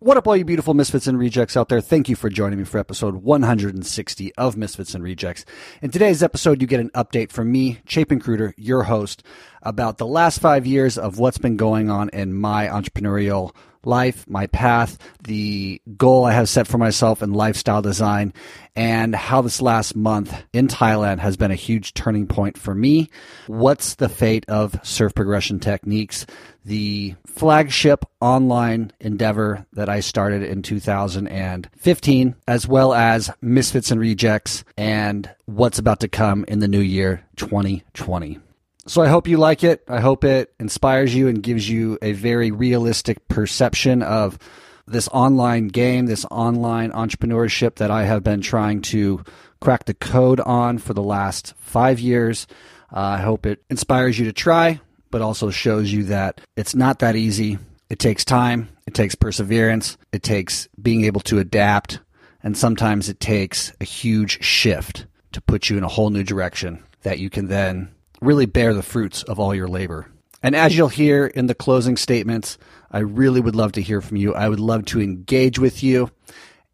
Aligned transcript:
What 0.00 0.16
up, 0.16 0.28
all 0.28 0.36
you 0.36 0.44
beautiful 0.44 0.74
misfits 0.74 1.08
and 1.08 1.18
rejects 1.18 1.56
out 1.56 1.68
there? 1.68 1.80
Thank 1.80 2.08
you 2.08 2.14
for 2.14 2.30
joining 2.30 2.60
me 2.60 2.64
for 2.64 2.78
episode 2.78 3.16
160 3.16 4.32
of 4.36 4.56
Misfits 4.56 4.94
and 4.94 5.02
Rejects. 5.02 5.44
In 5.82 5.90
today's 5.90 6.22
episode, 6.22 6.60
you 6.60 6.68
get 6.68 6.78
an 6.78 6.90
update 6.90 7.32
from 7.32 7.50
me, 7.50 7.80
Chapin 7.84 8.20
Cruder, 8.20 8.54
your 8.56 8.84
host, 8.84 9.24
about 9.60 9.98
the 9.98 10.06
last 10.06 10.38
five 10.38 10.64
years 10.68 10.98
of 10.98 11.18
what's 11.18 11.38
been 11.38 11.56
going 11.56 11.90
on 11.90 12.10
in 12.10 12.32
my 12.32 12.68
entrepreneurial 12.68 13.52
life, 13.84 14.28
my 14.28 14.46
path, 14.48 14.98
the 15.24 15.80
goal 15.96 16.24
I 16.24 16.32
have 16.32 16.48
set 16.48 16.66
for 16.66 16.78
myself 16.78 17.22
in 17.22 17.32
lifestyle 17.32 17.82
design, 17.82 18.32
and 18.76 19.14
how 19.14 19.42
this 19.42 19.60
last 19.60 19.96
month 19.96 20.34
in 20.52 20.68
Thailand 20.68 21.18
has 21.18 21.36
been 21.36 21.50
a 21.50 21.56
huge 21.56 21.94
turning 21.94 22.26
point 22.26 22.58
for 22.58 22.74
me. 22.74 23.10
What's 23.46 23.96
the 23.96 24.08
fate 24.08 24.44
of 24.48 24.78
surf 24.82 25.14
progression 25.14 25.60
techniques, 25.60 26.26
the 26.64 27.14
flagship 27.26 28.04
online 28.20 28.92
endeavor 29.00 29.66
that 29.72 29.88
I 29.88 30.00
started 30.00 30.42
in 30.42 30.62
2015, 30.62 32.34
as 32.46 32.68
well 32.68 32.94
as 32.94 33.30
Misfits 33.40 33.90
and 33.90 34.00
Rejects, 34.00 34.64
and 34.76 35.30
what's 35.46 35.78
about 35.78 36.00
to 36.00 36.08
come 36.08 36.44
in 36.48 36.58
the 36.58 36.68
new 36.68 36.80
year 36.80 37.24
2020. 37.36 38.40
So 38.88 39.02
I 39.02 39.08
hope 39.08 39.28
you 39.28 39.36
like 39.36 39.64
it. 39.64 39.84
I 39.86 40.00
hope 40.00 40.24
it 40.24 40.54
inspires 40.58 41.14
you 41.14 41.28
and 41.28 41.42
gives 41.42 41.68
you 41.68 41.98
a 42.00 42.12
very 42.12 42.50
realistic 42.50 43.28
perception 43.28 44.02
of 44.02 44.38
this 44.86 45.08
online 45.08 45.68
game, 45.68 46.06
this 46.06 46.24
online 46.30 46.92
entrepreneurship 46.92 47.74
that 47.76 47.90
I 47.90 48.04
have 48.04 48.24
been 48.24 48.40
trying 48.40 48.80
to 48.82 49.22
crack 49.60 49.84
the 49.84 49.92
code 49.92 50.40
on 50.40 50.78
for 50.78 50.94
the 50.94 51.02
last 51.02 51.52
five 51.58 52.00
years. 52.00 52.46
Uh, 52.90 53.00
I 53.00 53.18
hope 53.18 53.44
it 53.44 53.62
inspires 53.68 54.18
you 54.18 54.24
to 54.24 54.32
try, 54.32 54.80
but 55.10 55.20
also 55.20 55.50
shows 55.50 55.92
you 55.92 56.04
that 56.04 56.40
it's 56.56 56.74
not 56.74 57.00
that 57.00 57.14
easy. 57.14 57.58
It 57.90 57.98
takes 57.98 58.24
time, 58.24 58.70
it 58.86 58.94
takes 58.94 59.14
perseverance, 59.14 59.98
it 60.12 60.22
takes 60.22 60.66
being 60.80 61.04
able 61.04 61.20
to 61.22 61.38
adapt, 61.38 62.00
and 62.42 62.56
sometimes 62.56 63.10
it 63.10 63.20
takes 63.20 63.70
a 63.82 63.84
huge 63.84 64.42
shift 64.42 65.04
to 65.32 65.42
put 65.42 65.68
you 65.68 65.76
in 65.76 65.84
a 65.84 65.88
whole 65.88 66.08
new 66.08 66.24
direction 66.24 66.82
that 67.02 67.18
you 67.18 67.28
can 67.28 67.48
then 67.48 67.90
really 68.20 68.46
bear 68.46 68.74
the 68.74 68.82
fruits 68.82 69.22
of 69.22 69.38
all 69.38 69.54
your 69.54 69.68
labor. 69.68 70.10
And 70.42 70.54
as 70.54 70.76
you'll 70.76 70.88
hear 70.88 71.26
in 71.26 71.46
the 71.46 71.54
closing 71.54 71.96
statements, 71.96 72.58
I 72.90 73.00
really 73.00 73.40
would 73.40 73.56
love 73.56 73.72
to 73.72 73.82
hear 73.82 74.00
from 74.00 74.16
you. 74.16 74.34
I 74.34 74.48
would 74.48 74.60
love 74.60 74.84
to 74.86 75.00
engage 75.00 75.58
with 75.58 75.82
you 75.82 76.10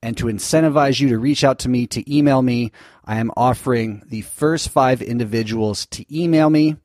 and 0.02 0.16
to 0.18 0.26
incentivize 0.26 1.00
you 1.00 1.08
to 1.08 1.18
reach 1.18 1.44
out 1.44 1.60
to 1.60 1.68
me, 1.68 1.86
to 1.88 2.14
email 2.14 2.42
me. 2.42 2.72
I 3.06 3.16
am 3.16 3.30
offering 3.36 4.02
the 4.06 4.20
first 4.20 4.68
five 4.68 5.00
individuals 5.00 5.86
to 5.86 6.04
email 6.14 6.50
me 6.50 6.76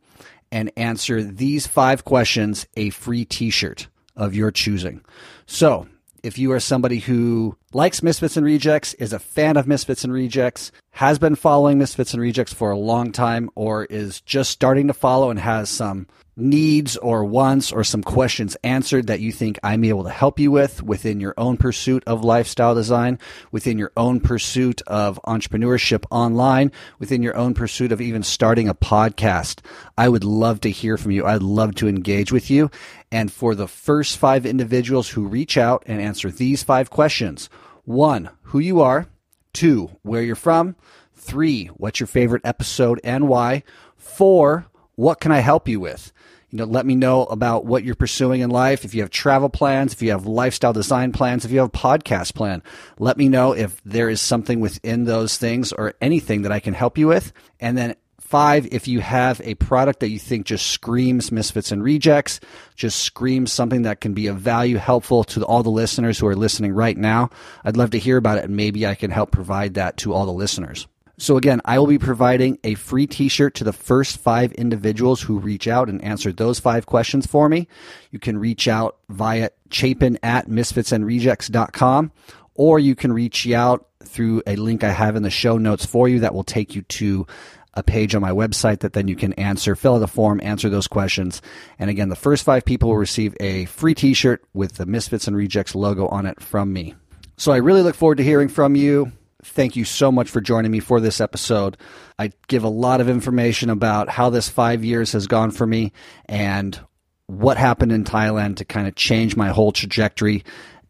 and 0.51 0.71
answer 0.77 1.21
these 1.21 1.67
five 1.67 2.05
questions 2.05 2.65
a 2.75 2.89
free 2.91 3.25
t 3.25 3.49
shirt 3.49 3.87
of 4.15 4.33
your 4.33 4.51
choosing. 4.51 5.03
So 5.45 5.87
if 6.23 6.37
you 6.37 6.51
are 6.51 6.59
somebody 6.59 6.99
who 6.99 7.57
likes 7.73 8.03
Misfits 8.03 8.37
and 8.37 8.45
Rejects, 8.45 8.93
is 8.95 9.13
a 9.13 9.19
fan 9.19 9.57
of 9.57 9.67
Misfits 9.67 10.03
and 10.03 10.13
Rejects, 10.13 10.71
has 10.91 11.19
been 11.19 11.35
following 11.35 11.77
Misfits 11.77 12.13
and 12.13 12.21
Rejects 12.21 12.53
for 12.53 12.71
a 12.71 12.77
long 12.77 13.11
time, 13.11 13.49
or 13.55 13.85
is 13.85 14.21
just 14.21 14.51
starting 14.51 14.87
to 14.87 14.93
follow 14.93 15.29
and 15.29 15.39
has 15.39 15.69
some 15.69 16.07
needs 16.39 16.97
or 16.97 17.25
wants 17.25 17.71
or 17.71 17.83
some 17.83 18.03
questions 18.03 18.57
answered 18.63 19.07
that 19.07 19.19
you 19.19 19.31
think 19.31 19.59
I'm 19.63 19.83
able 19.83 20.03
to 20.03 20.09
help 20.09 20.39
you 20.39 20.51
with 20.51 20.81
within 20.81 21.19
your 21.19 21.33
own 21.37 21.57
pursuit 21.57 22.03
of 22.07 22.23
lifestyle 22.23 22.75
design, 22.75 23.19
within 23.51 23.77
your 23.77 23.91
own 23.97 24.19
pursuit 24.19 24.81
of 24.87 25.19
entrepreneurship 25.25 26.05
online, 26.09 26.71
within 26.97 27.21
your 27.21 27.35
own 27.35 27.53
pursuit 27.53 27.91
of 27.91 28.01
even 28.01 28.23
starting 28.23 28.69
a 28.69 28.75
podcast. 28.75 29.59
I 29.97 30.09
would 30.09 30.23
love 30.23 30.61
to 30.61 30.71
hear 30.71 30.97
from 30.97 31.11
you. 31.11 31.25
I'd 31.25 31.43
love 31.43 31.75
to 31.75 31.87
engage 31.87 32.31
with 32.31 32.49
you. 32.49 32.71
And 33.11 33.31
for 33.31 33.55
the 33.55 33.67
first 33.67 34.17
five 34.17 34.45
individuals 34.45 35.09
who 35.09 35.27
reach 35.27 35.57
out 35.57 35.83
and 35.85 36.01
answer 36.01 36.31
these 36.31 36.63
five 36.63 36.89
questions, 36.89 37.49
one, 37.85 38.29
who 38.43 38.59
you 38.59 38.81
are, 38.81 39.07
two, 39.53 39.89
where 40.03 40.21
you're 40.21 40.35
from, 40.35 40.75
three, 41.15 41.67
what's 41.67 41.99
your 41.99 42.07
favorite 42.07 42.41
episode 42.45 42.99
and 43.03 43.27
why, 43.27 43.63
four, 43.97 44.67
what 44.95 45.19
can 45.19 45.31
I 45.31 45.39
help 45.39 45.67
you 45.67 45.79
with? 45.79 46.11
You 46.51 46.57
know, 46.57 46.65
let 46.65 46.85
me 46.85 46.95
know 46.95 47.25
about 47.25 47.65
what 47.65 47.83
you're 47.83 47.95
pursuing 47.95 48.41
in 48.41 48.49
life. 48.49 48.85
If 48.85 48.95
you 48.95 49.01
have 49.01 49.11
travel 49.11 49.49
plans, 49.49 49.93
if 49.93 50.01
you 50.01 50.11
have 50.11 50.25
lifestyle 50.25 50.73
design 50.73 51.11
plans, 51.11 51.45
if 51.45 51.51
you 51.51 51.59
have 51.59 51.69
a 51.69 51.71
podcast 51.71 52.33
plan, 52.33 52.63
let 52.97 53.17
me 53.17 53.29
know 53.29 53.53
if 53.53 53.81
there 53.83 54.09
is 54.09 54.19
something 54.19 54.59
within 54.59 55.05
those 55.05 55.37
things 55.37 55.71
or 55.71 55.93
anything 56.01 56.41
that 56.41 56.51
I 56.51 56.59
can 56.59 56.73
help 56.73 56.97
you 56.97 57.07
with. 57.07 57.33
And 57.59 57.77
then 57.77 57.95
Five, 58.29 58.67
if 58.71 58.87
you 58.87 58.99
have 58.99 59.41
a 59.43 59.55
product 59.55 60.01
that 60.01 60.11
you 60.11 60.19
think 60.19 60.45
just 60.45 60.67
screams 60.67 61.31
misfits 61.31 61.71
and 61.71 61.83
rejects, 61.83 62.39
just 62.75 62.99
screams 62.99 63.51
something 63.51 63.81
that 63.81 64.01
can 64.01 64.13
be 64.13 64.27
of 64.27 64.37
value, 64.37 64.77
helpful 64.77 65.23
to 65.23 65.43
all 65.43 65.63
the 65.63 65.71
listeners 65.71 66.19
who 66.19 66.27
are 66.27 66.35
listening 66.35 66.71
right 66.71 66.95
now, 66.95 67.31
I'd 67.63 67.75
love 67.75 67.89
to 67.89 67.97
hear 67.97 68.17
about 68.17 68.37
it 68.37 68.43
and 68.43 68.55
maybe 68.55 68.85
I 68.85 68.93
can 68.93 69.09
help 69.09 69.31
provide 69.31 69.73
that 69.73 69.97
to 69.97 70.13
all 70.13 70.27
the 70.27 70.31
listeners. 70.31 70.85
So 71.19 71.35
again, 71.35 71.59
I 71.65 71.77
will 71.77 71.87
be 71.87 71.99
providing 71.99 72.59
a 72.63 72.75
free 72.75 73.05
t-shirt 73.05 73.55
to 73.55 73.65
the 73.65 73.73
first 73.73 74.17
five 74.17 74.53
individuals 74.53 75.21
who 75.21 75.37
reach 75.37 75.67
out 75.67 75.89
and 75.89 76.01
answer 76.01 76.31
those 76.31 76.59
five 76.59 76.85
questions 76.85 77.27
for 77.27 77.49
me. 77.49 77.67
You 78.09 78.19
can 78.19 78.37
reach 78.37 78.69
out 78.69 78.97
via 79.09 79.49
chapin 79.69 80.17
at 80.23 80.47
misfitsandrejects.com 80.47 82.11
or 82.55 82.79
you 82.79 82.95
can 82.95 83.11
reach 83.11 83.49
out 83.51 83.87
through 84.01 84.41
a 84.47 84.55
link 84.55 84.85
I 84.85 84.91
have 84.91 85.17
in 85.17 85.23
the 85.23 85.29
show 85.29 85.57
notes 85.57 85.85
for 85.85 86.07
you 86.07 86.21
that 86.21 86.33
will 86.33 86.45
take 86.45 86.73
you 86.73 86.83
to 86.83 87.27
a 87.73 87.83
page 87.83 88.15
on 88.15 88.21
my 88.21 88.31
website 88.31 88.79
that 88.79 88.93
then 88.93 89.09
you 89.09 89.17
can 89.17 89.33
answer, 89.33 89.75
fill 89.75 89.95
out 89.95 89.99
the 89.99 90.07
form, 90.07 90.39
answer 90.41 90.69
those 90.69 90.87
questions. 90.87 91.41
And 91.77 91.89
again, 91.89 92.07
the 92.07 92.15
first 92.15 92.45
five 92.45 92.63
people 92.63 92.89
will 92.89 92.97
receive 92.97 93.35
a 93.41 93.65
free 93.65 93.93
t 93.93 94.13
shirt 94.13 94.43
with 94.53 94.75
the 94.75 94.85
Misfits 94.85 95.27
and 95.27 95.35
Rejects 95.35 95.75
logo 95.75 96.07
on 96.07 96.25
it 96.25 96.41
from 96.41 96.71
me. 96.71 96.95
So 97.35 97.51
I 97.51 97.57
really 97.57 97.81
look 97.81 97.95
forward 97.95 98.17
to 98.17 98.23
hearing 98.23 98.47
from 98.47 98.75
you. 98.75 99.11
Thank 99.43 99.75
you 99.75 99.85
so 99.85 100.11
much 100.11 100.29
for 100.29 100.41
joining 100.41 100.71
me 100.71 100.79
for 100.79 100.99
this 100.99 101.21
episode. 101.21 101.77
I 102.17 102.31
give 102.47 102.63
a 102.63 102.69
lot 102.69 102.99
of 102.99 103.07
information 103.07 103.69
about 103.69 104.09
how 104.09 104.29
this 104.29 104.49
five 104.49 104.83
years 104.83 105.13
has 105.13 105.27
gone 105.27 105.51
for 105.51 105.65
me 105.65 105.93
and 106.25 106.79
what 107.27 107.57
happened 107.57 107.91
in 107.91 108.03
Thailand 108.03 108.57
to 108.57 108.65
kind 108.65 108.87
of 108.87 108.95
change 108.95 109.35
my 109.35 109.49
whole 109.49 109.71
trajectory 109.71 110.43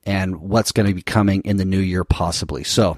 and 0.06 0.38
what's 0.38 0.72
going 0.72 0.88
to 0.88 0.94
be 0.94 1.02
coming 1.02 1.42
in 1.42 1.58
the 1.58 1.66
new 1.66 1.80
year, 1.80 2.04
possibly. 2.04 2.64
So, 2.64 2.98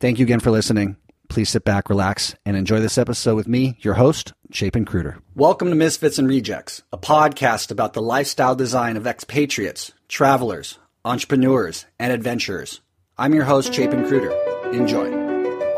thank 0.00 0.18
you 0.18 0.24
again 0.24 0.40
for 0.40 0.50
listening. 0.50 0.96
Please 1.28 1.50
sit 1.50 1.64
back, 1.64 1.90
relax, 1.90 2.34
and 2.46 2.56
enjoy 2.56 2.80
this 2.80 2.96
episode 2.96 3.34
with 3.34 3.48
me, 3.48 3.76
your 3.80 3.94
host, 3.94 4.32
Chapin 4.52 4.84
Cruder. 4.84 5.18
Welcome 5.34 5.68
to 5.70 5.74
Misfits 5.74 6.18
and 6.18 6.28
Rejects, 6.28 6.84
a 6.92 6.98
podcast 6.98 7.72
about 7.72 7.92
the 7.94 8.02
lifestyle 8.02 8.54
design 8.54 8.96
of 8.96 9.06
expatriates, 9.06 9.92
travelers, 10.08 10.78
entrepreneurs, 11.04 11.84
and 11.98 12.12
adventurers. 12.12 12.80
I'm 13.18 13.34
your 13.34 13.44
host, 13.44 13.74
Chapin 13.74 14.06
Cruder. 14.06 14.45
Enjoy. 14.72 15.06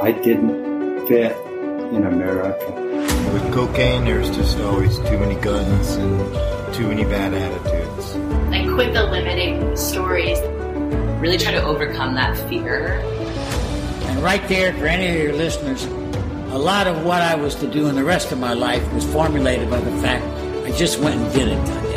I 0.00 0.12
didn't 0.12 1.06
fit 1.06 1.36
in 1.92 2.06
America. 2.06 2.72
With 3.32 3.52
cocaine, 3.52 4.04
there's 4.04 4.30
just 4.36 4.58
always 4.60 4.98
too 4.98 5.18
many 5.18 5.34
guns 5.36 5.96
and 5.96 6.74
too 6.74 6.88
many 6.88 7.04
bad 7.04 7.34
attitudes. 7.34 8.16
I 8.52 8.64
quit 8.74 8.94
the 8.94 9.04
limiting 9.04 9.76
stories. 9.76 10.38
Really 11.20 11.38
try 11.38 11.52
to 11.52 11.62
overcome 11.62 12.14
that 12.14 12.36
fear 12.48 13.02
and 14.08 14.24
right 14.24 14.48
there, 14.48 14.72
for 14.72 14.86
any 14.86 15.06
of 15.06 15.22
your 15.22 15.32
listeners, 15.34 15.84
a 15.84 16.58
lot 16.58 16.88
of 16.88 17.04
what 17.04 17.22
I 17.22 17.36
was 17.36 17.54
to 17.56 17.68
do 17.68 17.86
in 17.86 17.94
the 17.94 18.02
rest 18.02 18.32
of 18.32 18.38
my 18.40 18.52
life 18.52 18.82
was 18.92 19.04
formulated 19.04 19.70
by 19.70 19.78
the 19.80 19.92
fact 20.02 20.24
I 20.66 20.72
just 20.72 20.98
went 20.98 21.20
and 21.20 21.32
did 21.32 21.48
it. 21.48 21.87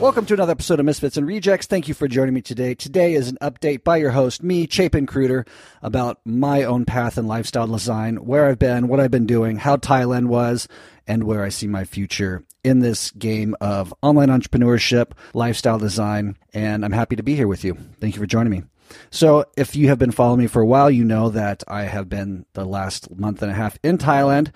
Welcome 0.00 0.24
to 0.26 0.34
another 0.34 0.52
episode 0.52 0.80
of 0.80 0.86
Misfits 0.86 1.18
and 1.18 1.26
Rejects. 1.26 1.66
Thank 1.66 1.86
you 1.86 1.92
for 1.92 2.08
joining 2.08 2.32
me 2.32 2.40
today. 2.40 2.74
Today 2.74 3.12
is 3.12 3.28
an 3.28 3.36
update 3.42 3.84
by 3.84 3.98
your 3.98 4.12
host, 4.12 4.42
me, 4.42 4.66
Chapin 4.66 5.04
Cruder, 5.04 5.44
about 5.82 6.20
my 6.24 6.64
own 6.64 6.86
path 6.86 7.18
and 7.18 7.28
lifestyle 7.28 7.66
design, 7.66 8.16
where 8.16 8.46
I've 8.46 8.58
been, 8.58 8.88
what 8.88 8.98
I've 8.98 9.10
been 9.10 9.26
doing, 9.26 9.58
how 9.58 9.76
Thailand 9.76 10.28
was, 10.28 10.68
and 11.06 11.24
where 11.24 11.44
I 11.44 11.50
see 11.50 11.66
my 11.66 11.84
future 11.84 12.42
in 12.64 12.78
this 12.78 13.10
game 13.10 13.54
of 13.60 13.92
online 14.00 14.30
entrepreneurship, 14.30 15.12
lifestyle 15.34 15.78
design. 15.78 16.38
And 16.54 16.82
I'm 16.82 16.92
happy 16.92 17.16
to 17.16 17.22
be 17.22 17.36
here 17.36 17.46
with 17.46 17.62
you. 17.62 17.76
Thank 18.00 18.14
you 18.14 18.22
for 18.22 18.26
joining 18.26 18.52
me. 18.52 18.62
So, 19.10 19.44
if 19.56 19.76
you 19.76 19.88
have 19.88 19.98
been 19.98 20.10
following 20.10 20.40
me 20.40 20.46
for 20.46 20.62
a 20.62 20.66
while, 20.66 20.90
you 20.90 21.04
know 21.04 21.30
that 21.30 21.62
I 21.68 21.84
have 21.84 22.08
been 22.08 22.46
the 22.54 22.64
last 22.64 23.10
month 23.16 23.42
and 23.42 23.50
a 23.50 23.54
half 23.54 23.78
in 23.82 23.98
Thailand 23.98 24.52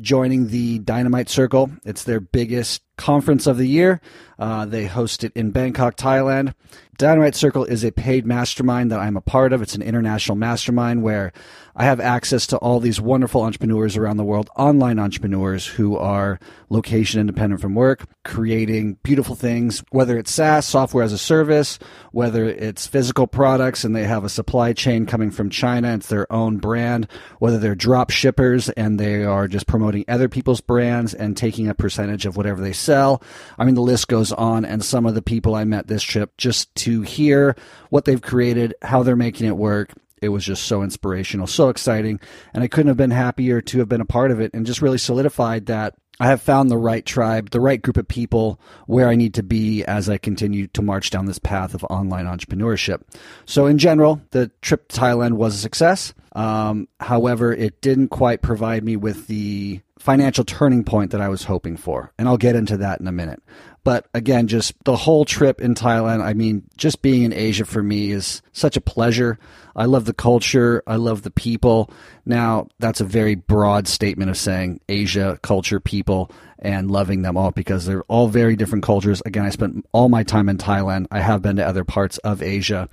joining 0.00 0.48
the 0.48 0.78
Dynamite 0.80 1.28
Circle. 1.28 1.70
It's 1.84 2.04
their 2.04 2.20
biggest 2.20 2.82
conference 2.96 3.46
of 3.46 3.58
the 3.58 3.68
year. 3.68 4.00
Uh, 4.38 4.66
they 4.66 4.86
host 4.86 5.24
it 5.24 5.32
in 5.34 5.50
Bangkok, 5.50 5.96
Thailand. 5.96 6.54
Dynamite 6.98 7.34
Circle 7.34 7.64
is 7.64 7.84
a 7.84 7.92
paid 7.92 8.26
mastermind 8.26 8.90
that 8.90 9.00
I'm 9.00 9.16
a 9.16 9.20
part 9.20 9.52
of. 9.52 9.62
It's 9.62 9.74
an 9.74 9.82
international 9.82 10.36
mastermind 10.36 11.02
where 11.02 11.32
I 11.76 11.84
have 11.84 11.98
access 11.98 12.46
to 12.48 12.56
all 12.58 12.78
these 12.78 13.00
wonderful 13.00 13.42
entrepreneurs 13.42 13.96
around 13.96 14.16
the 14.16 14.24
world, 14.24 14.48
online 14.56 15.00
entrepreneurs 15.00 15.66
who 15.66 15.96
are 15.96 16.38
location 16.68 17.20
independent 17.20 17.60
from 17.60 17.74
work, 17.74 18.04
creating 18.24 18.98
beautiful 19.02 19.34
things, 19.34 19.82
whether 19.90 20.16
it's 20.16 20.30
SaaS, 20.30 20.66
software 20.66 21.02
as 21.02 21.12
a 21.12 21.18
service, 21.18 21.80
whether 22.12 22.44
it's 22.44 22.86
physical 22.86 23.26
products 23.26 23.82
and 23.82 23.94
they 23.94 24.04
have 24.04 24.24
a 24.24 24.28
supply 24.28 24.72
chain 24.72 25.04
coming 25.04 25.32
from 25.32 25.50
China, 25.50 25.94
it's 25.94 26.06
their 26.06 26.32
own 26.32 26.58
brand, 26.58 27.08
whether 27.40 27.58
they're 27.58 27.74
drop 27.74 28.10
shippers 28.10 28.68
and 28.70 29.00
they 29.00 29.24
are 29.24 29.48
just 29.48 29.66
promoting 29.66 30.04
other 30.06 30.28
people's 30.28 30.60
brands 30.60 31.12
and 31.12 31.36
taking 31.36 31.68
a 31.68 31.74
percentage 31.74 32.24
of 32.24 32.36
whatever 32.36 32.60
they 32.60 32.72
sell. 32.72 33.20
I 33.58 33.64
mean, 33.64 33.74
the 33.74 33.82
list 33.82 34.06
goes 34.06 34.30
on. 34.30 34.64
And 34.64 34.84
some 34.84 35.06
of 35.06 35.14
the 35.14 35.22
people 35.22 35.54
I 35.54 35.64
met 35.64 35.88
this 35.88 36.02
trip 36.02 36.36
just 36.36 36.72
to 36.76 37.02
hear 37.02 37.56
what 37.90 38.04
they've 38.04 38.22
created, 38.22 38.74
how 38.82 39.02
they're 39.02 39.16
making 39.16 39.48
it 39.48 39.56
work, 39.56 39.92
it 40.24 40.28
was 40.28 40.44
just 40.44 40.64
so 40.64 40.82
inspirational, 40.82 41.46
so 41.46 41.68
exciting. 41.68 42.20
And 42.52 42.64
I 42.64 42.68
couldn't 42.68 42.88
have 42.88 42.96
been 42.96 43.10
happier 43.10 43.60
to 43.60 43.78
have 43.78 43.88
been 43.88 44.00
a 44.00 44.06
part 44.06 44.30
of 44.30 44.40
it 44.40 44.52
and 44.54 44.66
just 44.66 44.82
really 44.82 44.98
solidified 44.98 45.66
that 45.66 45.94
I 46.20 46.28
have 46.28 46.40
found 46.40 46.70
the 46.70 46.78
right 46.78 47.04
tribe, 47.04 47.50
the 47.50 47.60
right 47.60 47.82
group 47.82 47.96
of 47.96 48.06
people 48.06 48.60
where 48.86 49.08
I 49.08 49.16
need 49.16 49.34
to 49.34 49.42
be 49.42 49.84
as 49.84 50.08
I 50.08 50.16
continue 50.16 50.68
to 50.68 50.82
march 50.82 51.10
down 51.10 51.26
this 51.26 51.40
path 51.40 51.74
of 51.74 51.82
online 51.84 52.26
entrepreneurship. 52.26 53.02
So, 53.46 53.66
in 53.66 53.78
general, 53.78 54.22
the 54.30 54.50
trip 54.62 54.88
to 54.88 55.00
Thailand 55.00 55.32
was 55.32 55.56
a 55.56 55.58
success. 55.58 56.14
Um, 56.36 56.88
however, 57.00 57.52
it 57.52 57.80
didn't 57.80 58.08
quite 58.08 58.42
provide 58.42 58.84
me 58.84 58.96
with 58.96 59.26
the 59.26 59.80
financial 59.98 60.44
turning 60.44 60.84
point 60.84 61.10
that 61.12 61.20
I 61.20 61.28
was 61.28 61.44
hoping 61.44 61.76
for. 61.76 62.12
And 62.18 62.28
I'll 62.28 62.36
get 62.36 62.56
into 62.56 62.76
that 62.76 63.00
in 63.00 63.06
a 63.06 63.12
minute. 63.12 63.42
But 63.84 64.06
again, 64.14 64.48
just 64.48 64.72
the 64.84 64.96
whole 64.96 65.26
trip 65.26 65.60
in 65.60 65.74
Thailand, 65.74 66.22
I 66.22 66.32
mean, 66.32 66.64
just 66.76 67.02
being 67.02 67.22
in 67.22 67.34
Asia 67.34 67.66
for 67.66 67.82
me 67.82 68.10
is 68.10 68.40
such 68.52 68.78
a 68.78 68.80
pleasure. 68.80 69.38
I 69.76 69.84
love 69.84 70.06
the 70.06 70.14
culture, 70.14 70.82
I 70.86 70.96
love 70.96 71.22
the 71.22 71.30
people. 71.30 71.90
Now, 72.24 72.68
that's 72.78 73.02
a 73.02 73.04
very 73.04 73.34
broad 73.34 73.86
statement 73.86 74.30
of 74.30 74.38
saying 74.38 74.80
Asia, 74.88 75.38
culture, 75.42 75.80
people, 75.80 76.30
and 76.58 76.90
loving 76.90 77.20
them 77.20 77.36
all 77.36 77.50
because 77.50 77.84
they're 77.84 78.04
all 78.04 78.28
very 78.28 78.56
different 78.56 78.84
cultures. 78.84 79.20
Again, 79.26 79.44
I 79.44 79.50
spent 79.50 79.84
all 79.92 80.08
my 80.08 80.22
time 80.22 80.48
in 80.48 80.56
Thailand. 80.56 81.06
I 81.10 81.20
have 81.20 81.42
been 81.42 81.56
to 81.56 81.66
other 81.66 81.84
parts 81.84 82.16
of 82.18 82.42
Asia. 82.42 82.88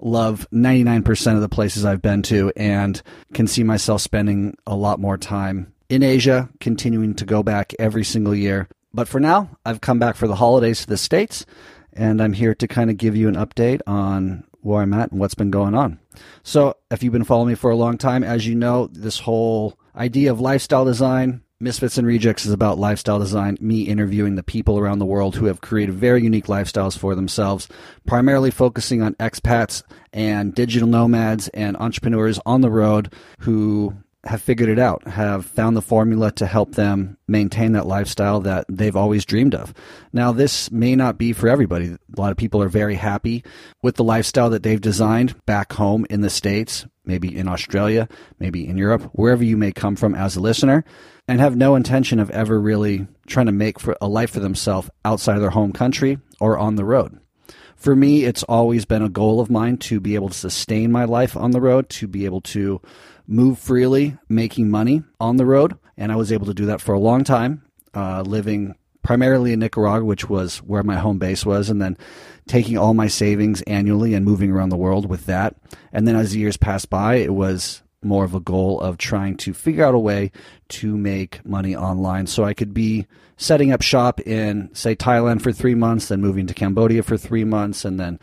Love 0.00 0.48
99% 0.52 1.34
of 1.36 1.40
the 1.40 1.48
places 1.48 1.84
I've 1.84 2.02
been 2.02 2.22
to 2.22 2.52
and 2.56 3.00
can 3.32 3.46
see 3.46 3.62
myself 3.62 4.00
spending 4.00 4.56
a 4.66 4.74
lot 4.74 4.98
more 4.98 5.16
time 5.16 5.72
in 5.88 6.02
Asia, 6.02 6.48
continuing 6.58 7.14
to 7.14 7.24
go 7.24 7.44
back 7.44 7.74
every 7.78 8.02
single 8.02 8.34
year. 8.34 8.68
But 8.94 9.08
for 9.08 9.20
now, 9.20 9.50
I've 9.64 9.80
come 9.80 9.98
back 9.98 10.16
for 10.16 10.28
the 10.28 10.36
holidays 10.36 10.80
to 10.80 10.86
the 10.86 10.96
States, 10.96 11.46
and 11.92 12.22
I'm 12.22 12.32
here 12.32 12.54
to 12.54 12.68
kind 12.68 12.90
of 12.90 12.96
give 12.96 13.16
you 13.16 13.28
an 13.28 13.36
update 13.36 13.80
on 13.86 14.44
where 14.60 14.82
I'm 14.82 14.94
at 14.94 15.10
and 15.10 15.20
what's 15.20 15.34
been 15.34 15.50
going 15.50 15.74
on. 15.74 15.98
So, 16.42 16.76
if 16.90 17.02
you've 17.02 17.12
been 17.12 17.24
following 17.24 17.48
me 17.48 17.54
for 17.54 17.70
a 17.70 17.76
long 17.76 17.98
time, 17.98 18.22
as 18.22 18.46
you 18.46 18.54
know, 18.54 18.86
this 18.88 19.20
whole 19.20 19.78
idea 19.96 20.30
of 20.30 20.40
lifestyle 20.40 20.84
design, 20.84 21.42
Misfits 21.62 21.96
and 21.96 22.06
Rejects 22.06 22.44
is 22.44 22.52
about 22.52 22.78
lifestyle 22.78 23.20
design, 23.20 23.56
me 23.60 23.82
interviewing 23.82 24.34
the 24.34 24.42
people 24.42 24.78
around 24.78 24.98
the 24.98 25.06
world 25.06 25.36
who 25.36 25.46
have 25.46 25.60
created 25.60 25.94
very 25.94 26.22
unique 26.22 26.46
lifestyles 26.46 26.98
for 26.98 27.14
themselves, 27.14 27.68
primarily 28.04 28.50
focusing 28.50 29.00
on 29.00 29.14
expats 29.14 29.84
and 30.12 30.54
digital 30.54 30.88
nomads 30.88 31.46
and 31.48 31.76
entrepreneurs 31.76 32.40
on 32.44 32.62
the 32.62 32.70
road 32.70 33.12
who 33.38 33.94
have 34.24 34.40
figured 34.40 34.68
it 34.68 34.78
out, 34.78 35.06
have 35.06 35.44
found 35.46 35.76
the 35.76 35.82
formula 35.82 36.30
to 36.30 36.46
help 36.46 36.74
them 36.74 37.16
maintain 37.26 37.72
that 37.72 37.86
lifestyle 37.86 38.40
that 38.40 38.64
they've 38.68 38.96
always 38.96 39.24
dreamed 39.24 39.54
of. 39.54 39.74
Now, 40.12 40.30
this 40.30 40.70
may 40.70 40.94
not 40.94 41.18
be 41.18 41.32
for 41.32 41.48
everybody. 41.48 41.86
A 41.88 42.20
lot 42.20 42.30
of 42.30 42.36
people 42.36 42.62
are 42.62 42.68
very 42.68 42.94
happy 42.94 43.42
with 43.82 43.96
the 43.96 44.04
lifestyle 44.04 44.50
that 44.50 44.62
they've 44.62 44.80
designed 44.80 45.44
back 45.44 45.72
home 45.72 46.06
in 46.08 46.20
the 46.20 46.30
States, 46.30 46.86
maybe 47.04 47.36
in 47.36 47.48
Australia, 47.48 48.08
maybe 48.38 48.66
in 48.66 48.78
Europe, 48.78 49.10
wherever 49.12 49.42
you 49.42 49.56
may 49.56 49.72
come 49.72 49.96
from 49.96 50.14
as 50.14 50.36
a 50.36 50.40
listener, 50.40 50.84
and 51.26 51.40
have 51.40 51.56
no 51.56 51.74
intention 51.74 52.20
of 52.20 52.30
ever 52.30 52.60
really 52.60 53.08
trying 53.26 53.46
to 53.46 53.52
make 53.52 53.80
for 53.80 53.96
a 54.00 54.08
life 54.08 54.30
for 54.30 54.40
themselves 54.40 54.88
outside 55.04 55.34
of 55.34 55.40
their 55.40 55.50
home 55.50 55.72
country 55.72 56.18
or 56.38 56.58
on 56.58 56.76
the 56.76 56.84
road. 56.84 57.18
For 57.82 57.96
me, 57.96 58.22
it's 58.22 58.44
always 58.44 58.84
been 58.84 59.02
a 59.02 59.08
goal 59.08 59.40
of 59.40 59.50
mine 59.50 59.76
to 59.78 59.98
be 59.98 60.14
able 60.14 60.28
to 60.28 60.34
sustain 60.34 60.92
my 60.92 61.04
life 61.04 61.36
on 61.36 61.50
the 61.50 61.60
road, 61.60 61.88
to 61.90 62.06
be 62.06 62.24
able 62.26 62.40
to 62.42 62.80
move 63.26 63.58
freely, 63.58 64.16
making 64.28 64.70
money 64.70 65.02
on 65.20 65.36
the 65.36 65.46
road. 65.46 65.76
And 65.96 66.10
I 66.10 66.16
was 66.16 66.32
able 66.32 66.46
to 66.46 66.54
do 66.54 66.66
that 66.66 66.80
for 66.80 66.94
a 66.94 66.98
long 66.98 67.24
time, 67.24 67.62
uh, 67.94 68.22
living 68.22 68.74
primarily 69.02 69.52
in 69.52 69.60
Nicaragua, 69.60 70.04
which 70.04 70.28
was 70.28 70.58
where 70.58 70.82
my 70.82 70.96
home 70.96 71.18
base 71.18 71.44
was, 71.44 71.68
and 71.68 71.82
then 71.82 71.96
taking 72.46 72.78
all 72.78 72.94
my 72.94 73.08
savings 73.08 73.62
annually 73.62 74.14
and 74.14 74.24
moving 74.24 74.50
around 74.50 74.68
the 74.68 74.76
world 74.76 75.08
with 75.08 75.26
that. 75.26 75.56
And 75.92 76.06
then 76.06 76.16
as 76.16 76.32
the 76.32 76.38
years 76.38 76.56
passed 76.56 76.88
by, 76.90 77.16
it 77.16 77.34
was 77.34 77.82
more 78.02 78.24
of 78.24 78.34
a 78.34 78.40
goal 78.40 78.80
of 78.80 78.98
trying 78.98 79.36
to 79.36 79.54
figure 79.54 79.84
out 79.84 79.94
a 79.94 79.98
way 79.98 80.32
to 80.68 80.96
make 80.96 81.44
money 81.46 81.76
online 81.76 82.26
so 82.26 82.44
I 82.44 82.54
could 82.54 82.74
be 82.74 83.06
setting 83.36 83.72
up 83.72 83.82
shop 83.82 84.20
in, 84.20 84.70
say, 84.72 84.94
Thailand 84.94 85.42
for 85.42 85.52
three 85.52 85.74
months, 85.74 86.08
then 86.08 86.20
moving 86.20 86.46
to 86.46 86.54
Cambodia 86.54 87.02
for 87.02 87.16
three 87.16 87.44
months, 87.44 87.84
and 87.84 87.98
then 87.98 88.18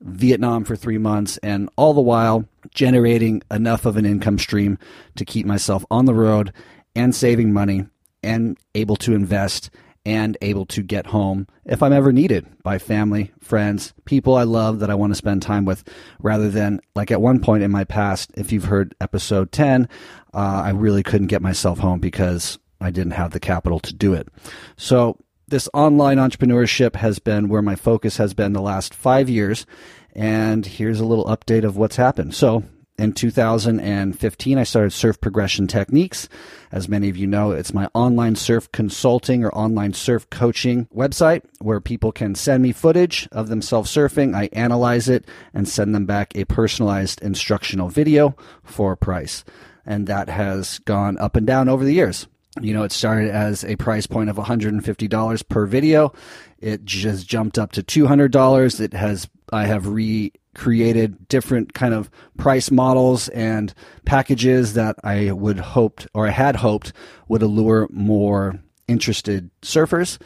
Vietnam 0.00 0.64
for 0.64 0.76
three 0.76 0.98
months, 0.98 1.38
and 1.38 1.68
all 1.76 1.94
the 1.94 2.00
while 2.00 2.46
generating 2.72 3.42
enough 3.50 3.86
of 3.86 3.96
an 3.96 4.06
income 4.06 4.38
stream 4.38 4.78
to 5.16 5.24
keep 5.24 5.46
myself 5.46 5.84
on 5.90 6.04
the 6.04 6.14
road 6.14 6.52
and 6.94 7.14
saving 7.14 7.52
money 7.52 7.86
and 8.22 8.58
able 8.74 8.96
to 8.96 9.14
invest 9.14 9.70
and 10.06 10.36
able 10.42 10.66
to 10.66 10.82
get 10.82 11.06
home 11.06 11.46
if 11.64 11.82
I'm 11.82 11.92
ever 11.92 12.12
needed 12.12 12.46
by 12.62 12.78
family, 12.78 13.32
friends, 13.40 13.94
people 14.04 14.34
I 14.34 14.42
love 14.42 14.80
that 14.80 14.90
I 14.90 14.94
want 14.94 15.12
to 15.12 15.16
spend 15.16 15.42
time 15.42 15.64
with, 15.64 15.84
rather 16.18 16.50
than 16.50 16.80
like 16.94 17.10
at 17.10 17.22
one 17.22 17.40
point 17.40 17.62
in 17.62 17.70
my 17.70 17.84
past, 17.84 18.30
if 18.34 18.52
you've 18.52 18.66
heard 18.66 18.94
episode 19.00 19.50
10, 19.52 19.88
uh, 20.34 20.62
I 20.64 20.70
really 20.70 21.02
couldn't 21.02 21.28
get 21.28 21.42
myself 21.42 21.78
home 21.78 22.00
because 22.00 22.58
I 22.80 22.90
didn't 22.90 23.12
have 23.12 23.30
the 23.30 23.40
capital 23.40 23.80
to 23.80 23.94
do 23.94 24.12
it. 24.12 24.28
So 24.76 25.16
this 25.48 25.68
online 25.74 26.18
entrepreneurship 26.18 26.96
has 26.96 27.18
been 27.18 27.48
where 27.48 27.62
my 27.62 27.76
focus 27.76 28.16
has 28.16 28.34
been 28.34 28.52
the 28.52 28.60
last 28.60 28.94
five 28.94 29.28
years. 29.28 29.66
And 30.14 30.64
here's 30.64 31.00
a 31.00 31.04
little 31.04 31.26
update 31.26 31.64
of 31.64 31.76
what's 31.76 31.96
happened. 31.96 32.34
So 32.34 32.64
in 32.96 33.12
2015, 33.12 34.58
I 34.58 34.62
started 34.62 34.92
Surf 34.92 35.20
Progression 35.20 35.66
Techniques. 35.66 36.28
As 36.70 36.88
many 36.88 37.08
of 37.08 37.16
you 37.16 37.26
know, 37.26 37.50
it's 37.50 37.74
my 37.74 37.88
online 37.92 38.36
surf 38.36 38.70
consulting 38.70 39.44
or 39.44 39.52
online 39.52 39.94
surf 39.94 40.30
coaching 40.30 40.86
website 40.94 41.42
where 41.58 41.80
people 41.80 42.12
can 42.12 42.36
send 42.36 42.62
me 42.62 42.70
footage 42.70 43.28
of 43.32 43.48
themselves 43.48 43.90
surfing. 43.90 44.36
I 44.36 44.48
analyze 44.52 45.08
it 45.08 45.26
and 45.52 45.68
send 45.68 45.94
them 45.94 46.06
back 46.06 46.36
a 46.36 46.44
personalized 46.44 47.20
instructional 47.20 47.88
video 47.88 48.36
for 48.62 48.92
a 48.92 48.96
price. 48.96 49.44
And 49.84 50.06
that 50.06 50.28
has 50.28 50.78
gone 50.80 51.18
up 51.18 51.34
and 51.34 51.46
down 51.46 51.68
over 51.68 51.84
the 51.84 51.94
years. 51.94 52.28
You 52.60 52.72
know, 52.72 52.84
it 52.84 52.92
started 52.92 53.30
as 53.30 53.64
a 53.64 53.76
price 53.76 54.06
point 54.06 54.30
of 54.30 54.36
$150 54.36 55.48
per 55.48 55.66
video. 55.66 56.12
It 56.58 56.84
just 56.84 57.26
jumped 57.26 57.58
up 57.58 57.72
to 57.72 57.82
$200. 57.82 58.80
It 58.80 58.92
has, 58.92 59.28
I 59.52 59.64
have 59.64 59.88
recreated 59.88 61.26
different 61.28 61.74
kind 61.74 61.92
of 61.92 62.10
price 62.38 62.70
models 62.70 63.28
and 63.30 63.74
packages 64.04 64.74
that 64.74 64.96
I 65.02 65.32
would 65.32 65.58
hoped 65.58 66.06
or 66.14 66.28
I 66.28 66.30
had 66.30 66.56
hoped 66.56 66.92
would 67.26 67.42
allure 67.42 67.88
more 67.90 68.60
interested 68.86 69.50
surfers, 69.62 70.18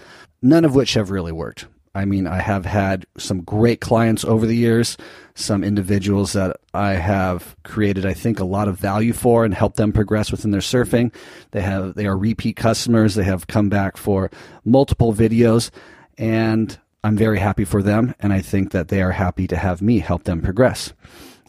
none 0.42 0.64
of 0.66 0.75
which 0.75 0.94
have 0.94 1.10
really 1.10 1.32
worked. 1.32 1.66
I 1.98 2.04
mean, 2.04 2.28
I 2.28 2.40
have 2.40 2.64
had 2.64 3.06
some 3.16 3.42
great 3.42 3.80
clients 3.80 4.24
over 4.24 4.46
the 4.46 4.54
years, 4.54 4.96
some 5.34 5.64
individuals 5.64 6.32
that 6.32 6.56
I 6.72 6.92
have 6.92 7.56
created, 7.64 8.06
I 8.06 8.14
think, 8.14 8.38
a 8.38 8.44
lot 8.44 8.68
of 8.68 8.78
value 8.78 9.12
for 9.12 9.44
and 9.44 9.52
helped 9.52 9.78
them 9.78 9.92
progress 9.92 10.30
within 10.30 10.52
their 10.52 10.61
surfing. 10.61 11.12
They 11.50 11.61
have 11.61 11.96
they 11.96 12.06
are 12.06 12.16
repeat 12.16 12.54
customers. 12.54 13.16
They 13.16 13.25
have 13.25 13.49
come 13.49 13.68
back 13.68 13.96
for 13.96 14.30
multiple 14.64 15.12
videos, 15.12 15.70
and 16.16 16.78
I'm 17.02 17.16
very 17.16 17.40
happy 17.40 17.64
for 17.64 17.82
them. 17.82 18.14
And 18.20 18.32
I 18.32 18.42
think 18.42 18.70
that 18.70 18.88
they 18.88 19.02
are 19.02 19.11
happy 19.11 19.49
to 19.49 19.56
have 19.56 19.82
me 19.82 19.99
help 19.99 20.23
them 20.23 20.40
progress. 20.40 20.92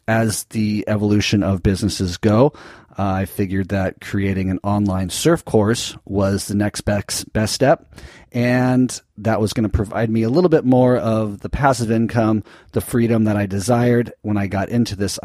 As 0.08 0.46
the 0.46 0.84
evolution 0.88 1.44
of 1.44 1.62
businesses 1.62 2.18
go, 2.18 2.54
I 3.00 3.24
figured 3.24 3.70
that 3.70 4.02
creating 4.02 4.50
an 4.50 4.60
online 4.62 5.10
surf 5.10 5.46
course 5.46 5.96
was 6.04 6.48
the 6.50 6.56
next 6.56 6.82
best, 6.82 7.32
best 7.32 7.54
step. 7.54 7.96
And 8.34 9.02
that 9.20 9.40
was 9.40 9.54
going 9.54 9.64
to 9.64 9.70
provide 9.70 10.10
me 10.10 10.24
a 10.24 10.30
little 10.30 10.50
bit 10.50 10.66
more 10.66 10.98
of 10.98 11.40
the 11.40 11.48
passive 11.48 11.92
income, 11.92 12.44
the 12.74 12.82
freedom 12.82 13.24
that 13.24 13.38
I 13.38 13.46
desired 13.46 14.12
when 14.22 14.36
I 14.36 14.48
got 14.48 14.68
into 14.68 14.98
this 14.98 15.18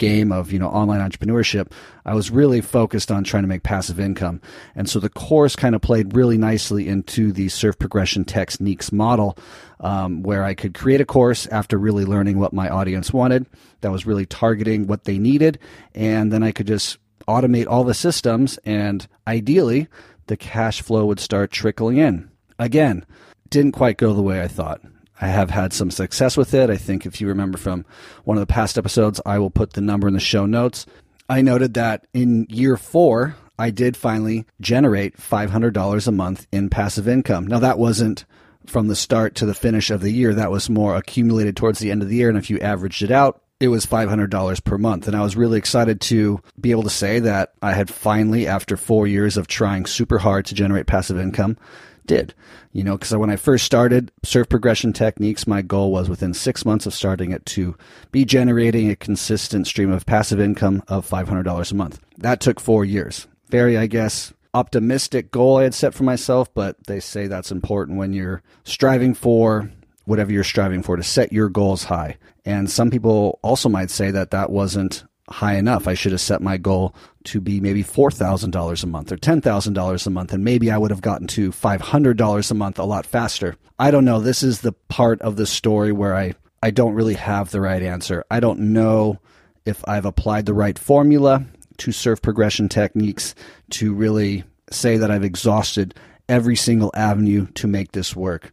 game 0.00 0.32
of 0.32 0.50
you 0.50 0.58
know 0.58 0.68
online 0.68 0.98
entrepreneurship. 1.08 1.70
I 2.04 2.14
was 2.14 2.32
really 2.32 2.60
focused 2.62 3.12
on 3.12 3.22
trying 3.22 3.44
to 3.44 3.48
make 3.48 3.62
passive 3.62 4.00
income, 4.00 4.40
and 4.74 4.90
so 4.90 4.98
the 4.98 5.08
course 5.08 5.54
kind 5.54 5.76
of 5.76 5.82
played 5.82 6.16
really 6.16 6.38
nicely 6.38 6.88
into 6.88 7.30
the 7.30 7.48
surf 7.48 7.78
progression 7.78 8.24
techniques 8.24 8.90
model, 8.90 9.38
um, 9.78 10.24
where 10.24 10.42
I 10.42 10.54
could 10.54 10.74
create 10.74 11.00
a 11.00 11.04
course 11.04 11.46
after 11.46 11.78
really 11.78 12.04
learning 12.04 12.38
what 12.40 12.52
my 12.52 12.68
audience 12.68 13.12
wanted, 13.12 13.46
that 13.82 13.92
was 13.92 14.06
really 14.06 14.26
targeting 14.26 14.88
what 14.88 15.04
they 15.04 15.18
needed, 15.18 15.60
and 15.94 16.32
then 16.32 16.42
I 16.42 16.50
could 16.50 16.66
just 16.66 16.98
automate 17.26 17.66
all 17.66 17.84
the 17.84 17.94
systems, 17.94 18.58
and 18.64 19.06
ideally, 19.26 19.88
the 20.26 20.36
cash 20.36 20.82
flow 20.82 21.06
would 21.06 21.20
start 21.20 21.50
trickling 21.50 21.98
in. 21.98 22.30
Again, 22.58 23.04
didn't 23.48 23.72
quite 23.72 23.98
go 23.98 24.14
the 24.14 24.22
way 24.22 24.42
I 24.42 24.48
thought. 24.48 24.80
I 25.20 25.26
have 25.26 25.50
had 25.50 25.72
some 25.72 25.90
success 25.90 26.36
with 26.36 26.54
it. 26.54 26.70
I 26.70 26.76
think 26.76 27.04
if 27.04 27.20
you 27.20 27.28
remember 27.28 27.58
from 27.58 27.84
one 28.24 28.38
of 28.38 28.40
the 28.40 28.52
past 28.52 28.78
episodes, 28.78 29.20
I 29.26 29.38
will 29.38 29.50
put 29.50 29.74
the 29.74 29.80
number 29.80 30.08
in 30.08 30.14
the 30.14 30.20
show 30.20 30.46
notes. 30.46 30.86
I 31.28 31.42
noted 31.42 31.74
that 31.74 32.06
in 32.14 32.46
year 32.48 32.76
four, 32.76 33.36
I 33.58 33.70
did 33.70 33.96
finally 33.96 34.46
generate 34.60 35.18
$500 35.18 36.06
a 36.06 36.12
month 36.12 36.46
in 36.50 36.70
passive 36.70 37.06
income. 37.06 37.46
Now, 37.46 37.58
that 37.58 37.78
wasn't 37.78 38.24
from 38.66 38.88
the 38.88 38.96
start 38.96 39.34
to 39.36 39.46
the 39.46 39.54
finish 39.54 39.90
of 39.90 40.00
the 40.00 40.10
year. 40.10 40.32
That 40.32 40.50
was 40.50 40.70
more 40.70 40.96
accumulated 40.96 41.56
towards 41.56 41.78
the 41.78 41.90
end 41.90 42.02
of 42.02 42.08
the 42.08 42.16
year. 42.16 42.30
And 42.30 42.38
if 42.38 42.48
you 42.48 42.58
averaged 42.60 43.02
it 43.02 43.10
out, 43.10 43.42
it 43.60 43.68
was 43.68 43.84
$500 43.84 44.64
per 44.64 44.78
month. 44.78 45.06
And 45.06 45.14
I 45.14 45.20
was 45.20 45.36
really 45.36 45.58
excited 45.58 46.00
to 46.02 46.40
be 46.58 46.70
able 46.70 46.82
to 46.82 46.90
say 46.90 47.20
that 47.20 47.52
I 47.60 47.72
had 47.72 47.92
finally, 47.92 48.46
after 48.46 48.76
four 48.76 49.06
years 49.06 49.36
of 49.36 49.46
trying 49.46 49.84
super 49.84 50.18
hard 50.18 50.46
to 50.46 50.54
generate 50.54 50.86
passive 50.86 51.18
income, 51.18 51.58
did. 52.06 52.34
You 52.72 52.82
know, 52.82 52.96
because 52.96 53.14
when 53.14 53.30
I 53.30 53.36
first 53.36 53.64
started 53.64 54.10
surf 54.22 54.48
progression 54.48 54.92
techniques, 54.92 55.46
my 55.46 55.60
goal 55.60 55.92
was 55.92 56.08
within 56.08 56.32
six 56.32 56.64
months 56.64 56.86
of 56.86 56.94
starting 56.94 57.32
it 57.32 57.44
to 57.46 57.76
be 58.10 58.24
generating 58.24 58.90
a 58.90 58.96
consistent 58.96 59.66
stream 59.66 59.92
of 59.92 60.06
passive 60.06 60.40
income 60.40 60.82
of 60.88 61.08
$500 61.08 61.70
a 61.70 61.74
month. 61.74 62.00
That 62.16 62.40
took 62.40 62.58
four 62.58 62.84
years. 62.84 63.26
Very, 63.50 63.76
I 63.76 63.86
guess, 63.86 64.32
optimistic 64.54 65.30
goal 65.30 65.58
I 65.58 65.64
had 65.64 65.74
set 65.74 65.92
for 65.92 66.04
myself, 66.04 66.52
but 66.54 66.76
they 66.86 67.00
say 67.00 67.26
that's 67.26 67.52
important 67.52 67.98
when 67.98 68.12
you're 68.12 68.42
striving 68.64 69.12
for 69.14 69.70
whatever 70.10 70.32
you're 70.32 70.44
striving 70.44 70.82
for 70.82 70.96
to 70.96 71.02
set 71.02 71.32
your 71.32 71.48
goals 71.48 71.84
high. 71.84 72.18
And 72.44 72.68
some 72.68 72.90
people 72.90 73.38
also 73.42 73.68
might 73.68 73.90
say 73.90 74.10
that 74.10 74.32
that 74.32 74.50
wasn't 74.50 75.04
high 75.28 75.54
enough. 75.54 75.86
I 75.86 75.94
should 75.94 76.12
have 76.12 76.20
set 76.20 76.42
my 76.42 76.56
goal 76.56 76.94
to 77.24 77.40
be 77.40 77.60
maybe 77.60 77.84
$4,000 77.84 78.82
a 78.82 78.86
month 78.86 79.12
or 79.12 79.16
$10,000 79.16 80.06
a 80.06 80.10
month, 80.10 80.32
and 80.32 80.44
maybe 80.44 80.70
I 80.70 80.78
would 80.78 80.90
have 80.90 81.00
gotten 81.00 81.28
to 81.28 81.52
$500 81.52 82.50
a 82.50 82.54
month 82.54 82.78
a 82.78 82.84
lot 82.84 83.06
faster. 83.06 83.56
I 83.78 83.92
don't 83.92 84.04
know. 84.04 84.20
This 84.20 84.42
is 84.42 84.60
the 84.60 84.72
part 84.72 85.22
of 85.22 85.36
the 85.36 85.46
story 85.46 85.92
where 85.92 86.16
I, 86.16 86.34
I 86.62 86.70
don't 86.70 86.94
really 86.94 87.14
have 87.14 87.50
the 87.50 87.60
right 87.60 87.82
answer. 87.82 88.24
I 88.30 88.40
don't 88.40 88.72
know 88.72 89.20
if 89.64 89.86
I've 89.88 90.06
applied 90.06 90.46
the 90.46 90.54
right 90.54 90.78
formula 90.78 91.44
to 91.78 91.92
surf 91.92 92.20
progression 92.20 92.68
techniques 92.68 93.34
to 93.70 93.94
really 93.94 94.42
say 94.72 94.96
that 94.96 95.10
I've 95.10 95.24
exhausted 95.24 95.94
every 96.28 96.56
single 96.56 96.90
avenue 96.94 97.46
to 97.54 97.66
make 97.66 97.92
this 97.92 98.16
work. 98.16 98.52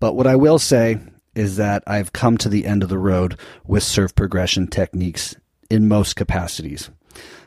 But 0.00 0.14
what 0.14 0.26
I 0.26 0.36
will 0.36 0.58
say 0.58 0.98
is 1.34 1.56
that 1.56 1.84
I've 1.86 2.12
come 2.12 2.36
to 2.38 2.48
the 2.48 2.66
end 2.66 2.82
of 2.82 2.88
the 2.88 2.98
road 2.98 3.38
with 3.64 3.82
surf 3.82 4.14
progression 4.14 4.66
techniques 4.66 5.36
in 5.70 5.88
most 5.88 6.16
capacities. 6.16 6.90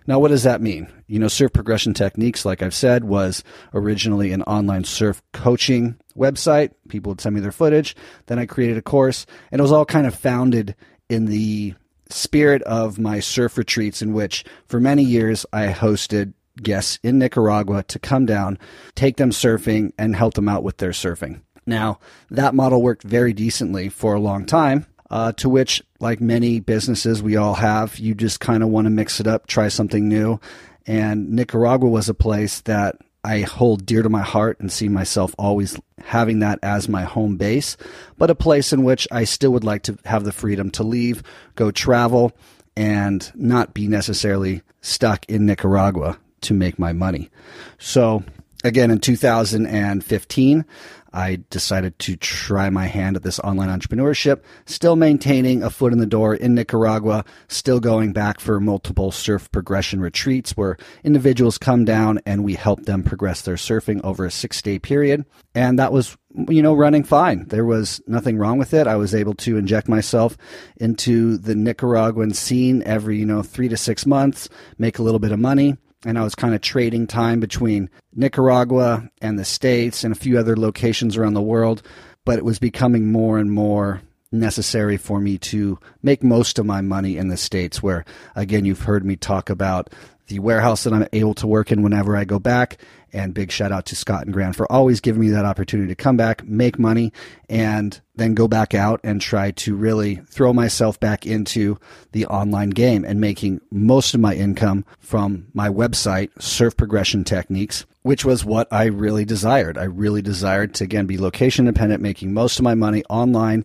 Now, 0.05 0.19
what 0.19 0.29
does 0.29 0.43
that 0.43 0.61
mean? 0.61 0.87
You 1.07 1.19
know, 1.19 1.29
Surf 1.29 1.53
Progression 1.53 1.93
Techniques, 1.93 2.43
like 2.43 2.61
I've 2.61 2.73
said, 2.73 3.05
was 3.05 3.41
originally 3.73 4.33
an 4.33 4.41
online 4.43 4.83
surf 4.83 5.21
coaching 5.31 5.97
website. 6.17 6.71
People 6.89 7.11
would 7.11 7.21
send 7.21 7.35
me 7.35 7.41
their 7.41 7.53
footage. 7.53 7.95
Then 8.25 8.37
I 8.37 8.45
created 8.45 8.77
a 8.77 8.81
course, 8.81 9.25
and 9.51 9.59
it 9.59 9.61
was 9.61 9.71
all 9.71 9.85
kind 9.85 10.05
of 10.05 10.13
founded 10.13 10.75
in 11.09 11.25
the 11.25 11.75
spirit 12.09 12.61
of 12.63 12.99
my 12.99 13.21
surf 13.21 13.57
retreats, 13.57 14.01
in 14.01 14.13
which 14.13 14.43
for 14.65 14.79
many 14.79 15.03
years 15.03 15.45
I 15.53 15.67
hosted 15.67 16.33
guests 16.61 16.99
in 17.01 17.17
Nicaragua 17.17 17.83
to 17.83 17.99
come 17.99 18.25
down, 18.25 18.59
take 18.95 19.15
them 19.17 19.31
surfing, 19.31 19.93
and 19.97 20.15
help 20.15 20.33
them 20.33 20.49
out 20.49 20.63
with 20.63 20.77
their 20.77 20.91
surfing. 20.91 21.41
Now, 21.65 21.99
that 22.29 22.55
model 22.55 22.81
worked 22.81 23.03
very 23.03 23.33
decently 23.33 23.89
for 23.89 24.13
a 24.13 24.19
long 24.19 24.45
time 24.45 24.85
uh, 25.09 25.31
to 25.33 25.47
which, 25.47 25.83
like 25.99 26.19
many 26.19 26.59
businesses 26.59 27.21
we 27.21 27.35
all 27.35 27.53
have, 27.53 27.99
you 27.99 28.15
just 28.15 28.39
kind 28.39 28.63
of 28.63 28.69
want 28.69 28.85
to 28.85 28.89
mix 28.89 29.19
it 29.19 29.27
up, 29.27 29.47
try 29.47 29.67
something 29.67 30.07
new. 30.07 30.39
And 30.87 31.29
Nicaragua 31.29 31.87
was 31.87 32.09
a 32.09 32.13
place 32.13 32.61
that 32.61 32.97
I 33.23 33.41
hold 33.41 33.85
dear 33.85 34.01
to 34.01 34.09
my 34.09 34.21
heart 34.21 34.59
and 34.59 34.71
see 34.71 34.89
myself 34.89 35.33
always 35.37 35.79
having 36.03 36.39
that 36.39 36.59
as 36.61 36.89
my 36.89 37.03
home 37.03 37.37
base, 37.37 37.77
but 38.17 38.29
a 38.29 38.35
place 38.35 38.73
in 38.73 38.83
which 38.83 39.07
I 39.11 39.23
still 39.23 39.51
would 39.51 39.63
like 39.63 39.83
to 39.83 39.97
have 40.05 40.25
the 40.25 40.33
freedom 40.33 40.69
to 40.71 40.83
leave, 40.83 41.23
go 41.55 41.71
travel, 41.71 42.33
and 42.75 43.31
not 43.35 43.73
be 43.73 43.87
necessarily 43.87 44.61
stuck 44.81 45.25
in 45.29 45.45
Nicaragua 45.45 46.17
to 46.41 46.53
make 46.53 46.77
my 46.77 46.91
money. 46.91 47.29
So, 47.77 48.23
again, 48.63 48.91
in 48.91 48.99
2015, 48.99 50.65
I 51.13 51.43
decided 51.49 51.97
to 51.99 52.15
try 52.15 52.69
my 52.69 52.87
hand 52.87 53.15
at 53.15 53.23
this 53.23 53.39
online 53.39 53.69
entrepreneurship, 53.69 54.41
still 54.65 54.95
maintaining 54.95 55.61
a 55.61 55.69
foot 55.69 55.93
in 55.93 55.99
the 55.99 56.05
door 56.05 56.33
in 56.33 56.55
Nicaragua, 56.55 57.23
still 57.47 57.79
going 57.79 58.13
back 58.13 58.39
for 58.39 58.59
multiple 58.59 59.11
surf 59.11 59.51
progression 59.51 60.01
retreats 60.01 60.57
where 60.57 60.77
individuals 61.03 61.57
come 61.57 61.85
down 61.85 62.19
and 62.25 62.43
we 62.43 62.55
help 62.55 62.85
them 62.85 63.03
progress 63.03 63.43
their 63.43 63.55
surfing 63.55 64.01
over 64.03 64.25
a 64.25 64.31
six 64.31 64.61
day 64.61 64.79
period. 64.79 65.25
And 65.53 65.77
that 65.77 65.93
was, 65.93 66.17
you 66.49 66.63
know, 66.63 66.73
running 66.73 67.03
fine. 67.03 67.47
There 67.47 67.65
was 67.65 68.01
nothing 68.07 68.37
wrong 68.37 68.57
with 68.57 68.73
it. 68.73 68.87
I 68.87 68.95
was 68.95 69.13
able 69.13 69.35
to 69.35 69.57
inject 69.57 69.87
myself 69.87 70.35
into 70.77 71.37
the 71.37 71.53
Nicaraguan 71.53 72.33
scene 72.33 72.81
every, 72.85 73.17
you 73.19 73.25
know, 73.25 73.43
three 73.43 73.69
to 73.69 73.77
six 73.77 74.07
months, 74.07 74.49
make 74.79 74.97
a 74.97 75.03
little 75.03 75.19
bit 75.19 75.31
of 75.31 75.39
money 75.39 75.77
and 76.05 76.17
I 76.17 76.23
was 76.23 76.35
kind 76.35 76.53
of 76.53 76.61
trading 76.61 77.07
time 77.07 77.39
between 77.39 77.89
Nicaragua 78.13 79.09
and 79.21 79.37
the 79.37 79.45
States 79.45 80.03
and 80.03 80.13
a 80.13 80.19
few 80.19 80.37
other 80.37 80.55
locations 80.55 81.17
around 81.17 81.33
the 81.33 81.41
world. 81.41 81.81
But 82.25 82.37
it 82.37 82.45
was 82.45 82.59
becoming 82.59 83.11
more 83.11 83.37
and 83.37 83.51
more 83.51 84.01
necessary 84.31 84.97
for 84.97 85.19
me 85.19 85.37
to 85.37 85.77
make 86.01 86.23
most 86.23 86.57
of 86.57 86.65
my 86.65 86.81
money 86.81 87.17
in 87.17 87.27
the 87.27 87.37
States, 87.37 87.83
where, 87.83 88.05
again, 88.35 88.65
you've 88.65 88.81
heard 88.81 89.05
me 89.05 89.15
talk 89.15 89.49
about 89.49 89.89
the 90.27 90.39
warehouse 90.39 90.83
that 90.83 90.93
I'm 90.93 91.07
able 91.13 91.33
to 91.35 91.47
work 91.47 91.71
in 91.71 91.83
whenever 91.83 92.15
I 92.15 92.23
go 92.23 92.39
back. 92.39 92.79
And 93.13 93.33
big 93.33 93.51
shout 93.51 93.71
out 93.71 93.85
to 93.85 93.95
Scott 93.95 94.23
and 94.25 94.33
Grant 94.33 94.55
for 94.55 94.69
always 94.71 94.99
giving 94.99 95.21
me 95.21 95.29
that 95.29 95.45
opportunity 95.45 95.87
to 95.89 95.95
come 95.95 96.17
back, 96.17 96.43
make 96.45 96.79
money, 96.79 97.13
and 97.47 98.01
then 98.15 98.33
go 98.33 98.47
back 98.47 98.73
out 98.73 98.99
and 99.03 99.21
try 99.21 99.51
to 99.51 99.75
really 99.75 100.15
throw 100.15 100.51
myself 100.51 100.99
back 100.99 101.27
into 101.27 101.77
the 102.11 102.25
online 102.25 102.71
game 102.71 103.05
and 103.05 103.21
making 103.21 103.61
most 103.71 104.15
of 104.15 104.19
my 104.19 104.33
income 104.33 104.83
from 104.99 105.45
my 105.53 105.69
website, 105.69 106.29
Surf 106.41 106.75
Progression 106.75 107.23
Techniques, 107.23 107.85
which 108.01 108.25
was 108.25 108.43
what 108.43 108.67
I 108.71 108.85
really 108.85 109.25
desired. 109.25 109.77
I 109.77 109.83
really 109.83 110.23
desired 110.23 110.73
to, 110.75 110.83
again, 110.83 111.05
be 111.05 111.19
location 111.19 111.67
independent, 111.67 112.01
making 112.01 112.33
most 112.33 112.57
of 112.57 112.63
my 112.63 112.73
money 112.73 113.03
online, 113.11 113.63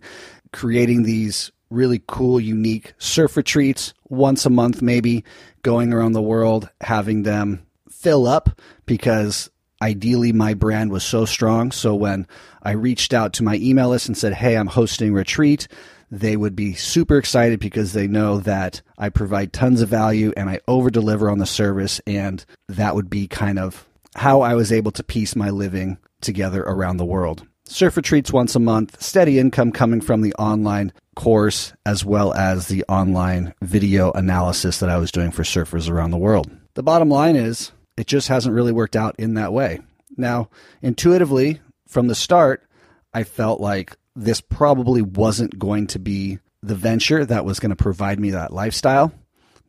creating 0.53 1.03
these 1.03 1.51
really 1.71 2.01
cool, 2.07 2.39
unique 2.39 2.93
surf 2.97 3.37
retreats 3.37 3.93
once 4.09 4.45
a 4.45 4.49
month, 4.49 4.81
maybe 4.81 5.23
going 5.61 5.93
around 5.93 6.13
the 6.13 6.21
world, 6.21 6.69
having 6.81 7.23
them 7.23 7.65
fill 7.99 8.27
up 8.27 8.49
because 8.85 9.49
ideally 9.81 10.31
my 10.31 10.53
brand 10.53 10.91
was 10.91 11.03
so 11.03 11.25
strong. 11.25 11.71
So 11.71 11.95
when 11.95 12.27
I 12.63 12.71
reached 12.71 13.13
out 13.13 13.33
to 13.33 13.43
my 13.43 13.55
email 13.55 13.89
list 13.89 14.07
and 14.07 14.17
said, 14.17 14.33
Hey, 14.33 14.57
I'm 14.57 14.67
hosting 14.67 15.13
retreat, 15.13 15.67
they 16.11 16.35
would 16.35 16.55
be 16.55 16.73
super 16.73 17.17
excited 17.17 17.59
because 17.59 17.93
they 17.93 18.07
know 18.07 18.39
that 18.39 18.81
I 18.97 19.09
provide 19.09 19.53
tons 19.53 19.81
of 19.81 19.89
value 19.89 20.33
and 20.35 20.49
I 20.49 20.59
over 20.67 20.89
deliver 20.89 21.29
on 21.29 21.37
the 21.37 21.45
service. 21.45 22.01
And 22.07 22.43
that 22.67 22.95
would 22.95 23.09
be 23.09 23.27
kind 23.27 23.59
of 23.59 23.87
how 24.15 24.41
I 24.41 24.55
was 24.55 24.71
able 24.71 24.91
to 24.93 25.03
piece 25.03 25.35
my 25.35 25.49
living 25.49 25.97
together 26.21 26.63
around 26.63 26.97
the 26.97 27.05
world. 27.05 27.45
Surf 27.65 27.97
retreats 27.97 28.33
once 28.33 28.55
a 28.55 28.59
month, 28.59 28.99
steady 28.99 29.37
income 29.37 29.71
coming 29.71 30.01
from 30.01 30.21
the 30.21 30.33
online 30.33 30.91
course 31.15 31.73
as 31.85 32.03
well 32.03 32.33
as 32.33 32.67
the 32.67 32.83
online 32.89 33.53
video 33.61 34.11
analysis 34.13 34.79
that 34.79 34.89
I 34.89 34.97
was 34.97 35.11
doing 35.11 35.29
for 35.29 35.43
surfers 35.43 35.87
around 35.89 36.09
the 36.09 36.17
world. 36.17 36.49
The 36.73 36.81
bottom 36.81 37.09
line 37.09 37.35
is 37.35 37.71
it 37.99 38.07
just 38.07 38.29
hasn't 38.29 38.55
really 38.55 38.71
worked 38.71 38.95
out 38.95 39.13
in 39.19 39.33
that 39.33 39.51
way. 39.51 39.81
Now, 40.15 40.49
intuitively, 40.81 41.59
from 41.85 42.07
the 42.07 42.15
start, 42.15 42.65
I 43.13 43.25
felt 43.25 43.59
like 43.59 43.97
this 44.15 44.39
probably 44.39 45.01
wasn't 45.01 45.59
going 45.59 45.87
to 45.87 45.99
be 45.99 46.39
the 46.63 46.75
venture 46.75 47.25
that 47.25 47.43
was 47.43 47.59
going 47.59 47.71
to 47.71 47.75
provide 47.75 48.17
me 48.17 48.31
that 48.31 48.53
lifestyle, 48.53 49.11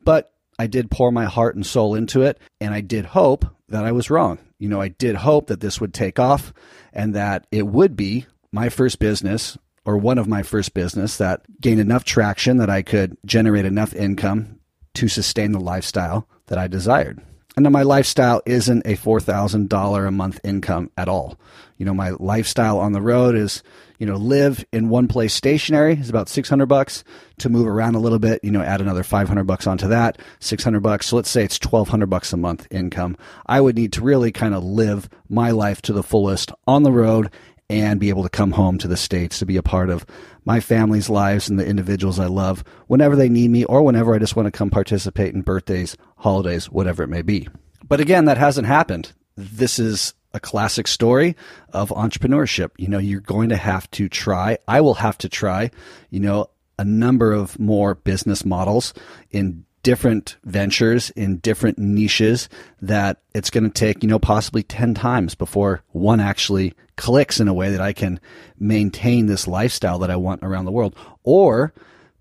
but 0.05 0.33
I 0.61 0.69
did 0.69 0.93
pour 0.93 1.11
my 1.11 1.25
heart 1.25 1.57
and 1.57 1.67
soul 1.67 1.97
into 1.97 2.23
it, 2.23 2.39
and 2.61 2.73
I 2.73 2.83
did 2.83 3.05
hope 3.05 3.47
that 3.69 3.85
I 3.85 3.91
was 3.91 4.11
wrong. 4.11 4.39
You 4.61 4.69
know, 4.69 4.81
I 4.81 4.89
did 4.89 5.17
hope 5.17 5.49
that 5.49 5.61
this 5.61 5.81
would 5.81 5.93
take 5.93 6.21
off 6.21 6.53
and 6.93 7.17
that 7.17 7.49
it 7.51 7.67
would 7.67 7.97
be 7.97 8.27
my 8.53 8.69
first 8.69 9.01
business 9.01 9.59
or 9.85 9.97
one 9.97 10.19
of 10.19 10.29
my 10.29 10.45
first 10.45 10.73
business 10.73 11.17
that 11.17 11.43
gained 11.61 11.81
enough 11.81 12.05
traction 12.05 12.59
that 12.59 12.71
I 12.71 12.83
could 12.83 13.17
generate 13.27 13.65
enough 13.65 13.93
income 13.93 14.61
to 14.95 15.09
sustain 15.09 15.51
the 15.51 15.61
lifestyle 15.61 16.29
that 16.47 16.59
I 16.59 16.69
desired. 16.69 17.21
And 17.67 17.73
my 17.75 17.83
lifestyle 17.83 18.41
isn't 18.47 18.87
a 18.87 18.97
$4,000 18.97 20.09
a 20.09 20.11
month 20.11 20.41
income 20.43 20.91
at 20.97 21.09
all. 21.09 21.39
You 21.77 21.85
know, 21.85 21.93
my 21.93 22.11
lifestyle 22.19 22.79
on 22.79 22.93
the 22.93 23.03
road 23.03 23.35
is, 23.35 23.63
you 23.99 24.07
know, 24.07 24.17
live 24.17 24.65
in 24.73 24.89
one 24.89 25.09
place 25.09 25.35
stationary 25.35 25.93
is 25.95 26.09
about 26.09 26.31
600 26.31 26.65
bucks 26.65 27.05
to 27.39 27.51
move 27.51 27.67
around 27.67 27.97
a 27.97 28.01
little 28.01 28.19
bit, 28.19 28.43
you 28.43 28.51
know, 28.51 28.63
add 28.63 28.81
another 28.81 29.03
500 29.03 29.45
bucks 29.45 29.67
onto 29.67 29.89
that, 29.89 30.19
600 30.41 30.81
bucks. 30.81 31.09
So 31.09 31.17
let's 31.17 31.29
say 31.29 31.45
it's 31.45 31.61
1200 31.61 32.07
bucks 32.07 32.33
a 32.33 32.39
month 32.39 32.67
income. 32.71 33.17
I 33.45 33.61
would 33.61 33.77
need 33.77 33.93
to 33.93 34.01
really 34.01 34.33
kind 34.33 34.55
of 34.55 34.65
live 34.65 35.11
my 35.29 35.51
life 35.51 35.83
to 35.83 35.93
the 35.93 36.03
fullest 36.03 36.53
on 36.67 36.83
the 36.83 36.93
road 36.93 37.31
and 37.71 38.01
be 38.01 38.09
able 38.09 38.25
to 38.25 38.29
come 38.29 38.51
home 38.51 38.79
to 38.79 38.89
the 38.89 38.97
States 38.97 39.39
to 39.39 39.47
be 39.47 39.57
a 39.57 39.63
part 39.63 39.91
of 39.91 40.05
my 40.45 40.59
family's 40.59 41.09
lives 41.09 41.49
and 41.49 41.59
the 41.59 41.67
individuals 41.67 42.19
I 42.19 42.27
love 42.27 42.65
whenever 42.89 43.15
they 43.15 43.29
need 43.29 43.51
me 43.51 43.65
or 43.65 43.83
whenever 43.83 44.15
I 44.15 44.19
just 44.19 44.35
want 44.35 44.47
to 44.47 44.51
come 44.51 44.71
participate 44.71 45.35
in 45.35 45.43
birthdays, 45.43 45.97
holidays, 46.17 46.67
whatever 46.67 47.05
it 47.05 47.09
may 47.09 47.23
be. 47.23 47.49
But 47.87 48.01
again, 48.01 48.25
that 48.25 48.39
hasn't 48.39 48.67
happened. 48.67 49.13
This 49.37 49.79
is 49.79 50.15
a 50.35 50.41
classic 50.41 50.89
story 50.89 51.37
of 51.73 51.91
entrepreneurship. 51.91 52.71
You 52.77 52.89
know, 52.89 52.99
you're 52.99 53.21
going 53.21 53.49
to 53.51 53.57
have 53.57 53.91
to 53.93 54.09
try. 54.09 54.59
I 54.67 54.81
will 54.81 54.95
have 54.95 55.19
to 55.19 55.29
try, 55.29 55.71
you 56.11 56.21
know, 56.21 56.51
a 56.79 56.85
number 56.85 57.33
of 57.33 57.59
more 57.59 57.95
business 57.95 58.45
models 58.45 58.95
in 59.31 59.65
different 59.83 60.37
ventures 60.45 61.11
in 61.11 61.39
different 61.39 61.79
niches 61.79 62.49
that 62.83 63.19
it's 63.35 63.51
going 63.51 63.65
to 63.65 63.71
take, 63.71 64.03
you 64.03 64.09
know, 64.09 64.19
possibly 64.19 64.63
10 64.63 64.95
times 64.95 65.35
before 65.35 65.83
one 65.89 66.21
actually 66.21 66.75
clicks 66.97 67.41
in 67.41 67.49
a 67.49 67.55
way 67.55 67.71
that 67.71 67.81
I 67.81 67.93
can 67.93 68.21
maintain 68.59 69.27
this 69.27 69.47
lifestyle 69.47 69.99
that 70.01 70.11
I 70.11 70.17
want 70.17 70.43
around 70.43 70.67
the 70.67 70.73
world. 70.73 70.95
Or 71.25 71.73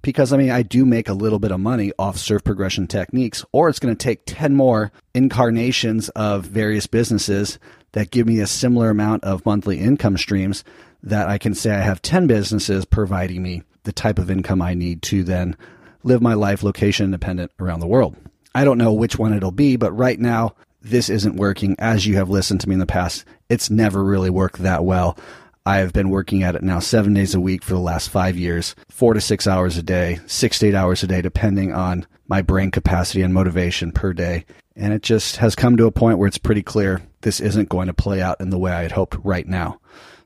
because 0.02 0.32
I 0.32 0.38
mean, 0.38 0.52
I 0.52 0.64
do 0.64 0.86
make 0.86 1.10
a 1.10 1.14
little 1.14 1.40
bit 1.40 1.52
of 1.52 1.60
money 1.60 1.92
off 2.00 2.18
surf 2.18 2.44
progression 2.44 2.88
techniques, 2.88 3.44
or 3.52 3.68
it's 3.68 3.80
going 3.80 3.96
to 3.96 4.02
take 4.02 4.22
10 4.26 4.56
more 4.56 4.92
incarnations 5.14 6.10
of 6.10 6.46
various 6.46 6.88
businesses 6.88 7.60
that 7.92 8.12
give 8.12 8.28
me 8.28 8.40
a 8.40 8.48
similar 8.48 8.90
amount 8.90 9.24
of 9.24 9.46
monthly 9.46 9.80
income 9.80 10.18
streams 10.18 10.64
that 11.04 11.28
I 11.28 11.38
can 11.38 11.54
say 11.54 11.72
I 11.72 11.82
have 11.82 12.02
10 12.02 12.28
businesses 12.28 12.86
providing 12.86 13.42
me 13.42 13.64
the 13.84 13.92
type 13.92 14.20
of 14.20 14.30
income 14.30 14.62
I 14.62 14.74
need 14.74 15.02
to 15.04 15.24
then 15.24 15.56
live 16.04 16.22
my 16.22 16.34
life 16.34 16.64
location 16.64 17.06
independent 17.06 17.52
around 17.60 17.80
the 17.80 17.88
world. 17.88 18.16
I 18.56 18.66
don't 18.66 18.78
know 18.78 18.94
which 18.94 19.18
one 19.18 19.34
it'll 19.34 19.52
be, 19.52 19.76
but 19.76 19.92
right 19.92 20.20
now, 20.20 20.56
this 20.82 21.10
isn't 21.10 21.36
working. 21.36 21.76
As 21.78 22.06
you 22.06 22.16
have 22.16 22.30
listened 22.30 22.62
to 22.62 22.70
me 22.70 22.74
in 22.74 22.80
the 22.80 22.86
past, 22.86 23.26
it's 23.50 23.70
never 23.70 24.04
really 24.04 24.30
worked 24.30 24.64
that 24.64 24.84
well. 24.84 25.18
I 25.66 25.78
have 25.78 25.94
been 25.94 26.10
working 26.10 26.42
at 26.42 26.56
it 26.56 26.64
now 26.64 26.80
seven 26.80 27.14
days 27.14 27.36
a 27.36 27.40
week 27.40 27.64
for 27.64 27.74
the 27.74 27.80
last 27.80 28.10
five 28.10 28.38
years, 28.38 28.76
four 28.90 29.14
to 29.14 29.22
six 29.22 29.46
hours 29.46 29.78
a 29.78 29.84
day, 29.84 30.20
six 30.26 30.60
to 30.60 30.68
eight 30.68 30.76
hours 30.76 31.04
a 31.04 31.08
day, 31.08 31.22
depending 31.22 31.74
on 31.74 32.08
my 32.28 32.42
brain 32.42 32.72
capacity 32.72 33.22
and 33.22 33.34
motivation 33.34 33.92
per 33.92 34.14
day. 34.14 34.46
And 34.76 34.94
it 34.94 35.04
just 35.04 35.36
has 35.38 35.56
come 35.56 35.76
to 35.78 35.86
a 35.86 35.92
point 35.92 36.18
where 36.18 36.28
it's 36.28 36.38
pretty 36.38 36.64
clear 36.64 37.02
this 37.22 37.40
isn't 37.40 37.70
going 37.70 37.88
to 37.88 37.94
play 37.94 38.22
out 38.22 38.40
in 38.40 38.50
the 38.50 38.58
way 38.58 38.72
I 38.72 38.84
had 38.84 38.94
hoped 38.94 39.18
right 39.24 39.46
now. 39.46 39.80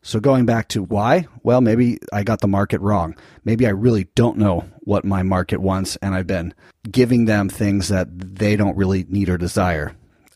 So 0.06 0.20
going 0.20 0.46
back 0.46 0.68
to 0.70 0.84
why, 0.84 1.28
well, 1.44 1.62
maybe 1.62 1.98
I 2.12 2.24
got 2.24 2.42
the 2.42 2.48
market 2.48 2.82
wrong. 2.82 3.16
Maybe 3.46 3.66
I 3.66 3.70
really 3.70 4.10
don't 4.16 4.38
know 4.38 4.66
what 4.82 5.06
my 5.06 5.24
market 5.24 5.62
wants 5.62 5.96
and 6.02 6.14
I've 6.14 6.28
been 6.28 6.54
giving 6.92 7.24
them 7.24 7.48
things 7.48 7.88
that 7.88 8.08
they 8.12 8.58
don't 8.58 8.76
really 8.76 9.06
need 9.08 9.30
or 9.30 9.38
desire. 9.38 9.96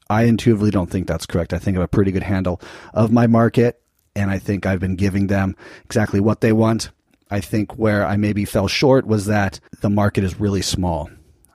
I 0.09 0.23
intuitively 0.23 0.71
don't 0.71 0.89
think 0.89 1.05
that's 1.05 1.25
correct. 1.25 1.53
I 1.53 1.59
think 1.59 1.75
I 1.75 1.81
have 1.81 1.85
a 1.85 1.89
pretty 1.89 2.13
good 2.13 2.23
handle 2.23 2.61
of 2.93 3.11
my 3.11 3.27
market 3.27 3.81
and 4.15 4.31
I 4.31 4.39
think 4.39 4.65
I've 4.65 4.79
been 4.79 4.95
giving 4.95 5.27
them 5.27 5.57
exactly 5.83 6.21
what 6.21 6.39
they 6.39 6.53
want. 6.53 6.91
I 7.29 7.41
think 7.41 7.77
where 7.77 8.05
I 8.05 8.15
maybe 8.15 8.45
fell 8.45 8.69
short 8.69 9.05
was 9.05 9.25
that 9.25 9.59
the 9.81 9.89
market 9.89 10.23
is 10.23 10.39
really 10.39 10.61
small. 10.61 11.09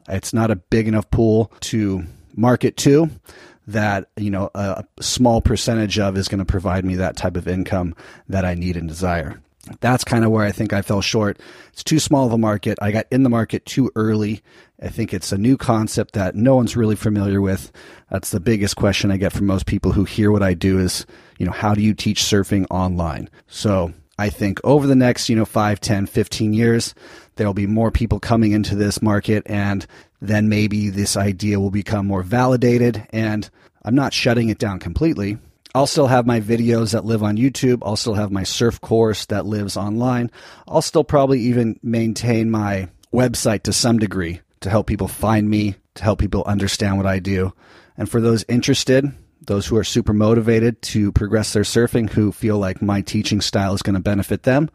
It's 0.07 0.35
not 0.35 0.51
a 0.51 0.57
big 0.57 0.87
enough 0.87 1.11
pool 1.11 1.51
to 1.61 2.05
market 2.37 2.77
to 2.79 3.11
that 3.67 4.09
you 4.17 4.31
know 4.31 4.51
a 4.55 4.85
small 5.01 5.41
percentage 5.41 5.99
of 5.99 6.17
is 6.17 6.29
going 6.29 6.39
to 6.39 6.45
provide 6.45 6.85
me 6.85 6.97
that 6.97 7.17
type 7.17 7.37
of 7.37 7.47
income 7.49 7.95
that 8.29 8.45
I 8.45 8.55
need 8.55 8.77
and 8.77 8.89
desire. 8.89 9.41
That's 9.81 10.03
kind 10.03 10.25
of 10.25 10.33
where 10.33 10.45
I 10.45 10.51
think 10.51 10.73
I 10.73 10.83
fell 10.83 11.01
short. 11.01 11.39
It's 11.73 11.85
too 11.85 12.01
small 12.01 12.27
of 12.27 12.33
a 12.33 12.39
market. 12.39 12.79
I 12.83 12.91
got 12.91 13.07
in 13.13 13.23
the 13.23 13.31
market 13.31 13.65
too 13.65 13.93
early. 13.95 14.43
I 14.83 14.89
think 14.89 15.15
it's 15.15 15.31
a 15.31 15.39
new 15.39 15.57
concept 15.57 16.15
that 16.15 16.35
no 16.35 16.57
one's 16.57 16.77
really 16.77 16.97
familiar 16.97 17.41
with. 17.41 17.71
That's 18.11 18.31
the 18.31 18.41
biggest 18.41 18.75
question 18.75 19.13
I 19.13 19.19
get 19.19 19.33
from 19.33 19.47
most 19.47 19.67
people 19.67 19.93
who 19.93 20.03
hear 20.05 20.33
what 20.33 20.43
I 20.43 20.55
do 20.55 20.81
is, 20.81 21.07
you 21.39 21.47
know, 21.47 21.53
how 21.53 21.75
do 21.75 21.81
you 21.81 21.95
teach 21.95 22.23
surfing 22.23 22.67
online? 22.71 23.31
So 23.47 23.93
I 24.19 24.31
think 24.31 24.61
over 24.65 24.89
the 24.89 24.97
next, 24.97 25.29
you 25.29 25.37
know, 25.37 25.45
5, 25.45 25.81
10, 25.81 26.07
15 26.07 26.53
years, 26.53 26.95
there'll 27.37 27.55
be 27.55 27.67
more 27.67 27.91
people 27.91 28.21
coming 28.21 28.53
into 28.53 28.75
this 28.75 29.03
market 29.03 29.43
and 29.47 29.87
then 30.21 30.49
maybe 30.49 30.91
this 30.91 31.17
idea 31.17 31.59
will 31.59 31.71
become 31.71 32.07
more 32.07 32.23
validated. 32.23 33.07
And 33.11 33.49
I'm 33.83 33.95
not 33.95 34.13
shutting 34.13 34.49
it 34.49 34.59
down 34.59 34.79
completely. 34.79 35.39
I'll 35.75 35.87
still 35.87 36.07
have 36.07 36.27
my 36.27 36.41
videos 36.41 36.93
that 36.93 37.05
live 37.05 37.23
on 37.23 37.39
YouTube. 37.39 37.79
I'll 37.83 37.97
still 37.97 38.15
have 38.15 38.31
my 38.31 38.43
surf 38.43 38.81
course 38.81 39.27
that 39.27 39.47
lives 39.47 39.77
online. 39.77 40.31
I'll 40.69 40.83
still 40.83 41.05
probably 41.05 41.41
even 41.41 41.81
maintain 41.83 42.51
my 42.51 42.89
website 43.13 43.63
to 43.63 43.73
some 43.73 43.99
degree 43.99 44.41
to 44.61 44.71
help 44.71 44.87
people 44.87 45.09
find 45.09 45.49
me, 45.49 45.77
to 45.95 46.03
help 46.03 46.19
people 46.19 46.45
understand 46.45 46.99
what 46.99 47.07
I 47.07 47.19
do. 47.19 47.53
And 47.97 48.09
for 48.09 48.21
those 48.21 48.45
interested, 48.49 49.13
those 49.47 49.67
who 49.67 49.77
are 49.77 49.85
super 49.85 50.13
motivated 50.13 50.81
to 50.83 51.13
progress 51.13 51.53
their 51.53 51.63
surfing, 51.63 52.11
who 52.11 52.33
feel 52.33 52.59
like 52.59 52.83
my 52.83 53.01
teaching 53.01 53.41
style 53.41 53.75
is 53.75 53.83
going 53.83 53.95
to 53.95 54.01
benefit 54.01 54.45
them, 54.45 54.71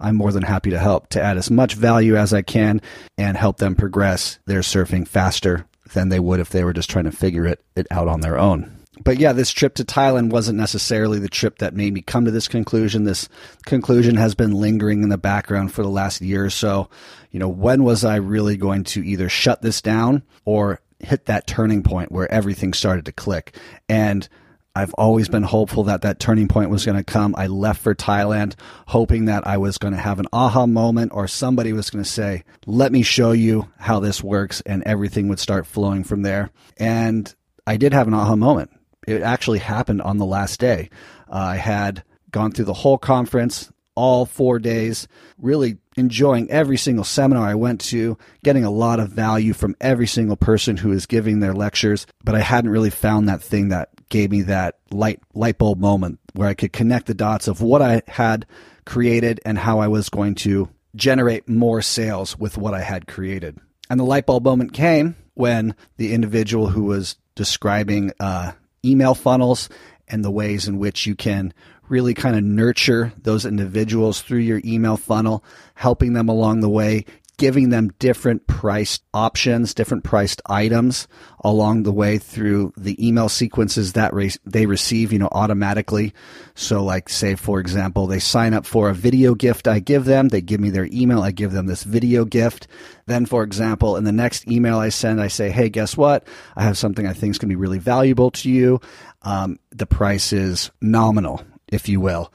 I'm 0.00 0.16
more 0.16 0.32
than 0.32 0.42
happy 0.42 0.70
to 0.70 0.78
help 0.78 1.08
to 1.10 1.22
add 1.22 1.36
as 1.36 1.50
much 1.50 1.74
value 1.74 2.16
as 2.16 2.32
I 2.32 2.42
can 2.42 2.80
and 3.16 3.36
help 3.36 3.58
them 3.58 3.74
progress 3.74 4.38
their 4.46 4.60
surfing 4.60 5.06
faster 5.06 5.66
than 5.92 6.08
they 6.08 6.20
would 6.20 6.40
if 6.40 6.50
they 6.50 6.64
were 6.64 6.72
just 6.72 6.90
trying 6.90 7.04
to 7.04 7.12
figure 7.12 7.46
it, 7.46 7.64
it 7.76 7.86
out 7.90 8.08
on 8.08 8.20
their 8.20 8.38
own. 8.38 8.70
But 9.02 9.18
yeah, 9.18 9.32
this 9.32 9.50
trip 9.50 9.74
to 9.76 9.84
Thailand 9.84 10.30
wasn't 10.30 10.58
necessarily 10.58 11.18
the 11.18 11.28
trip 11.28 11.58
that 11.58 11.74
made 11.74 11.92
me 11.92 12.00
come 12.00 12.24
to 12.24 12.30
this 12.30 12.46
conclusion. 12.46 13.04
This 13.04 13.28
conclusion 13.64 14.16
has 14.16 14.34
been 14.34 14.52
lingering 14.52 15.02
in 15.02 15.08
the 15.08 15.18
background 15.18 15.72
for 15.72 15.82
the 15.82 15.88
last 15.88 16.20
year 16.20 16.44
or 16.44 16.50
so. 16.50 16.88
You 17.32 17.40
know, 17.40 17.48
when 17.48 17.82
was 17.82 18.04
I 18.04 18.16
really 18.16 18.56
going 18.56 18.84
to 18.84 19.04
either 19.04 19.28
shut 19.28 19.62
this 19.62 19.82
down 19.82 20.22
or 20.44 20.80
hit 20.98 21.26
that 21.26 21.46
turning 21.46 21.82
point 21.82 22.12
where 22.12 22.30
everything 22.30 22.72
started 22.72 23.06
to 23.06 23.12
click? 23.12 23.56
And 23.88 24.28
I've 24.76 24.94
always 24.94 25.28
been 25.28 25.44
hopeful 25.44 25.84
that 25.84 26.02
that 26.02 26.18
turning 26.18 26.48
point 26.48 26.68
was 26.68 26.84
going 26.84 26.96
to 26.96 27.04
come. 27.04 27.34
I 27.38 27.46
left 27.46 27.80
for 27.80 27.94
Thailand 27.94 28.54
hoping 28.88 29.26
that 29.26 29.46
I 29.46 29.56
was 29.56 29.78
going 29.78 29.94
to 29.94 30.00
have 30.00 30.18
an 30.18 30.26
aha 30.32 30.66
moment 30.66 31.12
or 31.14 31.28
somebody 31.28 31.72
was 31.72 31.90
going 31.90 32.02
to 32.02 32.10
say, 32.10 32.42
let 32.66 32.90
me 32.90 33.02
show 33.02 33.30
you 33.30 33.70
how 33.78 34.00
this 34.00 34.22
works 34.22 34.62
and 34.62 34.82
everything 34.82 35.28
would 35.28 35.38
start 35.38 35.66
flowing 35.66 36.02
from 36.02 36.22
there. 36.22 36.50
And 36.76 37.32
I 37.66 37.76
did 37.76 37.92
have 37.92 38.08
an 38.08 38.14
aha 38.14 38.34
moment. 38.34 38.72
It 39.06 39.22
actually 39.22 39.60
happened 39.60 40.02
on 40.02 40.18
the 40.18 40.26
last 40.26 40.58
day. 40.58 40.90
Uh, 41.30 41.36
I 41.36 41.56
had 41.56 42.02
gone 42.32 42.50
through 42.50 42.64
the 42.64 42.74
whole 42.74 42.98
conference, 42.98 43.70
all 43.94 44.26
four 44.26 44.58
days, 44.58 45.06
really 45.38 45.78
enjoying 45.96 46.50
every 46.50 46.76
single 46.76 47.04
seminar 47.04 47.46
I 47.46 47.54
went 47.54 47.80
to, 47.82 48.18
getting 48.42 48.64
a 48.64 48.70
lot 48.70 49.00
of 49.00 49.10
value 49.10 49.52
from 49.52 49.76
every 49.80 50.06
single 50.06 50.36
person 50.36 50.76
who 50.76 50.92
is 50.92 51.06
giving 51.06 51.40
their 51.40 51.54
lectures, 51.54 52.06
but 52.24 52.34
I 52.34 52.40
hadn't 52.40 52.70
really 52.70 52.90
found 52.90 53.28
that 53.28 53.42
thing 53.42 53.68
that 53.68 53.90
gave 54.08 54.30
me 54.30 54.42
that 54.42 54.78
light 54.90 55.20
light 55.34 55.58
bulb 55.58 55.78
moment 55.78 56.18
where 56.34 56.48
I 56.48 56.54
could 56.54 56.72
connect 56.72 57.06
the 57.06 57.14
dots 57.14 57.48
of 57.48 57.62
what 57.62 57.82
I 57.82 58.02
had 58.06 58.46
created 58.84 59.40
and 59.44 59.58
how 59.58 59.78
I 59.78 59.88
was 59.88 60.08
going 60.08 60.34
to 60.36 60.68
generate 60.94 61.48
more 61.48 61.82
sales 61.82 62.38
with 62.38 62.56
what 62.56 62.74
I 62.74 62.80
had 62.80 63.06
created. 63.06 63.58
And 63.90 63.98
the 63.98 64.04
light 64.04 64.26
bulb 64.26 64.44
moment 64.44 64.72
came 64.72 65.16
when 65.34 65.74
the 65.96 66.12
individual 66.12 66.68
who 66.68 66.84
was 66.84 67.16
describing 67.34 68.12
uh, 68.20 68.52
email 68.84 69.14
funnels 69.14 69.68
and 70.08 70.24
the 70.24 70.30
ways 70.30 70.68
in 70.68 70.78
which 70.78 71.06
you 71.06 71.14
can 71.14 71.52
really 71.88 72.14
kind 72.14 72.36
of 72.36 72.42
nurture 72.42 73.12
those 73.22 73.44
individuals 73.44 74.22
through 74.22 74.38
your 74.38 74.60
email 74.64 74.96
funnel, 74.96 75.44
helping 75.74 76.14
them 76.14 76.28
along 76.28 76.60
the 76.60 76.68
way, 76.68 77.04
giving 77.36 77.70
them 77.70 77.92
different 77.98 78.46
priced 78.46 79.02
options, 79.12 79.74
different 79.74 80.04
priced 80.04 80.40
items 80.46 81.08
along 81.42 81.82
the 81.82 81.92
way 81.92 82.16
through 82.16 82.72
the 82.76 83.06
email 83.06 83.28
sequences 83.28 83.94
that 83.94 84.14
re- 84.14 84.30
they 84.46 84.66
receive, 84.66 85.12
you 85.12 85.18
know, 85.18 85.28
automatically. 85.32 86.14
So 86.54 86.84
like 86.84 87.08
say, 87.08 87.34
for 87.34 87.58
example, 87.58 88.06
they 88.06 88.20
sign 88.20 88.54
up 88.54 88.64
for 88.64 88.88
a 88.88 88.94
video 88.94 89.34
gift 89.34 89.66
I 89.66 89.80
give 89.80 90.04
them. 90.04 90.28
They 90.28 90.40
give 90.40 90.60
me 90.60 90.70
their 90.70 90.88
email. 90.92 91.22
I 91.22 91.32
give 91.32 91.52
them 91.52 91.66
this 91.66 91.82
video 91.82 92.24
gift. 92.24 92.68
Then, 93.06 93.26
for 93.26 93.42
example, 93.42 93.96
in 93.96 94.04
the 94.04 94.12
next 94.12 94.48
email 94.48 94.78
I 94.78 94.88
send, 94.88 95.20
I 95.20 95.28
say, 95.28 95.50
Hey, 95.50 95.68
guess 95.68 95.96
what? 95.96 96.26
I 96.56 96.62
have 96.62 96.78
something 96.78 97.06
I 97.06 97.12
think 97.12 97.32
is 97.32 97.38
going 97.38 97.50
to 97.50 97.56
be 97.56 97.60
really 97.60 97.78
valuable 97.78 98.30
to 98.30 98.50
you. 98.50 98.80
Um, 99.24 99.58
the 99.70 99.86
price 99.86 100.32
is 100.32 100.70
nominal, 100.80 101.42
if 101.68 101.88
you 101.88 102.00
will. 102.00 102.32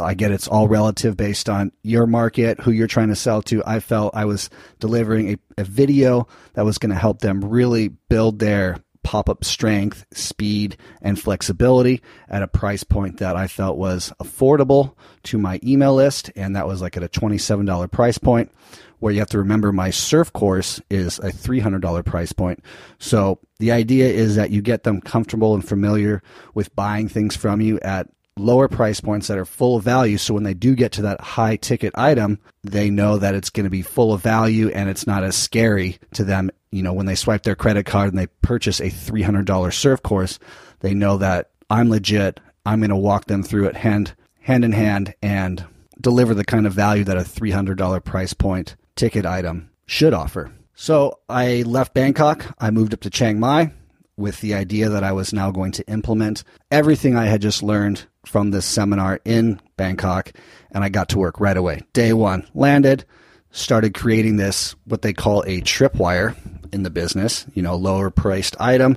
I 0.00 0.14
get 0.14 0.32
it's 0.32 0.48
all 0.48 0.68
relative 0.68 1.16
based 1.16 1.48
on 1.48 1.72
your 1.82 2.06
market, 2.06 2.60
who 2.60 2.72
you're 2.72 2.88
trying 2.88 3.08
to 3.08 3.16
sell 3.16 3.42
to. 3.42 3.62
I 3.64 3.80
felt 3.80 4.14
I 4.14 4.24
was 4.24 4.50
delivering 4.80 5.30
a, 5.30 5.62
a 5.62 5.64
video 5.64 6.26
that 6.54 6.64
was 6.64 6.78
going 6.78 6.90
to 6.90 6.96
help 6.96 7.20
them 7.20 7.44
really 7.44 7.88
build 7.88 8.38
their 8.38 8.78
pop 9.02 9.30
up 9.30 9.44
strength, 9.44 10.04
speed, 10.12 10.76
and 11.00 11.18
flexibility 11.18 12.02
at 12.28 12.42
a 12.42 12.48
price 12.48 12.84
point 12.84 13.18
that 13.18 13.36
I 13.36 13.46
felt 13.46 13.78
was 13.78 14.12
affordable 14.20 14.94
to 15.24 15.38
my 15.38 15.60
email 15.64 15.94
list. 15.94 16.30
And 16.36 16.56
that 16.56 16.66
was 16.66 16.82
like 16.82 16.96
at 16.96 17.02
a 17.02 17.08
$27 17.08 17.90
price 17.90 18.18
point, 18.18 18.52
where 19.00 19.12
you 19.12 19.20
have 19.20 19.30
to 19.30 19.38
remember 19.38 19.72
my 19.72 19.90
surf 19.90 20.32
course 20.32 20.80
is 20.90 21.18
a 21.18 21.30
$300 21.30 22.04
price 22.04 22.32
point. 22.32 22.62
So 22.98 23.38
the 23.58 23.72
idea 23.72 24.08
is 24.08 24.36
that 24.36 24.50
you 24.50 24.62
get 24.62 24.84
them 24.84 25.00
comfortable 25.00 25.54
and 25.54 25.66
familiar 25.66 26.22
with 26.54 26.74
buying 26.74 27.08
things 27.08 27.36
from 27.36 27.60
you 27.60 27.78
at 27.80 28.08
lower 28.38 28.68
price 28.68 29.00
points 29.00 29.26
that 29.28 29.38
are 29.38 29.44
full 29.44 29.76
of 29.76 29.84
value. 29.84 30.18
So 30.18 30.34
when 30.34 30.44
they 30.44 30.54
do 30.54 30.74
get 30.74 30.92
to 30.92 31.02
that 31.02 31.20
high 31.20 31.56
ticket 31.56 31.92
item, 31.96 32.38
they 32.62 32.90
know 32.90 33.18
that 33.18 33.34
it's 33.34 33.50
going 33.50 33.64
to 33.64 33.70
be 33.70 33.82
full 33.82 34.12
of 34.12 34.22
value 34.22 34.68
and 34.70 34.88
it's 34.88 35.06
not 35.06 35.24
as 35.24 35.36
scary 35.36 35.98
to 36.14 36.24
them. 36.24 36.50
You 36.70 36.82
know, 36.82 36.92
when 36.92 37.06
they 37.06 37.14
swipe 37.14 37.42
their 37.42 37.56
credit 37.56 37.86
card 37.86 38.10
and 38.10 38.18
they 38.18 38.26
purchase 38.42 38.80
a 38.80 38.90
$300 38.90 39.72
surf 39.72 40.02
course, 40.02 40.38
they 40.80 40.94
know 40.94 41.16
that 41.18 41.50
I'm 41.70 41.90
legit. 41.90 42.40
I'm 42.64 42.80
going 42.80 42.90
to 42.90 42.96
walk 42.96 43.26
them 43.26 43.42
through 43.42 43.66
it 43.66 43.76
hand, 43.76 44.14
hand 44.40 44.64
in 44.64 44.72
hand 44.72 45.14
and 45.22 45.64
deliver 46.00 46.34
the 46.34 46.44
kind 46.44 46.66
of 46.66 46.72
value 46.72 47.04
that 47.04 47.16
a 47.16 47.22
$300 47.22 48.04
price 48.04 48.32
point 48.32 48.76
ticket 48.98 49.24
item 49.24 49.70
should 49.86 50.12
offer. 50.12 50.52
So 50.74 51.20
I 51.28 51.62
left 51.62 51.94
Bangkok. 51.94 52.54
I 52.58 52.70
moved 52.70 52.92
up 52.92 53.00
to 53.00 53.10
Chiang 53.10 53.40
Mai 53.40 53.72
with 54.16 54.40
the 54.42 54.52
idea 54.52 54.90
that 54.90 55.04
I 55.04 55.12
was 55.12 55.32
now 55.32 55.50
going 55.50 55.72
to 55.72 55.88
implement 55.88 56.44
everything 56.70 57.16
I 57.16 57.24
had 57.26 57.40
just 57.40 57.62
learned 57.62 58.04
from 58.26 58.50
this 58.50 58.66
seminar 58.66 59.20
in 59.24 59.60
Bangkok, 59.76 60.32
and 60.72 60.84
I 60.84 60.90
got 60.90 61.08
to 61.10 61.18
work 61.18 61.40
right 61.40 61.56
away. 61.56 61.82
Day 61.94 62.12
one, 62.12 62.46
landed, 62.52 63.04
started 63.50 63.94
creating 63.94 64.36
this, 64.36 64.74
what 64.84 65.02
they 65.02 65.14
call 65.14 65.42
a 65.46 65.62
tripwire. 65.62 66.36
in 66.72 66.82
the 66.82 66.90
business, 66.90 67.46
you 67.54 67.62
know, 67.62 67.76
lower 67.76 68.10
priced 68.10 68.54
item, 68.60 68.96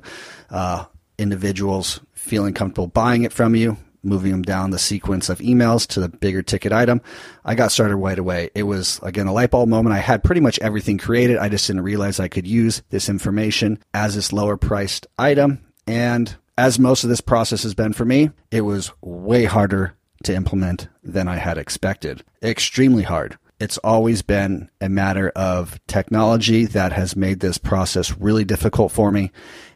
uh, 0.50 0.86
individuals 1.18 2.02
feeling 2.14 2.54
comfortable 2.54 2.88
buying 2.88 3.24
it 3.24 3.34
from 3.34 3.56
you, 3.56 3.78
moving 4.04 4.32
them 4.32 4.42
down 4.42 4.72
the 4.72 4.80
sequence 4.80 5.30
of 5.30 5.40
emails 5.40 5.88
to 5.88 6.00
the 6.00 6.10
bigger 6.10 6.42
ticket 6.42 6.72
item. 6.72 7.02
I 7.46 7.56
got 7.56 7.72
started 7.72 7.96
right 7.96 8.18
away. 8.18 8.50
It 8.56 8.64
was, 8.64 9.00
again, 9.04 9.28
a 9.28 9.34
light 9.34 9.52
bulb 9.52 9.70
moment. 9.70 9.96
I 9.96 10.00
had 10.00 10.24
pretty 10.24 10.42
much 10.42 10.60
everything 10.60 10.98
created. 10.98 11.38
I 11.38 11.50
just 11.50 11.68
didn't 11.68 11.84
realize 11.84 12.20
I 12.20 12.28
could 12.28 12.48
use 12.48 12.82
this 12.90 13.10
information 13.10 13.80
as 13.94 14.16
this 14.16 14.34
lower 14.34 14.58
priced 14.58 15.08
item. 15.18 15.60
And 15.88 16.36
as 16.58 16.80
most 16.80 17.04
of 17.04 17.10
this 17.10 17.22
process 17.22 17.64
has 17.64 17.74
been 17.74 17.94
for 17.94 18.06
me, 18.06 18.32
it 18.52 18.62
was 18.62 18.92
way 19.02 19.46
harder 19.46 19.96
to 20.24 20.36
implement 20.36 20.88
than 21.04 21.28
I 21.28 21.38
had 21.38 21.58
expected. 21.58 22.24
Extremely 22.44 23.04
hard. 23.04 23.38
It's 23.60 23.78
always 23.80 24.24
been 24.24 24.70
a 24.80 24.90
matter 24.90 25.30
of 25.36 25.80
technology 25.88 26.66
that 26.66 26.94
has 26.94 27.16
made 27.16 27.40
this 27.40 27.60
process 27.60 28.18
really 28.18 28.44
difficult 28.44 28.92
for 28.92 29.12
me. 29.12 29.32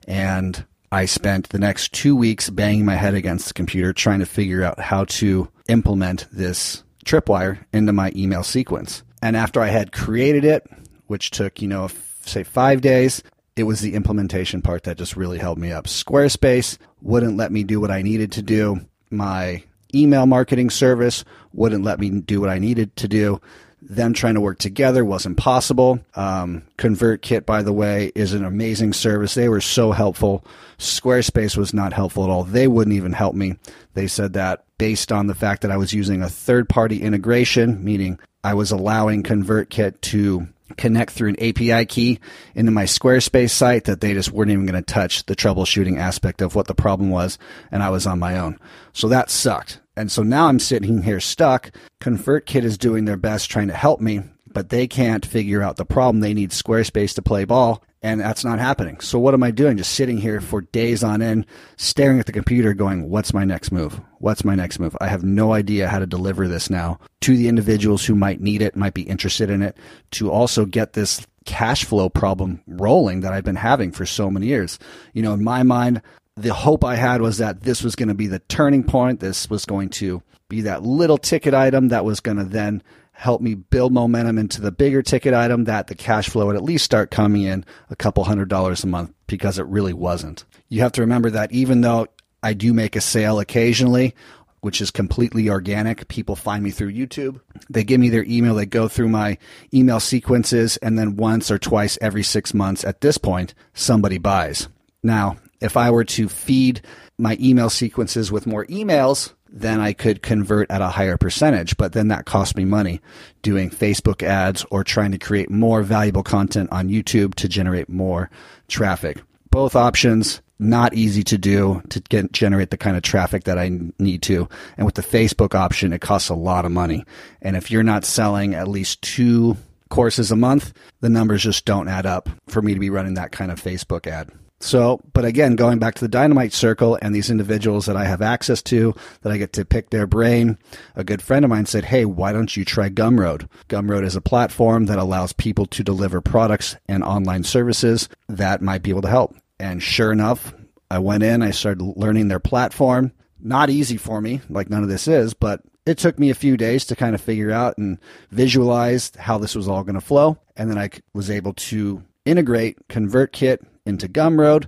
And 0.08 0.66
I 0.96 1.08
spent 1.08 1.50
the 1.50 1.60
next 1.60 1.92
two 1.92 2.16
weeks 2.16 2.50
banging 2.50 2.86
my 2.86 2.96
head 2.96 3.16
against 3.16 3.50
the 3.50 3.54
computer 3.54 3.92
trying 3.92 4.20
to 4.20 4.26
figure 4.26 4.64
out 4.64 4.80
how 4.80 5.04
to 5.20 5.50
implement 5.68 6.26
this 6.32 6.86
tripwire 7.06 7.60
into 7.74 7.92
my 7.92 8.14
email 8.16 8.44
sequence. 8.44 9.04
And 9.22 9.36
after 9.36 9.60
I 9.60 9.68
had 9.68 9.92
created 9.92 10.46
it, 10.46 10.66
which 11.08 11.32
took, 11.32 11.62
you 11.62 11.68
know, 11.68 11.90
say 12.22 12.44
five 12.44 12.80
days, 12.80 13.22
it 13.58 13.64
was 13.64 13.82
the 13.82 13.94
implementation 13.94 14.62
part 14.62 14.84
that 14.84 14.98
just 14.98 15.18
really 15.18 15.38
held 15.38 15.58
me 15.58 15.70
up. 15.70 15.84
Squarespace 15.84 16.78
wouldn't 17.02 17.36
let 17.36 17.52
me 17.52 17.66
do 17.66 17.82
what 17.82 17.92
I 17.92 18.02
needed 18.02 18.32
to 18.32 18.42
do. 18.42 18.80
My 19.10 19.64
email 19.94 20.26
marketing 20.26 20.70
service 20.70 21.26
wouldn't 21.52 21.84
let 21.84 22.00
me 22.00 22.22
do 22.22 22.40
what 22.40 22.50
I 22.50 22.58
needed 22.58 22.96
to 22.96 23.10
do. 23.10 23.42
Them 23.88 24.14
trying 24.14 24.34
to 24.34 24.42
work 24.42 24.58
together 24.58 25.06
wasn't 25.06 25.38
possible. 25.38 26.00
Um, 26.16 26.64
ConvertKit, 26.78 27.46
by 27.46 27.62
the 27.62 27.74
way, 27.74 28.12
is 28.16 28.34
an 28.34 28.44
amazing 28.44 28.94
service. 28.94 29.36
They 29.36 29.48
were 29.48 29.62
so 29.62 29.92
helpful. 29.92 30.44
Squarespace 30.80 31.56
was 31.56 31.74
not 31.74 31.94
helpful 31.94 32.24
at 32.24 32.30
all. 32.30 32.44
They 32.44 32.68
wouldn't 32.68 32.96
even 32.96 33.14
help 33.14 33.36
me. 33.36 33.58
They 33.94 34.08
said 34.08 34.34
that 34.34 34.66
based 34.78 35.12
on 35.12 35.28
the 35.28 35.36
fact 35.36 35.62
that 35.62 35.72
I 35.72 35.78
was 35.78 35.94
using 35.94 36.22
a 36.22 36.30
third 36.30 36.68
party 36.68 37.02
integration, 37.02 37.84
meaning 37.84 38.20
I 38.44 38.56
was 38.56 38.72
allowing 38.72 39.24
ConvertKit 39.24 40.02
to 40.02 40.48
connect 40.78 41.12
through 41.12 41.30
an 41.30 41.40
API 41.40 41.86
key 41.86 42.20
into 42.54 42.72
my 42.72 42.84
Squarespace 42.84 43.52
site 43.52 43.86
that 43.86 44.02
they 44.02 44.14
just 44.14 44.32
weren't 44.32 44.52
even 44.52 44.66
going 44.66 44.82
to 44.82 44.94
touch 44.94 45.26
the 45.26 45.36
troubleshooting 45.36 45.98
aspect 45.98 46.42
of 46.42 46.56
what 46.56 46.68
the 46.68 46.76
problem 46.76 47.10
was, 47.10 47.38
and 47.72 47.84
I 47.84 47.90
was 47.90 48.08
on 48.08 48.20
my 48.20 48.38
own. 48.38 48.60
So 48.94 49.08
that 49.10 49.30
sucked. 49.30 49.80
And 49.96 50.12
so 50.12 50.24
now 50.24 50.48
I'm 50.48 50.60
sitting 50.60 51.04
here 51.04 51.20
stuck. 51.20 51.72
ConvertKit 52.02 52.64
is 52.64 52.78
doing 52.78 53.06
their 53.06 53.18
best 53.18 53.50
trying 53.50 53.68
to 53.68 53.74
help 53.74 54.02
me, 54.02 54.22
but 54.52 54.70
they 54.70 54.88
can't 54.88 55.26
figure 55.26 55.62
out 55.62 55.78
the 55.78 55.86
problem. 55.86 56.22
They 56.22 56.34
need 56.34 56.52
Squarespace 56.52 57.16
to 57.16 57.22
play 57.22 57.46
ball, 57.46 57.84
and 58.02 58.20
that's 58.20 58.44
not 58.44 58.60
happening. 58.60 59.00
So 59.00 59.20
what 59.20 59.34
am 59.34 59.44
I 59.44 59.52
doing? 59.52 59.78
Just 59.78 59.94
sitting 59.94 60.18
here 60.18 60.42
for 60.42 60.62
days 60.62 61.04
on 61.04 61.22
end, 61.22 61.46
staring 61.78 62.20
at 62.20 62.26
the 62.26 62.32
computer, 62.32 62.74
going, 62.74 63.10
What's 63.10 63.34
my 63.34 63.46
next 63.46 63.72
move? 63.72 64.00
What's 64.20 64.44
my 64.44 64.56
next 64.56 64.80
move? 64.80 64.98
I 65.00 65.08
have 65.08 65.24
no 65.24 65.54
idea 65.54 65.88
how 65.88 66.00
to 66.00 66.06
deliver 66.06 66.48
this 66.48 66.70
now 66.70 67.00
to 67.22 67.36
the 67.36 67.48
individuals 67.48 68.06
who 68.06 68.16
might 68.16 68.42
need 68.42 68.62
it, 68.62 68.76
might 68.76 68.94
be 68.94 69.04
interested 69.04 69.50
in 69.50 69.62
it, 69.62 69.78
to 70.12 70.30
also 70.30 70.66
get 70.66 70.94
this 70.94 71.26
cash 71.46 71.86
flow 71.86 72.10
problem 72.10 72.62
rolling 72.68 73.22
that 73.22 73.34
I've 73.34 73.44
been 73.44 73.56
having 73.56 73.92
for 73.92 74.06
so 74.06 74.30
many 74.30 74.48
years. 74.48 74.78
You 75.14 75.22
know, 75.22 75.34
in 75.34 75.44
my 75.44 75.64
mind, 75.64 76.02
the 76.36 76.54
hope 76.54 76.84
I 76.84 76.96
had 76.96 77.22
was 77.22 77.38
that 77.38 77.62
this 77.62 77.84
was 77.84 77.96
going 77.96 78.10
to 78.10 78.16
be 78.16 78.28
the 78.28 78.40
turning 78.40 78.84
point. 78.84 79.20
This 79.20 79.50
was 79.50 79.66
going 79.66 79.90
to 79.92 80.22
be 80.50 80.62
that 80.62 80.84
little 80.84 81.18
ticket 81.18 81.54
item 81.54 81.90
that 81.90 82.06
was 82.06 82.20
going 82.20 82.38
to 82.38 82.44
then 82.44 82.84
help 83.14 83.42
me 83.42 83.56
build 83.56 83.94
momentum 83.94 84.38
into 84.38 84.60
the 84.60 84.72
bigger 84.72 85.02
ticket 85.02 85.34
item 85.34 85.64
that 85.64 85.88
the 85.88 85.96
cash 85.96 86.30
flow 86.30 86.48
would 86.48 86.58
at 86.58 86.64
least 86.64 86.84
start 86.84 87.12
coming 87.12 87.44
in 87.44 87.64
a 87.90 87.96
couple 87.96 88.26
hundred 88.26 88.50
dollars 88.50 88.84
a 88.84 88.88
month 88.88 89.14
because 89.28 89.58
it 89.58 89.66
really 89.68 89.94
wasn't. 89.94 90.44
You 90.68 90.82
have 90.82 90.92
to 90.94 91.02
remember 91.02 91.30
that 91.30 91.52
even 91.54 91.82
though 91.82 92.08
I 92.44 92.54
do 92.54 92.74
make 92.74 92.96
a 92.96 93.02
sale 93.02 93.40
occasionally, 93.40 94.14
which 94.62 94.82
is 94.82 94.90
completely 94.90 95.48
organic. 95.48 96.08
People 96.08 96.36
find 96.36 96.64
me 96.64 96.72
through 96.72 96.92
YouTube. 96.92 97.40
They 97.70 97.84
give 97.84 98.00
me 98.00 98.10
their 98.10 98.26
email. 98.26 98.56
They 98.56 98.66
go 98.66 98.88
through 98.88 99.10
my 99.10 99.38
email 99.72 100.00
sequences, 100.00 100.78
and 100.78 100.98
then 100.98 101.18
once 101.18 101.52
or 101.52 101.60
twice 101.60 102.00
every 102.02 102.24
six 102.24 102.52
months 102.52 102.84
at 102.84 103.02
this 103.02 103.20
point, 103.20 103.54
somebody 103.76 104.18
buys. 104.18 104.68
Now, 105.04 105.38
if 105.66 105.76
I 105.76 105.92
were 105.92 106.06
to 106.06 106.30
feed 106.30 106.82
my 107.18 107.38
email 107.40 107.70
sequences 107.70 108.32
with 108.32 108.48
more 108.48 108.66
emails, 108.68 109.34
then 109.50 109.80
I 109.80 109.94
could 109.94 110.22
convert 110.22 110.70
at 110.70 110.82
a 110.82 110.90
higher 110.90 111.18
percentage. 111.18 111.78
But 111.78 111.94
then 111.94 112.10
that 112.10 112.26
cost 112.26 112.58
me 112.58 112.66
money 112.66 113.02
doing 113.42 113.70
Facebook 113.70 114.22
ads 114.22 114.66
or 114.70 114.84
trying 114.84 115.12
to 115.12 115.18
create 115.18 115.50
more 115.50 115.82
valuable 115.82 116.24
content 116.24 116.72
on 116.72 116.90
YouTube 116.90 117.36
to 117.36 117.48
generate 117.48 117.90
more 117.90 118.30
traffic. 118.68 119.22
Both 119.50 119.76
options 119.76 120.42
not 120.58 120.94
easy 120.94 121.24
to 121.24 121.38
do 121.38 121.82
to 121.90 122.00
get 122.00 122.32
generate 122.32 122.70
the 122.70 122.78
kind 122.78 122.96
of 122.96 123.04
traffic 123.04 123.44
that 123.44 123.58
I 123.58 123.72
need 124.00 124.22
to. 124.24 124.48
And 124.78 124.86
with 124.86 124.96
the 124.96 125.02
Facebook 125.02 125.54
option, 125.54 125.94
it 125.94 126.02
costs 126.02 126.30
a 126.30 126.36
lot 126.36 126.66
of 126.66 126.72
money. 126.72 127.06
And 127.42 127.58
if 127.58 127.72
you're 127.72 127.84
not 127.84 128.06
selling 128.06 128.56
at 128.56 128.68
least 128.68 129.02
two 129.02 129.58
courses 129.90 130.32
a 130.32 130.36
month, 130.36 130.74
the 131.02 131.10
numbers 131.10 131.44
just 131.44 131.66
don't 131.66 131.88
add 131.88 132.06
up 132.06 132.30
for 132.48 132.62
me 132.62 132.74
to 132.74 132.80
be 132.80 132.90
running 132.90 133.16
that 133.16 133.32
kind 133.32 133.52
of 133.52 133.62
Facebook 133.62 134.08
ad. 134.08 134.32
So, 134.60 135.02
but 135.14 135.26
again, 135.26 135.56
going 135.56 135.80
back 135.80 135.96
to 135.96 136.04
the 136.04 136.10
dynamite 136.10 136.54
circle 136.54 136.98
and 137.02 137.14
these 137.14 137.30
individuals 137.30 137.86
that 137.86 137.98
I 137.98 138.06
have 138.06 138.22
access 138.22 138.62
to, 138.64 138.96
that 139.22 139.32
I 139.32 139.38
get 139.38 139.54
to 139.54 139.66
pick 139.66 139.90
their 139.90 140.08
brain, 140.08 140.58
a 140.96 141.04
good 141.04 141.22
friend 141.22 141.44
of 141.44 141.50
mine 141.50 141.66
said, 141.66 141.86
Hey, 141.86 142.06
why 142.06 142.32
don't 142.32 142.56
you 142.56 142.64
try 142.64 142.90
Gumroad? 142.90 143.50
Gumroad 143.68 144.06
is 144.06 144.16
a 144.16 144.22
platform 144.22 144.86
that 144.86 144.98
allows 144.98 145.34
people 145.34 145.66
to 145.68 145.84
deliver 145.84 146.22
products 146.22 146.78
and 146.88 147.04
online 147.04 147.44
services 147.44 148.08
that 148.30 148.62
might 148.62 148.82
be 148.82 148.92
able 148.92 149.02
to 149.02 149.10
help. 149.10 149.36
And 149.60 149.84
sure 149.84 150.12
enough, 150.12 150.54
I 150.90 151.00
went 151.00 151.24
in, 151.24 151.42
I 151.42 151.52
started 151.52 151.84
learning 151.84 152.30
their 152.30 152.40
platform. 152.40 153.12
Not 153.40 153.70
easy 153.70 153.98
for 153.98 154.22
me, 154.22 154.42
like 154.50 154.70
none 154.70 154.84
of 154.84 154.90
this 154.90 155.08
is, 155.08 155.34
but 155.34 155.62
it 155.86 155.98
took 155.98 156.18
me 156.18 156.30
a 156.30 156.36
few 156.36 156.58
days 156.58 156.86
to 156.86 156.96
kind 156.96 157.14
of 157.14 157.22
figure 157.22 157.52
out 157.52 157.78
and 157.78 158.00
visualize 158.32 159.12
how 159.18 159.38
this 159.38 159.54
was 159.54 159.68
all 159.68 159.84
going 159.84 159.96
to 159.96 160.02
flow. 160.02 160.38
And 160.56 160.70
then 160.70 160.78
I 160.78 160.90
was 161.14 161.30
able 161.30 161.54
to 161.54 162.04
integrate 162.26 162.88
ConvertKit 162.88 163.64
into 163.86 164.08
Gumroad, 164.08 164.68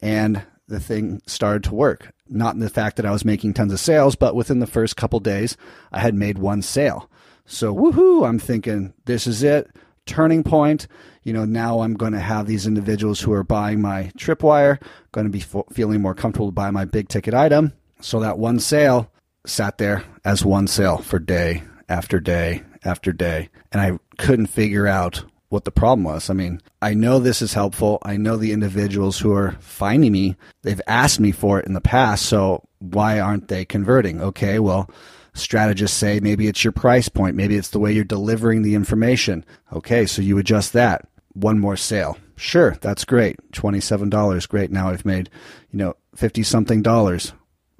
and 0.00 0.42
the 0.68 0.80
thing 0.80 1.22
started 1.26 1.64
to 1.64 1.74
work. 1.74 2.12
Not 2.28 2.54
in 2.54 2.60
the 2.60 2.70
fact 2.70 2.96
that 2.96 3.06
I 3.06 3.10
was 3.10 3.24
making 3.24 3.54
tons 3.54 3.72
of 3.72 3.80
sales, 3.80 4.14
but 4.14 4.34
within 4.34 4.58
the 4.58 4.66
first 4.66 4.96
couple 4.96 5.20
days, 5.20 5.56
I 5.90 6.00
had 6.00 6.14
made 6.14 6.38
one 6.38 6.62
sale. 6.62 7.10
So, 7.46 7.74
woohoo, 7.74 8.28
I'm 8.28 8.38
thinking 8.38 8.92
this 9.06 9.26
is 9.26 9.42
it, 9.42 9.70
turning 10.04 10.44
point. 10.44 10.86
You 11.22 11.32
know, 11.32 11.46
now 11.46 11.80
I'm 11.80 11.94
going 11.94 12.12
to 12.12 12.20
have 12.20 12.46
these 12.46 12.66
individuals 12.66 13.20
who 13.20 13.32
are 13.32 13.42
buying 13.42 13.80
my 13.80 14.12
tripwire 14.18 14.80
going 15.12 15.26
to 15.26 15.30
be 15.30 15.44
feeling 15.72 16.02
more 16.02 16.14
comfortable 16.14 16.48
to 16.48 16.52
buy 16.52 16.70
my 16.70 16.84
big 16.84 17.08
ticket 17.08 17.34
item. 17.34 17.72
So 18.00 18.20
that 18.20 18.38
one 18.38 18.60
sale 18.60 19.10
sat 19.46 19.78
there 19.78 20.04
as 20.24 20.44
one 20.44 20.66
sale 20.66 20.98
for 20.98 21.18
day 21.18 21.62
after 21.88 22.20
day 22.20 22.62
after 22.84 23.12
day. 23.12 23.48
And 23.72 23.80
I 23.80 23.98
couldn't 24.18 24.46
figure 24.46 24.86
out 24.86 25.24
what 25.48 25.64
the 25.64 25.70
problem 25.70 26.04
was. 26.04 26.28
I 26.28 26.34
mean, 26.34 26.60
I 26.82 26.94
know 26.94 27.18
this 27.18 27.40
is 27.42 27.54
helpful. 27.54 27.98
I 28.02 28.16
know 28.16 28.36
the 28.36 28.52
individuals 28.52 29.18
who 29.18 29.32
are 29.32 29.52
finding 29.60 30.12
me, 30.12 30.36
they've 30.62 30.80
asked 30.86 31.20
me 31.20 31.32
for 31.32 31.58
it 31.58 31.66
in 31.66 31.72
the 31.72 31.80
past. 31.80 32.26
So 32.26 32.66
why 32.80 33.18
aren't 33.18 33.48
they 33.48 33.64
converting? 33.64 34.20
Okay, 34.20 34.58
well, 34.58 34.90
strategists 35.34 35.96
say 35.96 36.20
maybe 36.20 36.48
it's 36.48 36.64
your 36.64 36.72
price 36.72 37.08
point. 37.08 37.36
Maybe 37.36 37.56
it's 37.56 37.70
the 37.70 37.78
way 37.78 37.92
you're 37.92 38.04
delivering 38.04 38.62
the 38.62 38.74
information. 38.74 39.44
Okay, 39.72 40.06
so 40.06 40.22
you 40.22 40.38
adjust 40.38 40.72
that. 40.74 41.08
One 41.32 41.58
more 41.58 41.76
sale. 41.76 42.18
Sure, 42.36 42.76
that's 42.80 43.04
great. 43.04 43.36
$27, 43.52 44.48
great. 44.48 44.70
Now 44.70 44.90
I've 44.90 45.04
made, 45.04 45.30
you 45.70 45.78
know, 45.78 45.94
50 46.14 46.42
something 46.42 46.82
dollars. 46.82 47.32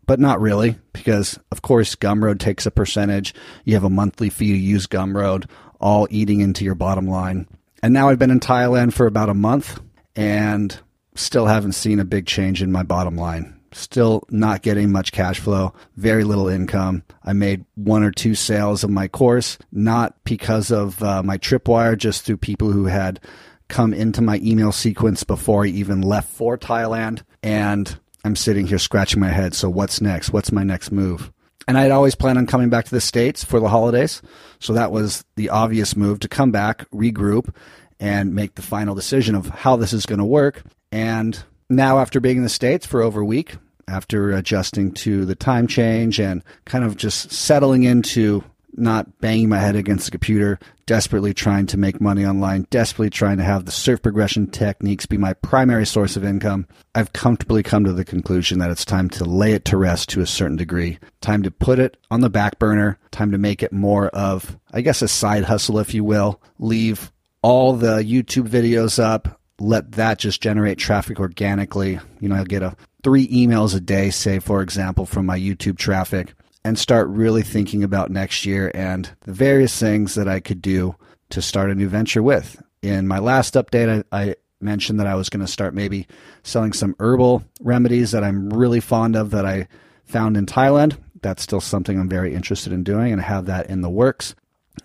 But 0.06 0.20
not 0.20 0.40
really, 0.40 0.78
because 0.94 1.38
of 1.52 1.60
course 1.60 1.94
Gumroad 1.94 2.38
takes 2.38 2.64
a 2.64 2.70
percentage. 2.70 3.34
You 3.64 3.74
have 3.74 3.84
a 3.84 3.90
monthly 3.90 4.30
fee 4.30 4.52
to 4.52 4.58
use 4.58 4.86
Gumroad, 4.86 5.50
all 5.80 6.08
eating 6.10 6.40
into 6.40 6.64
your 6.64 6.74
bottom 6.74 7.06
line. 7.06 7.46
And 7.82 7.94
now 7.94 8.08
I've 8.08 8.18
been 8.18 8.30
in 8.30 8.40
Thailand 8.40 8.92
for 8.92 9.06
about 9.06 9.28
a 9.28 9.34
month 9.34 9.80
and 10.16 10.78
still 11.14 11.46
haven't 11.46 11.72
seen 11.72 12.00
a 12.00 12.04
big 12.04 12.26
change 12.26 12.62
in 12.62 12.72
my 12.72 12.82
bottom 12.82 13.16
line. 13.16 13.54
Still 13.72 14.24
not 14.30 14.62
getting 14.62 14.90
much 14.90 15.12
cash 15.12 15.38
flow, 15.38 15.74
very 15.96 16.24
little 16.24 16.48
income. 16.48 17.02
I 17.22 17.34
made 17.34 17.64
one 17.74 18.02
or 18.02 18.10
two 18.10 18.34
sales 18.34 18.82
of 18.82 18.90
my 18.90 19.08
course, 19.08 19.58
not 19.70 20.14
because 20.24 20.70
of 20.70 21.02
uh, 21.02 21.22
my 21.22 21.36
tripwire, 21.38 21.96
just 21.96 22.24
through 22.24 22.38
people 22.38 22.72
who 22.72 22.86
had 22.86 23.20
come 23.68 23.92
into 23.92 24.22
my 24.22 24.40
email 24.42 24.72
sequence 24.72 25.22
before 25.22 25.64
I 25.64 25.68
even 25.68 26.00
left 26.00 26.30
for 26.30 26.56
Thailand. 26.56 27.22
And 27.42 27.98
I'm 28.24 28.36
sitting 28.36 28.66
here 28.66 28.78
scratching 28.78 29.20
my 29.20 29.28
head. 29.28 29.54
So, 29.54 29.68
what's 29.68 30.00
next? 30.00 30.32
What's 30.32 30.50
my 30.50 30.64
next 30.64 30.90
move? 30.90 31.30
And 31.68 31.76
I'd 31.76 31.90
always 31.90 32.14
planned 32.14 32.38
on 32.38 32.46
coming 32.46 32.70
back 32.70 32.86
to 32.86 32.90
the 32.90 33.00
States 33.00 33.44
for 33.44 33.60
the 33.60 33.68
holidays. 33.68 34.22
So 34.58 34.72
that 34.72 34.90
was 34.90 35.22
the 35.36 35.50
obvious 35.50 35.94
move 35.94 36.18
to 36.20 36.28
come 36.28 36.50
back, 36.50 36.90
regroup, 36.90 37.54
and 38.00 38.34
make 38.34 38.54
the 38.54 38.62
final 38.62 38.94
decision 38.94 39.34
of 39.34 39.48
how 39.48 39.76
this 39.76 39.92
is 39.92 40.06
going 40.06 40.18
to 40.18 40.24
work. 40.24 40.62
And 40.90 41.38
now, 41.68 41.98
after 41.98 42.20
being 42.20 42.38
in 42.38 42.42
the 42.42 42.48
States 42.48 42.86
for 42.86 43.02
over 43.02 43.20
a 43.20 43.24
week, 43.24 43.56
after 43.86 44.30
adjusting 44.30 44.92
to 44.92 45.26
the 45.26 45.34
time 45.34 45.66
change 45.66 46.18
and 46.18 46.42
kind 46.64 46.84
of 46.84 46.96
just 46.96 47.30
settling 47.32 47.82
into 47.82 48.42
not 48.72 49.18
banging 49.20 49.48
my 49.48 49.58
head 49.58 49.76
against 49.76 50.04
the 50.04 50.10
computer, 50.10 50.58
desperately 50.86 51.34
trying 51.34 51.66
to 51.66 51.76
make 51.76 52.00
money 52.00 52.24
online, 52.24 52.66
desperately 52.70 53.10
trying 53.10 53.38
to 53.38 53.44
have 53.44 53.64
the 53.64 53.70
surf 53.70 54.02
progression 54.02 54.46
techniques 54.46 55.06
be 55.06 55.16
my 55.16 55.32
primary 55.34 55.86
source 55.86 56.16
of 56.16 56.24
income, 56.24 56.66
I've 56.94 57.12
comfortably 57.12 57.62
come 57.62 57.84
to 57.84 57.92
the 57.92 58.04
conclusion 58.04 58.58
that 58.58 58.70
it's 58.70 58.84
time 58.84 59.10
to 59.10 59.24
lay 59.24 59.52
it 59.52 59.64
to 59.66 59.76
rest 59.76 60.08
to 60.10 60.20
a 60.20 60.26
certain 60.26 60.56
degree. 60.56 60.98
Time 61.20 61.42
to 61.42 61.50
put 61.50 61.78
it 61.78 61.96
on 62.10 62.20
the 62.20 62.30
back 62.30 62.58
burner, 62.58 62.98
time 63.10 63.32
to 63.32 63.38
make 63.38 63.62
it 63.62 63.72
more 63.72 64.08
of, 64.08 64.58
I 64.72 64.80
guess, 64.80 65.02
a 65.02 65.08
side 65.08 65.44
hustle, 65.44 65.78
if 65.78 65.94
you 65.94 66.04
will. 66.04 66.40
Leave 66.58 67.12
all 67.42 67.74
the 67.74 67.98
YouTube 67.98 68.48
videos 68.48 69.02
up, 69.02 69.40
let 69.60 69.92
that 69.92 70.18
just 70.18 70.40
generate 70.40 70.78
traffic 70.78 71.20
organically. 71.20 71.98
You 72.20 72.28
know, 72.28 72.36
I'll 72.36 72.44
get 72.44 72.62
a 72.62 72.76
three 73.02 73.28
emails 73.28 73.74
a 73.74 73.80
day, 73.80 74.10
say, 74.10 74.38
for 74.38 74.62
example, 74.62 75.06
from 75.06 75.26
my 75.26 75.38
YouTube 75.38 75.78
traffic 75.78 76.34
and 76.68 76.78
start 76.78 77.08
really 77.08 77.40
thinking 77.40 77.82
about 77.82 78.10
next 78.10 78.44
year 78.44 78.70
and 78.74 79.08
the 79.22 79.32
various 79.32 79.80
things 79.80 80.14
that 80.16 80.28
I 80.28 80.38
could 80.38 80.60
do 80.60 80.94
to 81.30 81.40
start 81.40 81.70
a 81.70 81.74
new 81.74 81.88
venture 81.88 82.22
with. 82.22 82.62
In 82.82 83.08
my 83.08 83.20
last 83.20 83.54
update, 83.54 84.04
I, 84.12 84.24
I 84.24 84.34
mentioned 84.60 85.00
that 85.00 85.06
I 85.06 85.14
was 85.14 85.30
going 85.30 85.40
to 85.40 85.50
start 85.50 85.72
maybe 85.72 86.06
selling 86.42 86.74
some 86.74 86.94
herbal 87.00 87.42
remedies 87.62 88.10
that 88.10 88.22
I'm 88.22 88.50
really 88.50 88.80
fond 88.80 89.16
of 89.16 89.30
that 89.30 89.46
I 89.46 89.66
found 90.04 90.36
in 90.36 90.44
Thailand. 90.44 90.98
That's 91.22 91.42
still 91.42 91.62
something 91.62 91.98
I'm 91.98 92.08
very 92.08 92.34
interested 92.34 92.70
in 92.70 92.84
doing 92.84 93.14
and 93.14 93.22
have 93.22 93.46
that 93.46 93.70
in 93.70 93.80
the 93.80 93.88
works. 93.88 94.34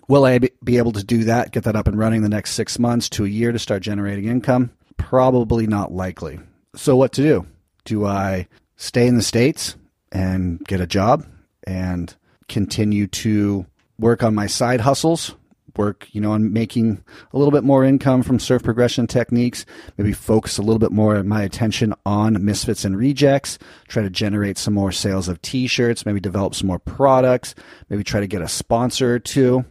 Will 0.08 0.24
I 0.24 0.40
be 0.40 0.78
able 0.78 0.94
to 0.94 1.04
do 1.04 1.26
that, 1.26 1.52
get 1.52 1.66
that 1.66 1.76
up 1.76 1.90
and 1.90 2.00
running 2.00 2.22
the 2.22 2.30
next 2.30 2.52
six 2.52 2.80
months 2.80 3.10
to 3.10 3.26
a 3.26 3.28
year 3.30 3.52
to 3.52 3.60
start 3.60 3.84
generating 3.84 4.30
income? 4.30 4.72
Probably 4.96 5.68
not 5.68 5.92
likely. 5.92 6.40
So, 6.78 6.96
what 6.96 7.12
to 7.12 7.22
do? 7.22 7.46
Do 7.84 8.06
I 8.06 8.48
stay 8.78 9.06
in 9.06 9.18
the 9.18 9.22
States 9.22 9.76
and 10.14 10.64
get 10.66 10.80
a 10.80 10.88
job 10.88 11.26
and 11.66 12.16
continue 12.48 13.08
to 13.08 13.66
work 14.00 14.24
on 14.24 14.36
my 14.36 14.48
side 14.48 14.82
hustles, 14.82 15.36
work, 15.78 16.08
you 16.12 16.22
know, 16.22 16.32
on 16.32 16.54
making 16.54 17.04
a 17.32 17.38
little 17.38 17.52
bit 17.52 17.64
more 17.64 17.84
income 17.84 18.22
from 18.24 18.40
surf 18.40 18.64
progression 18.64 19.08
techniques, 19.08 19.66
maybe 19.98 20.14
focus 20.14 20.58
a 20.58 20.62
little 20.62 20.80
bit 20.80 20.92
more 20.92 21.16
of 21.16 21.26
my 21.26 21.42
attention 21.42 21.94
on 22.06 22.44
misfits 22.44 22.86
and 22.86 22.98
rejects, 22.98 23.58
try 23.88 24.04
to 24.04 24.10
generate 24.10 24.58
some 24.58 24.74
more 24.74 24.92
sales 24.92 25.28
of 25.28 25.42
t-shirts, 25.42 26.06
maybe 26.06 26.20
develop 26.20 26.54
some 26.56 26.68
more 26.68 26.80
products, 26.80 27.56
maybe 27.90 28.04
try 28.04 28.20
to 28.20 28.28
get 28.28 28.42
a 28.42 28.48
sponsor 28.48 29.16
or 29.16 29.20
two. 29.20 29.66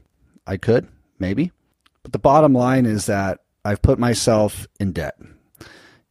I 0.47 0.57
could, 0.57 0.89
maybe. 1.19 1.53
But 2.03 2.13
the 2.13 2.19
bottom 2.19 2.53
line 2.53 2.85
is 2.85 3.07
that 3.07 3.41
I've 3.65 3.83
put 3.83 3.99
myself 3.99 4.67
in 4.81 4.93
debt. 4.93 5.17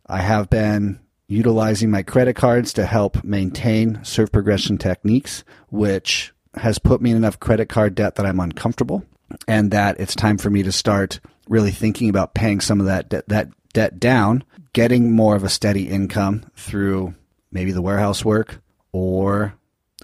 I 0.08 0.20
have 0.20 0.50
been 0.50 1.00
utilizing 1.32 1.90
my 1.90 2.04
credit 2.04 2.36
cards 2.36 2.74
to 2.74 2.86
help 2.86 3.24
maintain 3.24 4.04
surf 4.04 4.30
progression 4.32 4.78
techniques, 4.78 5.46
which 5.70 6.34
has 6.56 6.78
put 6.78 7.02
me 7.02 7.10
in 7.10 7.16
enough 7.16 7.40
credit 7.40 7.70
card 7.70 7.96
debt 7.96 8.16
that 8.16 8.26
I'm 8.26 8.42
uncomfortable 8.42 9.06
and 9.48 9.72
that 9.72 9.98
it's 9.98 10.14
time 10.14 10.38
for 10.38 10.50
me 10.50 10.62
to 10.64 10.74
start 10.74 11.22
really 11.48 11.72
thinking 11.72 12.10
about 12.10 12.34
paying 12.34 12.60
some 12.60 12.82
of 12.82 12.88
that 12.88 13.08
de- 13.08 13.24
that 13.28 13.48
debt 13.72 13.98
down, 13.98 14.44
getting 14.74 15.14
more 15.14 15.38
of 15.38 15.46
a 15.46 15.50
steady 15.50 15.88
income 15.88 16.46
through 16.58 17.16
maybe 17.50 17.72
the 17.72 17.82
warehouse 17.82 18.26
work 18.26 18.62
or 18.92 19.54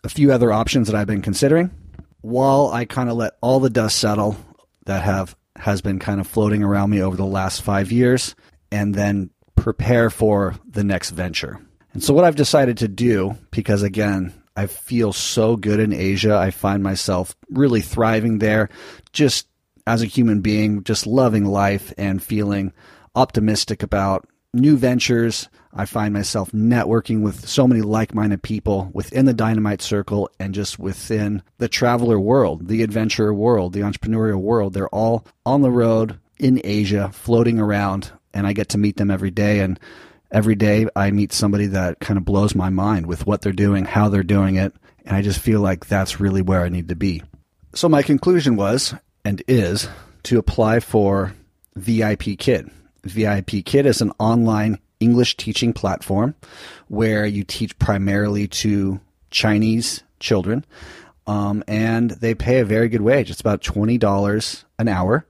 a 0.05 0.09
few 0.09 0.31
other 0.31 0.53
options 0.53 0.87
that 0.87 0.95
I've 0.95 1.07
been 1.07 1.21
considering 1.21 1.71
while 2.21 2.69
I 2.71 2.85
kind 2.85 3.09
of 3.09 3.17
let 3.17 3.33
all 3.41 3.59
the 3.59 3.69
dust 3.69 3.99
settle 3.99 4.37
that 4.85 5.03
have 5.03 5.35
has 5.57 5.81
been 5.81 5.99
kind 5.99 6.21
of 6.21 6.27
floating 6.27 6.63
around 6.63 6.89
me 6.89 7.01
over 7.01 7.17
the 7.17 7.25
last 7.25 7.63
5 7.63 7.91
years 7.91 8.33
and 8.71 8.95
then 8.95 9.31
prepare 9.57 10.09
for 10.09 10.55
the 10.69 10.83
next 10.83 11.11
venture. 11.11 11.59
And 11.93 12.03
so, 12.03 12.13
what 12.13 12.23
I've 12.23 12.35
decided 12.35 12.77
to 12.77 12.87
do, 12.87 13.35
because 13.51 13.83
again, 13.83 14.33
I 14.55 14.67
feel 14.67 15.13
so 15.13 15.55
good 15.55 15.79
in 15.79 15.93
Asia, 15.93 16.35
I 16.37 16.51
find 16.51 16.81
myself 16.81 17.35
really 17.49 17.81
thriving 17.81 18.39
there, 18.39 18.69
just 19.11 19.47
as 19.85 20.01
a 20.01 20.07
human 20.07 20.41
being, 20.41 20.83
just 20.83 21.07
loving 21.07 21.45
life 21.45 21.93
and 21.97 22.21
feeling 22.21 22.73
optimistic 23.15 23.83
about 23.83 24.27
new 24.53 24.77
ventures. 24.77 25.49
I 25.73 25.85
find 25.85 26.13
myself 26.13 26.51
networking 26.51 27.21
with 27.21 27.47
so 27.47 27.67
many 27.67 27.81
like 27.81 28.15
minded 28.15 28.41
people 28.41 28.89
within 28.93 29.25
the 29.25 29.33
dynamite 29.33 29.81
circle 29.81 30.29
and 30.39 30.53
just 30.53 30.79
within 30.79 31.43
the 31.59 31.69
traveler 31.69 32.19
world, 32.19 32.67
the 32.67 32.81
adventurer 32.81 33.33
world, 33.33 33.73
the 33.73 33.81
entrepreneurial 33.81 34.41
world. 34.41 34.73
They're 34.73 34.89
all 34.89 35.25
on 35.45 35.61
the 35.61 35.71
road 35.71 36.19
in 36.39 36.61
Asia, 36.63 37.11
floating 37.13 37.59
around, 37.59 38.11
and 38.37 38.45
I 38.45 38.53
get 38.53 38.69
to 38.69 38.77
meet 38.77 38.97
them 38.97 39.09
every 39.09 39.31
day. 39.31 39.61
And 39.61 39.79
every 40.31 40.55
day 40.55 40.87
I 40.95 41.09
meet 41.09 41.33
somebody 41.33 41.65
that 41.67 41.99
kind 41.99 42.17
of 42.17 42.23
blows 42.23 42.53
my 42.53 42.69
mind 42.69 43.07
with 43.07 43.25
what 43.25 43.41
they're 43.41 43.51
doing, 43.51 43.83
how 43.83 44.09
they're 44.09 44.21
doing 44.21 44.55
it. 44.55 44.73
And 45.05 45.15
I 45.15 45.23
just 45.23 45.39
feel 45.39 45.59
like 45.59 45.87
that's 45.87 46.19
really 46.19 46.43
where 46.43 46.63
I 46.63 46.69
need 46.69 46.89
to 46.89 46.95
be. 46.95 47.23
So 47.73 47.89
my 47.89 48.03
conclusion 48.03 48.55
was 48.55 48.93
and 49.25 49.41
is 49.47 49.89
to 50.23 50.37
apply 50.37 50.81
for 50.81 51.33
VIP 51.75 52.37
Kid. 52.37 52.69
VIP 53.03 53.65
Kid 53.65 53.87
is 53.87 54.01
an 54.01 54.11
online 54.19 54.77
English 54.99 55.37
teaching 55.37 55.73
platform 55.73 56.35
where 56.89 57.25
you 57.25 57.43
teach 57.43 57.77
primarily 57.79 58.47
to 58.47 58.99
Chinese 59.31 60.03
children. 60.19 60.63
Um, 61.25 61.63
and 61.67 62.11
they 62.11 62.35
pay 62.35 62.59
a 62.59 62.65
very 62.65 62.87
good 62.87 63.01
wage. 63.01 63.31
It's 63.31 63.41
about 63.41 63.61
$20 63.61 64.63
an 64.79 64.87
hour, 64.87 65.25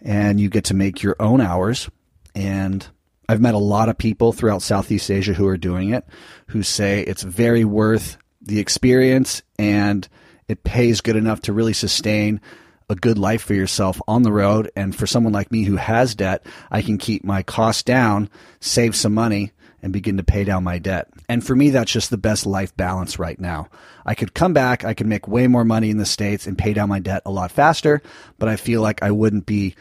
and 0.00 0.38
you 0.38 0.48
get 0.48 0.64
to 0.66 0.74
make 0.74 1.02
your 1.02 1.16
own 1.18 1.40
hours 1.40 1.88
and 2.34 2.86
I've 3.28 3.40
met 3.40 3.54
a 3.54 3.58
lot 3.58 3.88
of 3.88 3.96
people 3.96 4.32
throughout 4.32 4.62
Southeast 4.62 5.10
Asia 5.10 5.32
who 5.34 5.46
are 5.46 5.56
doing 5.56 5.90
it 5.90 6.04
who 6.48 6.62
say 6.62 7.02
it's 7.02 7.22
very 7.22 7.64
worth 7.64 8.16
the 8.40 8.58
experience 8.58 9.42
and 9.58 10.08
it 10.48 10.64
pays 10.64 11.00
good 11.00 11.16
enough 11.16 11.42
to 11.42 11.52
really 11.52 11.72
sustain 11.72 12.40
a 12.88 12.96
good 12.96 13.18
life 13.18 13.42
for 13.42 13.54
yourself 13.54 14.02
on 14.08 14.22
the 14.22 14.32
road. 14.32 14.70
And 14.74 14.94
for 14.94 15.06
someone 15.06 15.32
like 15.32 15.52
me 15.52 15.62
who 15.62 15.76
has 15.76 16.16
debt, 16.16 16.44
I 16.72 16.82
can 16.82 16.98
keep 16.98 17.22
my 17.22 17.44
costs 17.44 17.84
down, 17.84 18.28
save 18.58 18.96
some 18.96 19.14
money, 19.14 19.52
and 19.80 19.92
begin 19.92 20.16
to 20.16 20.24
pay 20.24 20.42
down 20.42 20.64
my 20.64 20.78
debt. 20.78 21.08
And 21.28 21.46
for 21.46 21.54
me, 21.54 21.70
that's 21.70 21.92
just 21.92 22.10
the 22.10 22.18
best 22.18 22.46
life 22.46 22.76
balance 22.76 23.18
right 23.18 23.40
now. 23.40 23.68
I 24.04 24.16
could 24.16 24.34
come 24.34 24.52
back, 24.52 24.84
I 24.84 24.94
could 24.94 25.06
make 25.06 25.28
way 25.28 25.46
more 25.46 25.64
money 25.64 25.90
in 25.90 25.98
the 25.98 26.04
States 26.04 26.46
and 26.46 26.58
pay 26.58 26.72
down 26.72 26.88
my 26.88 26.98
debt 26.98 27.22
a 27.24 27.30
lot 27.30 27.52
faster, 27.52 28.02
but 28.38 28.48
I 28.48 28.56
feel 28.56 28.82
like 28.82 29.02
I 29.02 29.12
wouldn't 29.12 29.46
be 29.46 29.76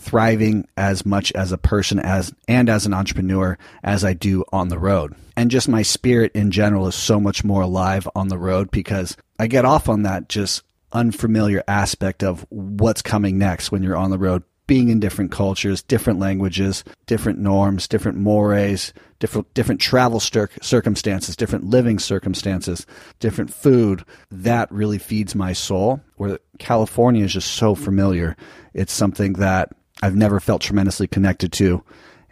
thriving 0.00 0.66
as 0.76 1.04
much 1.04 1.30
as 1.32 1.52
a 1.52 1.58
person 1.58 1.98
as 2.00 2.32
and 2.48 2.68
as 2.68 2.86
an 2.86 2.94
entrepreneur 2.94 3.58
as 3.84 4.04
I 4.04 4.14
do 4.14 4.44
on 4.52 4.68
the 4.68 4.78
road. 4.78 5.14
And 5.36 5.50
just 5.50 5.68
my 5.68 5.82
spirit 5.82 6.32
in 6.34 6.50
general 6.50 6.86
is 6.86 6.94
so 6.94 7.20
much 7.20 7.44
more 7.44 7.62
alive 7.62 8.08
on 8.14 8.28
the 8.28 8.38
road 8.38 8.70
because 8.70 9.16
I 9.38 9.46
get 9.46 9.64
off 9.64 9.88
on 9.88 10.02
that 10.02 10.28
just 10.28 10.62
unfamiliar 10.92 11.62
aspect 11.68 12.24
of 12.24 12.44
what's 12.48 13.02
coming 13.02 13.38
next 13.38 13.70
when 13.70 13.82
you're 13.82 13.96
on 13.96 14.10
the 14.10 14.18
road 14.18 14.42
being 14.66 14.88
in 14.88 15.00
different 15.00 15.32
cultures, 15.32 15.82
different 15.82 16.20
languages, 16.20 16.84
different 17.06 17.40
norms, 17.40 17.88
different 17.88 18.16
mores, 18.16 18.92
different 19.18 19.52
different 19.52 19.80
travel 19.80 20.20
circumstances, 20.20 21.34
different 21.34 21.64
living 21.64 21.98
circumstances, 21.98 22.86
different 23.18 23.52
food. 23.52 24.04
That 24.30 24.70
really 24.70 24.98
feeds 24.98 25.34
my 25.34 25.52
soul. 25.54 26.00
Where 26.16 26.38
California 26.60 27.24
is 27.24 27.32
just 27.32 27.52
so 27.52 27.74
familiar. 27.74 28.36
It's 28.72 28.92
something 28.92 29.32
that 29.34 29.72
I've 30.02 30.16
never 30.16 30.40
felt 30.40 30.62
tremendously 30.62 31.06
connected 31.06 31.52
to. 31.54 31.84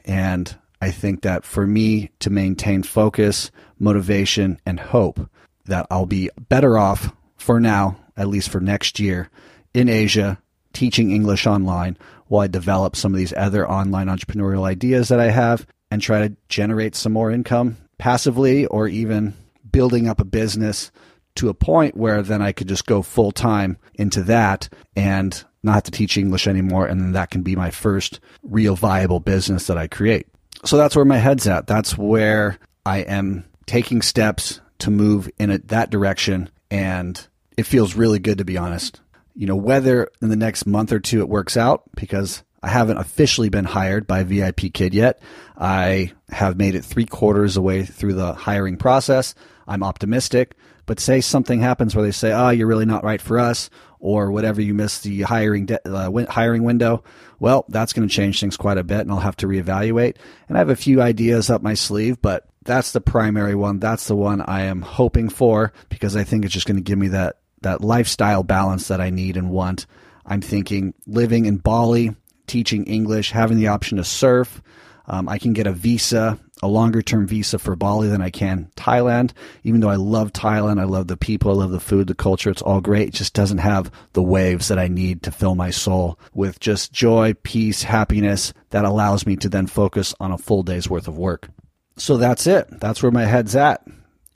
And 0.05 0.55
I 0.81 0.91
think 0.91 1.23
that 1.23 1.45
for 1.45 1.67
me 1.67 2.11
to 2.21 2.31
maintain 2.31 2.83
focus, 2.83 3.51
motivation, 3.79 4.61
and 4.65 4.79
hope, 4.81 5.29
that 5.67 5.87
I'll 5.91 6.07
be 6.07 6.31
better 6.49 6.79
off 6.79 7.13
for 7.37 7.61
now, 7.61 7.99
at 8.17 8.29
least 8.29 8.49
for 8.49 8.61
next 8.61 8.99
year, 8.99 9.31
in 9.75 9.89
Asia, 9.89 10.39
teaching 10.73 11.11
English 11.11 11.47
online 11.47 11.97
while 12.27 12.43
I 12.43 12.47
develop 12.47 12.97
some 12.97 13.13
of 13.13 13.19
these 13.19 13.35
other 13.37 13.69
online 13.69 14.07
entrepreneurial 14.07 14.65
ideas 14.65 15.09
that 15.09 15.21
I 15.21 15.31
have 15.31 15.67
and 15.91 16.01
try 16.01 16.27
to 16.27 16.37
generate 16.49 16.95
some 16.95 17.13
more 17.13 17.31
income 17.31 17.77
passively 17.99 18.67
or 18.67 18.87
even 18.89 19.35
building 19.71 20.09
up 20.09 20.21
a 20.21 20.25
business 20.25 20.91
to 21.35 21.49
a 21.49 21.55
point 21.55 21.97
where 21.97 22.23
then 22.23 22.43
I 22.43 22.53
could 22.53 22.69
just 22.69 22.87
go 22.87 23.03
full 23.03 23.33
time 23.33 23.79
into 23.95 24.23
that 24.25 24.69
and 24.97 25.45
not 25.63 25.75
have 25.75 25.83
to 25.85 25.91
teach 25.91 26.17
English 26.17 26.47
anymore. 26.47 26.87
And 26.87 27.01
then 27.01 27.13
that 27.13 27.31
can 27.31 27.43
be 27.43 27.57
my 27.57 27.71
first 27.71 28.21
real 28.43 28.77
viable 28.77 29.21
business 29.21 29.67
that 29.67 29.79
I 29.79 29.87
create. 29.87 30.27
So 30.65 30.77
that's 30.77 30.97
where 30.97 31.05
my 31.05 31.19
head's 31.19 31.47
at. 31.47 31.67
That's 31.67 31.97
where 31.97 32.59
I 32.85 32.99
am 32.99 33.45
taking 33.67 34.03
steps 34.03 34.61
to 34.81 34.91
move 34.91 35.29
in 35.39 35.51
a, 35.51 35.59
that 35.59 35.91
direction. 35.91 36.51
And 36.71 37.27
it 37.57 37.65
feels 37.65 37.95
really 37.95 38.19
good, 38.19 38.39
to 38.39 38.45
be 38.45 38.57
honest. 38.57 39.01
You 39.35 39.47
know, 39.47 39.57
whether 39.57 40.09
in 40.21 40.31
the 40.31 40.37
next 40.37 40.67
month 40.67 40.93
or 40.93 41.01
two 41.01 41.21
it 41.21 41.29
works 41.29 41.57
out, 41.57 41.85
because 41.95 42.43
I 42.63 42.69
haven't 42.69 42.99
officially 42.99 43.51
been 43.51 43.65
hired 43.65 44.07
by 44.07 44.25
VIP 44.25 44.73
Kid 44.73 44.95
yet. 44.95 45.21
I 45.57 46.13
have 46.31 46.57
made 46.57 46.75
it 46.75 46.85
three 46.85 47.07
quarters 47.07 47.57
away 47.57 47.85
through 47.85 48.15
the 48.15 48.33
hiring 48.33 48.77
process. 48.77 49.35
I'm 49.67 49.85
optimistic, 49.85 50.57
but 50.87 50.99
say 50.99 51.21
something 51.21 51.61
happens 51.61 51.95
where 51.95 52.05
they 52.05 52.11
say, 52.11 52.33
"Oh, 52.33 52.51
you're 52.51 52.67
really 52.67 52.87
not 52.87 53.05
right 53.05 53.21
for 53.21 53.39
us," 53.39 53.71
or 54.01 54.31
whatever 54.31 54.61
you 54.61 54.75
miss 54.75 55.01
the 55.01 55.23
hiring 55.23 55.67
de- 55.67 55.89
uh, 55.89 56.27
hiring 56.31 56.63
window, 56.65 57.03
well, 57.41 57.65
that's 57.69 57.93
going 57.93 58.09
to 58.09 58.15
change 58.15 58.41
things 58.41 58.57
quite 58.57 58.79
a 58.79 58.85
bit, 58.85 59.01
and 59.01 59.11
I'll 59.11 59.21
have 59.21 59.37
to 59.37 59.47
reevaluate. 59.47 60.17
And 60.49 60.57
I 60.57 60.61
have 60.61 60.71
a 60.71 60.77
few 60.77 61.01
ideas 61.01 61.51
up 61.51 61.63
my 61.63 61.75
sleeve, 61.75 62.21
but 62.21 62.49
that's 62.65 62.93
the 62.93 63.01
primary 63.01 63.55
one. 63.55 63.79
That's 63.79 64.09
the 64.09 64.17
one 64.17 64.41
I 64.43 64.63
am 64.63 64.83
hoping 64.83 65.29
for 65.29 65.73
because 65.89 66.17
I 66.17 66.25
think 66.25 66.45
it's 66.45 66.55
just 66.55 66.67
going 66.67 66.77
to 66.77 66.83
give 66.83 66.99
me 66.99 67.09
that 67.09 67.37
that 67.63 67.81
lifestyle 67.81 68.45
balance 68.45 68.89
that 68.89 69.01
I 69.01 69.11
need 69.11 69.37
and 69.37 69.51
want. 69.51 69.87
I'm 70.25 70.41
thinking 70.41 70.95
living 71.07 71.47
in 71.47 71.57
Bali, 71.57 72.15
teaching 72.47 72.85
English, 72.85 73.33
having 73.33 73.57
the 73.57 73.69
option 73.69 73.99
to 73.99 74.05
surf. 74.05 74.63
Um, 75.07 75.29
I 75.29 75.39
can 75.39 75.55
get 75.55 75.67
a 75.67 75.73
visa, 75.73 76.39
a 76.63 76.69
longer 76.69 77.03
term 77.03 77.27
visa 77.27 77.59
for 77.59 77.77
Bali 77.77 78.09
than 78.09 78.21
I 78.21 78.31
can 78.31 78.71
Thailand. 78.77 79.33
Even 79.65 79.81
though 79.81 79.89
I 79.89 79.97
love 79.97 80.33
Thailand, 80.33 80.81
I 80.81 80.85
love 80.85 81.09
the 81.09 81.17
people, 81.17 81.51
I 81.51 81.55
love 81.55 81.71
the 81.71 81.81
food, 81.81 82.07
the 82.07 82.15
culture, 82.15 82.51
it's 82.51 82.63
all 82.63 82.81
great. 82.81 83.09
It 83.09 83.15
just 83.15 83.35
doesn't 83.35 83.59
have 83.59 83.91
the 84.13 84.23
waves 84.23 84.69
that 84.69 84.79
I 84.79 84.89
need 84.89 85.23
to 85.25 85.33
fill 85.33 85.55
my 85.55 85.71
soul 85.71 86.19
with 86.35 86.61
just 86.61 86.93
joy, 86.93 87.35
peace, 87.43 87.83
happiness 87.83 88.53
that 88.71 88.85
allows 88.85 89.27
me 89.27 89.37
to 89.37 89.49
then 89.49 89.67
focus 89.67 90.15
on 90.21 90.33
a 90.33 90.39
full 90.39 90.63
day's 90.63 90.91
worth 90.91 91.09
of 91.09 91.19
work. 91.19 91.49
So 91.97 92.17
that's 92.17 92.47
it. 92.47 92.69
That's 92.81 93.03
where 93.03 93.13
my 93.13 93.25
head's 93.25 93.57
at. 93.57 93.83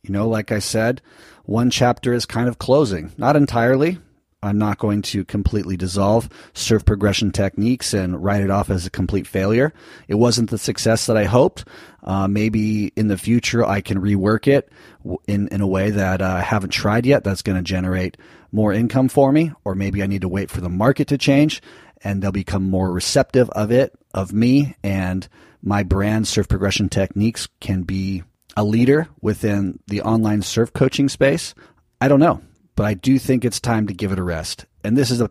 You 0.03 0.11
know, 0.11 0.29
like 0.29 0.51
I 0.51 0.59
said, 0.59 1.01
one 1.45 1.71
chapter 1.71 2.13
is 2.13 2.27
kind 2.27 2.49
of 2.49 2.59
closing. 2.59 3.13
Not 3.17 3.37
entirely. 3.37 3.99
I'm 4.43 4.59
not 4.59 4.79
going 4.79 5.03
to 5.03 5.25
completely 5.25 5.77
dissolve 5.77 6.29
surf 6.53 6.85
progression 6.85 7.31
techniques 7.31 7.95
and 7.95 8.23
write 8.23 8.43
it 8.43 8.51
off 8.51 8.71
as 8.71 8.87
a 8.87 8.91
complete 8.91 9.27
failure. 9.27 9.73
It 10.09 10.17
wasn't 10.17 10.51
the 10.51 10.59
success 10.59 11.07
that 11.07 11.17
I 11.17 11.25
hoped. 11.25 11.65
Uh, 12.03 12.27
maybe 12.27 12.93
in 12.97 13.07
the 13.07 13.17
future 13.17 13.65
I 13.65 13.81
can 13.81 14.01
rework 14.01 14.49
it 14.49 14.69
in, 15.29 15.47
in 15.49 15.61
a 15.61 15.67
way 15.67 15.91
that 15.91 16.21
uh, 16.21 16.27
I 16.27 16.41
haven't 16.41 16.71
tried 16.71 17.07
yet 17.07 17.23
that's 17.23 17.43
going 17.43 17.57
to 17.57 17.63
generate 17.63 18.17
more 18.51 18.73
income 18.73 19.09
for 19.09 19.31
me, 19.31 19.53
or 19.65 19.77
maybe 19.77 20.03
I 20.03 20.07
need 20.07 20.23
to 20.23 20.29
wait 20.29 20.51
for 20.51 20.61
the 20.61 20.69
market 20.69 21.07
to 21.09 21.19
change 21.19 21.63
and 22.03 22.21
they'll 22.21 22.33
become 22.33 22.69
more 22.69 22.91
receptive 22.91 23.49
of 23.51 23.71
it, 23.71 23.95
of 24.13 24.33
me, 24.33 24.75
and 24.83 25.29
my 25.63 25.85
brand, 25.85 26.27
Surf 26.27 26.49
Progression 26.49 26.89
Techniques, 26.89 27.47
can 27.61 27.83
be 27.83 28.25
a 28.57 28.65
leader 28.65 29.07
within 29.21 29.79
the 29.87 30.03
online 30.03 30.43
surf 30.43 30.73
coaching 30.73 31.09
space. 31.09 31.55
I 32.01 32.09
don't 32.09 32.19
know 32.19 32.43
but 32.83 32.88
I 32.88 32.95
do 32.95 33.16
think 33.16 33.45
it's 33.45 33.61
time 33.61 33.87
to 33.87 33.95
give 33.95 34.11
it 34.11 34.18
a 34.18 34.25
rest. 34.25 34.66
And 34.83 34.97
this 34.97 35.12
is 35.12 35.21
a 35.21 35.31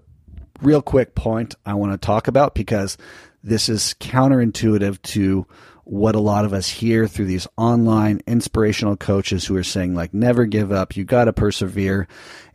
real 0.61 0.81
quick 0.81 1.15
point 1.15 1.53
I 1.65 1.73
want 1.73 1.91
to 1.91 1.97
talk 1.97 2.29
about 2.29 2.55
because 2.55 2.97
this 3.43 3.67
is 3.67 3.93
counterintuitive 3.99 5.01
to 5.01 5.45
what 5.83 6.15
a 6.15 6.21
lot 6.21 6.45
of 6.45 6.53
us 6.53 6.69
hear 6.69 7.09
through 7.09 7.25
these 7.25 7.49
online 7.57 8.21
inspirational 8.25 8.95
coaches 8.95 9.43
who 9.43 9.57
are 9.57 9.65
saying 9.65 9.95
like 9.95 10.13
never 10.13 10.45
give 10.45 10.71
up. 10.71 10.95
You 10.95 11.03
got 11.03 11.25
to 11.25 11.33
persevere. 11.33 12.07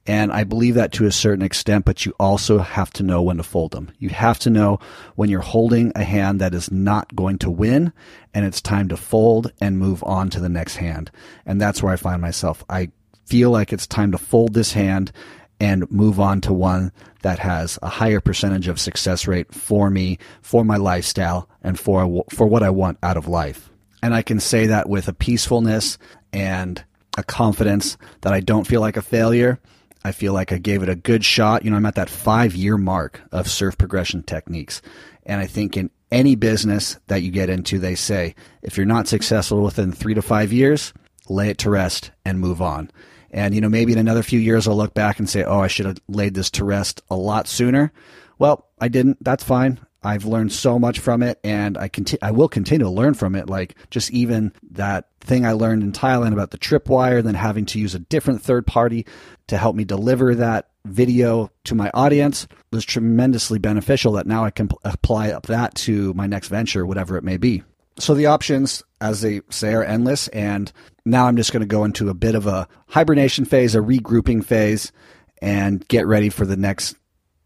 And 0.08 0.32
i 0.32 0.44
believe 0.44 0.76
that 0.76 0.92
to 0.92 1.06
a 1.06 1.10
certain 1.10 1.44
extent 1.44 1.84
but 1.84 2.06
you 2.06 2.14
also 2.20 2.58
have 2.58 2.90
to 2.92 3.02
know 3.02 3.22
when 3.22 3.38
to 3.38 3.42
fold 3.42 3.72
them 3.72 3.90
you 3.98 4.08
have 4.10 4.38
to 4.38 4.50
know 4.50 4.78
when 5.16 5.28
you're 5.28 5.40
holding 5.40 5.90
a 5.96 6.04
hand 6.04 6.40
that 6.40 6.54
is 6.54 6.70
not 6.70 7.16
going 7.16 7.38
to 7.38 7.50
win 7.50 7.92
and 8.36 8.44
it's 8.44 8.60
time 8.60 8.86
to 8.88 8.98
fold 8.98 9.50
and 9.62 9.78
move 9.78 10.04
on 10.04 10.28
to 10.28 10.40
the 10.40 10.48
next 10.50 10.76
hand. 10.76 11.10
And 11.46 11.58
that's 11.58 11.82
where 11.82 11.90
i 11.90 11.96
find 11.96 12.20
myself. 12.20 12.62
I 12.68 12.90
feel 13.26 13.50
like 13.50 13.72
it's 13.72 13.86
time 13.86 14.12
to 14.12 14.18
fold 14.18 14.54
this 14.54 14.72
hand 14.72 15.12
and 15.60 15.90
move 15.90 16.20
on 16.20 16.40
to 16.42 16.52
one 16.52 16.92
that 17.22 17.38
has 17.38 17.78
a 17.82 17.88
higher 17.88 18.20
percentage 18.20 18.68
of 18.68 18.78
success 18.78 19.26
rate 19.26 19.52
for 19.52 19.90
me, 19.90 20.18
for 20.42 20.64
my 20.64 20.76
lifestyle, 20.76 21.48
and 21.62 21.78
for 21.78 22.24
for 22.30 22.46
what 22.46 22.62
I 22.62 22.70
want 22.70 22.98
out 23.02 23.16
of 23.16 23.28
life. 23.28 23.70
And 24.02 24.14
I 24.14 24.22
can 24.22 24.38
say 24.38 24.66
that 24.66 24.88
with 24.88 25.08
a 25.08 25.12
peacefulness 25.12 25.98
and 26.32 26.84
a 27.16 27.22
confidence 27.22 27.96
that 28.20 28.32
I 28.32 28.40
don't 28.40 28.66
feel 28.66 28.80
like 28.80 28.96
a 28.96 29.02
failure. 29.02 29.58
I 30.04 30.12
feel 30.12 30.32
like 30.32 30.52
I 30.52 30.58
gave 30.58 30.82
it 30.82 30.88
a 30.88 30.94
good 30.94 31.24
shot. 31.24 31.64
You 31.64 31.70
know, 31.70 31.76
I'm 31.76 31.86
at 31.86 31.96
that 31.96 32.10
five 32.10 32.54
year 32.54 32.76
mark 32.76 33.20
of 33.32 33.48
surf 33.48 33.76
progression 33.76 34.22
techniques. 34.22 34.82
And 35.24 35.40
I 35.40 35.46
think 35.46 35.76
in 35.76 35.90
any 36.12 36.36
business 36.36 36.98
that 37.08 37.22
you 37.22 37.32
get 37.32 37.50
into, 37.50 37.78
they 37.78 37.96
say 37.96 38.34
if 38.62 38.76
you're 38.76 38.86
not 38.86 39.08
successful 39.08 39.62
within 39.62 39.90
three 39.90 40.14
to 40.14 40.22
five 40.22 40.52
years, 40.52 40.92
lay 41.28 41.48
it 41.48 41.58
to 41.58 41.70
rest 41.70 42.12
and 42.24 42.38
move 42.38 42.62
on. 42.62 42.90
And, 43.36 43.54
you 43.54 43.60
know, 43.60 43.68
maybe 43.68 43.92
in 43.92 43.98
another 43.98 44.22
few 44.22 44.40
years, 44.40 44.66
I'll 44.66 44.76
look 44.76 44.94
back 44.94 45.18
and 45.18 45.28
say, 45.28 45.44
oh, 45.44 45.60
I 45.60 45.66
should 45.66 45.84
have 45.84 45.98
laid 46.08 46.32
this 46.32 46.50
to 46.52 46.64
rest 46.64 47.02
a 47.10 47.16
lot 47.16 47.46
sooner. 47.46 47.92
Well, 48.38 48.66
I 48.80 48.88
didn't. 48.88 49.22
That's 49.22 49.44
fine. 49.44 49.78
I've 50.02 50.24
learned 50.24 50.52
so 50.52 50.78
much 50.78 51.00
from 51.00 51.22
it 51.22 51.38
and 51.44 51.76
I 51.76 51.88
conti- 51.88 52.22
I 52.22 52.30
will 52.30 52.48
continue 52.48 52.84
to 52.84 52.90
learn 52.90 53.14
from 53.14 53.34
it. 53.34 53.50
Like 53.50 53.74
just 53.90 54.10
even 54.12 54.52
that 54.70 55.08
thing 55.20 55.44
I 55.44 55.52
learned 55.52 55.82
in 55.82 55.92
Thailand 55.92 56.32
about 56.32 56.50
the 56.50 56.58
tripwire, 56.58 57.22
then 57.22 57.34
having 57.34 57.66
to 57.66 57.80
use 57.80 57.94
a 57.94 57.98
different 57.98 58.40
third 58.40 58.66
party 58.66 59.04
to 59.48 59.58
help 59.58 59.76
me 59.76 59.84
deliver 59.84 60.34
that 60.36 60.70
video 60.86 61.50
to 61.64 61.74
my 61.74 61.90
audience 61.92 62.46
was 62.72 62.84
tremendously 62.84 63.58
beneficial 63.58 64.12
that 64.12 64.26
now 64.26 64.44
I 64.44 64.50
can 64.50 64.68
p- 64.68 64.76
apply 64.84 65.36
that 65.48 65.74
to 65.74 66.14
my 66.14 66.26
next 66.26 66.48
venture, 66.48 66.86
whatever 66.86 67.16
it 67.16 67.24
may 67.24 67.36
be. 67.36 67.64
So 67.98 68.14
the 68.14 68.26
options, 68.26 68.82
as 69.00 69.20
they 69.20 69.40
say, 69.50 69.74
are 69.74 69.84
endless. 69.84 70.28
And 70.28 70.70
now 71.04 71.26
I'm 71.26 71.36
just 71.36 71.52
going 71.52 71.60
to 71.60 71.66
go 71.66 71.84
into 71.84 72.08
a 72.08 72.14
bit 72.14 72.34
of 72.34 72.46
a 72.46 72.68
hibernation 72.88 73.44
phase, 73.44 73.74
a 73.74 73.78
regrouping 73.78 74.44
phase, 74.44 74.92
and 75.40 75.86
get 75.88 76.06
ready 76.06 76.28
for 76.28 76.44
the 76.44 76.56
next 76.56 76.96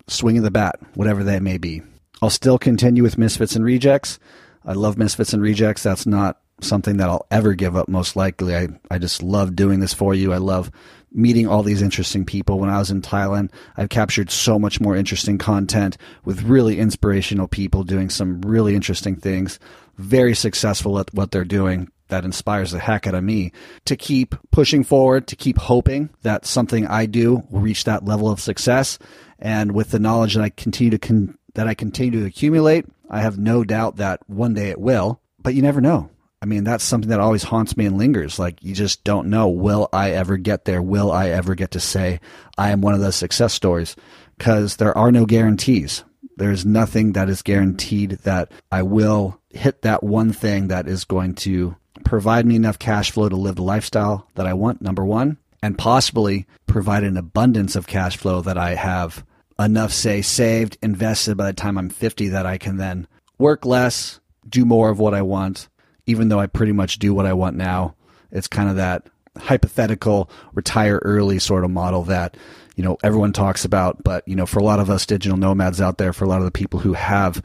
swing 0.08 0.38
of 0.38 0.44
the 0.44 0.50
bat, 0.50 0.78
whatever 0.94 1.24
that 1.24 1.42
may 1.42 1.58
be. 1.58 1.82
I'll 2.22 2.30
still 2.30 2.58
continue 2.58 3.02
with 3.02 3.18
Misfits 3.18 3.56
and 3.56 3.64
Rejects. 3.64 4.18
I 4.64 4.72
love 4.72 4.98
Misfits 4.98 5.32
and 5.32 5.42
Rejects. 5.42 5.82
That's 5.82 6.06
not 6.06 6.40
something 6.60 6.98
that 6.98 7.08
I'll 7.08 7.26
ever 7.30 7.54
give 7.54 7.76
up, 7.76 7.88
most 7.88 8.16
likely. 8.16 8.54
I, 8.54 8.68
I 8.90 8.98
just 8.98 9.22
love 9.22 9.56
doing 9.56 9.80
this 9.80 9.94
for 9.94 10.14
you. 10.14 10.32
I 10.32 10.36
love 10.36 10.70
meeting 11.12 11.48
all 11.48 11.62
these 11.62 11.82
interesting 11.82 12.24
people. 12.24 12.58
When 12.58 12.70
I 12.70 12.78
was 12.78 12.90
in 12.90 13.02
Thailand, 13.02 13.50
I've 13.76 13.88
captured 13.88 14.30
so 14.30 14.58
much 14.58 14.80
more 14.80 14.94
interesting 14.94 15.38
content 15.38 15.96
with 16.24 16.42
really 16.42 16.78
inspirational 16.78 17.48
people 17.48 17.82
doing 17.82 18.10
some 18.10 18.40
really 18.42 18.74
interesting 18.74 19.16
things, 19.16 19.58
very 20.00 20.34
successful 20.34 20.98
at 20.98 21.12
what 21.14 21.30
they're 21.30 21.44
doing. 21.44 21.90
That 22.08 22.24
inspires 22.24 22.72
the 22.72 22.80
heck 22.80 23.06
out 23.06 23.14
of 23.14 23.22
me 23.22 23.52
to 23.84 23.94
keep 23.94 24.34
pushing 24.50 24.82
forward, 24.82 25.28
to 25.28 25.36
keep 25.36 25.58
hoping 25.58 26.10
that 26.22 26.44
something 26.44 26.86
I 26.86 27.06
do 27.06 27.44
will 27.50 27.60
reach 27.60 27.84
that 27.84 28.04
level 28.04 28.28
of 28.28 28.40
success. 28.40 28.98
And 29.38 29.72
with 29.72 29.92
the 29.92 30.00
knowledge 30.00 30.34
that 30.34 30.42
I 30.42 30.48
continue 30.48 30.90
to 30.90 30.98
con- 30.98 31.38
that 31.54 31.68
I 31.68 31.74
continue 31.74 32.18
to 32.18 32.26
accumulate, 32.26 32.86
I 33.08 33.20
have 33.20 33.38
no 33.38 33.62
doubt 33.62 33.96
that 33.96 34.20
one 34.28 34.54
day 34.54 34.70
it 34.70 34.80
will. 34.80 35.20
But 35.38 35.54
you 35.54 35.62
never 35.62 35.80
know. 35.80 36.10
I 36.42 36.46
mean, 36.46 36.64
that's 36.64 36.84
something 36.84 37.10
that 37.10 37.20
always 37.20 37.42
haunts 37.42 37.76
me 37.76 37.84
and 37.84 37.98
lingers. 37.98 38.38
Like, 38.38 38.62
you 38.62 38.74
just 38.74 39.04
don't 39.04 39.28
know. 39.28 39.48
Will 39.48 39.88
I 39.92 40.12
ever 40.12 40.36
get 40.38 40.64
there? 40.64 40.80
Will 40.80 41.12
I 41.12 41.28
ever 41.28 41.54
get 41.54 41.72
to 41.72 41.80
say 41.80 42.18
I 42.56 42.70
am 42.70 42.80
one 42.80 42.94
of 42.94 43.00
those 43.00 43.16
success 43.16 43.52
stories? 43.52 43.94
Because 44.38 44.76
there 44.76 44.96
are 44.96 45.12
no 45.12 45.26
guarantees. 45.26 46.02
There's 46.40 46.64
nothing 46.64 47.12
that 47.12 47.28
is 47.28 47.42
guaranteed 47.42 48.12
that 48.22 48.50
I 48.72 48.82
will 48.82 49.38
hit 49.50 49.82
that 49.82 50.02
one 50.02 50.32
thing 50.32 50.68
that 50.68 50.88
is 50.88 51.04
going 51.04 51.34
to 51.34 51.76
provide 52.02 52.46
me 52.46 52.56
enough 52.56 52.78
cash 52.78 53.10
flow 53.10 53.28
to 53.28 53.36
live 53.36 53.56
the 53.56 53.62
lifestyle 53.62 54.26
that 54.36 54.46
I 54.46 54.54
want, 54.54 54.80
number 54.80 55.04
one, 55.04 55.36
and 55.62 55.76
possibly 55.76 56.46
provide 56.66 57.04
an 57.04 57.18
abundance 57.18 57.76
of 57.76 57.86
cash 57.86 58.16
flow 58.16 58.40
that 58.40 58.56
I 58.56 58.74
have 58.74 59.22
enough, 59.58 59.92
say, 59.92 60.22
saved, 60.22 60.78
invested 60.80 61.36
by 61.36 61.48
the 61.48 61.52
time 61.52 61.76
I'm 61.76 61.90
50 61.90 62.30
that 62.30 62.46
I 62.46 62.56
can 62.56 62.78
then 62.78 63.06
work 63.36 63.66
less, 63.66 64.18
do 64.48 64.64
more 64.64 64.88
of 64.88 64.98
what 64.98 65.12
I 65.12 65.20
want, 65.20 65.68
even 66.06 66.30
though 66.30 66.40
I 66.40 66.46
pretty 66.46 66.72
much 66.72 66.98
do 66.98 67.12
what 67.12 67.26
I 67.26 67.34
want 67.34 67.54
now. 67.54 67.96
It's 68.32 68.48
kind 68.48 68.70
of 68.70 68.76
that 68.76 69.06
hypothetical 69.36 70.30
retire 70.54 71.00
early 71.02 71.38
sort 71.38 71.64
of 71.64 71.70
model 71.70 72.04
that 72.04 72.38
you 72.80 72.86
know 72.86 72.96
everyone 73.04 73.32
talks 73.32 73.66
about 73.66 74.02
but 74.02 74.26
you 74.26 74.34
know 74.34 74.46
for 74.46 74.58
a 74.58 74.64
lot 74.64 74.80
of 74.80 74.88
us 74.88 75.04
digital 75.04 75.36
nomads 75.36 75.80
out 75.80 75.98
there 75.98 76.14
for 76.14 76.24
a 76.24 76.28
lot 76.28 76.38
of 76.38 76.44
the 76.44 76.50
people 76.50 76.80
who 76.80 76.94
have 76.94 77.42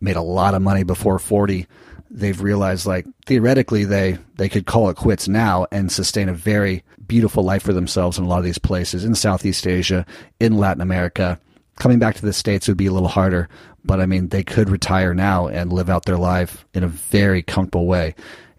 made 0.00 0.16
a 0.16 0.22
lot 0.22 0.54
of 0.54 0.62
money 0.62 0.82
before 0.82 1.20
40 1.20 1.66
they've 2.10 2.42
realized 2.42 2.84
like 2.84 3.06
theoretically 3.24 3.84
they 3.84 4.18
they 4.34 4.48
could 4.48 4.66
call 4.66 4.90
it 4.90 4.96
quits 4.96 5.28
now 5.28 5.66
and 5.70 5.92
sustain 5.92 6.28
a 6.28 6.34
very 6.34 6.82
beautiful 7.06 7.44
life 7.44 7.62
for 7.62 7.72
themselves 7.72 8.18
in 8.18 8.24
a 8.24 8.28
lot 8.28 8.38
of 8.38 8.44
these 8.44 8.58
places 8.58 9.04
in 9.04 9.14
Southeast 9.14 9.64
Asia 9.64 10.04
in 10.40 10.58
Latin 10.58 10.80
America 10.80 11.38
coming 11.76 12.00
back 12.00 12.16
to 12.16 12.26
the 12.26 12.32
states 12.32 12.66
would 12.66 12.76
be 12.76 12.86
a 12.86 12.92
little 12.92 13.08
harder 13.08 13.48
but 13.84 14.00
I 14.00 14.06
mean, 14.06 14.28
they 14.28 14.42
could 14.42 14.70
retire 14.70 15.14
now 15.14 15.46
and 15.46 15.72
live 15.72 15.90
out 15.90 16.06
their 16.06 16.16
life 16.16 16.64
in 16.72 16.82
a 16.82 16.88
very 16.88 17.42
comfortable 17.42 17.86
way 17.86 18.14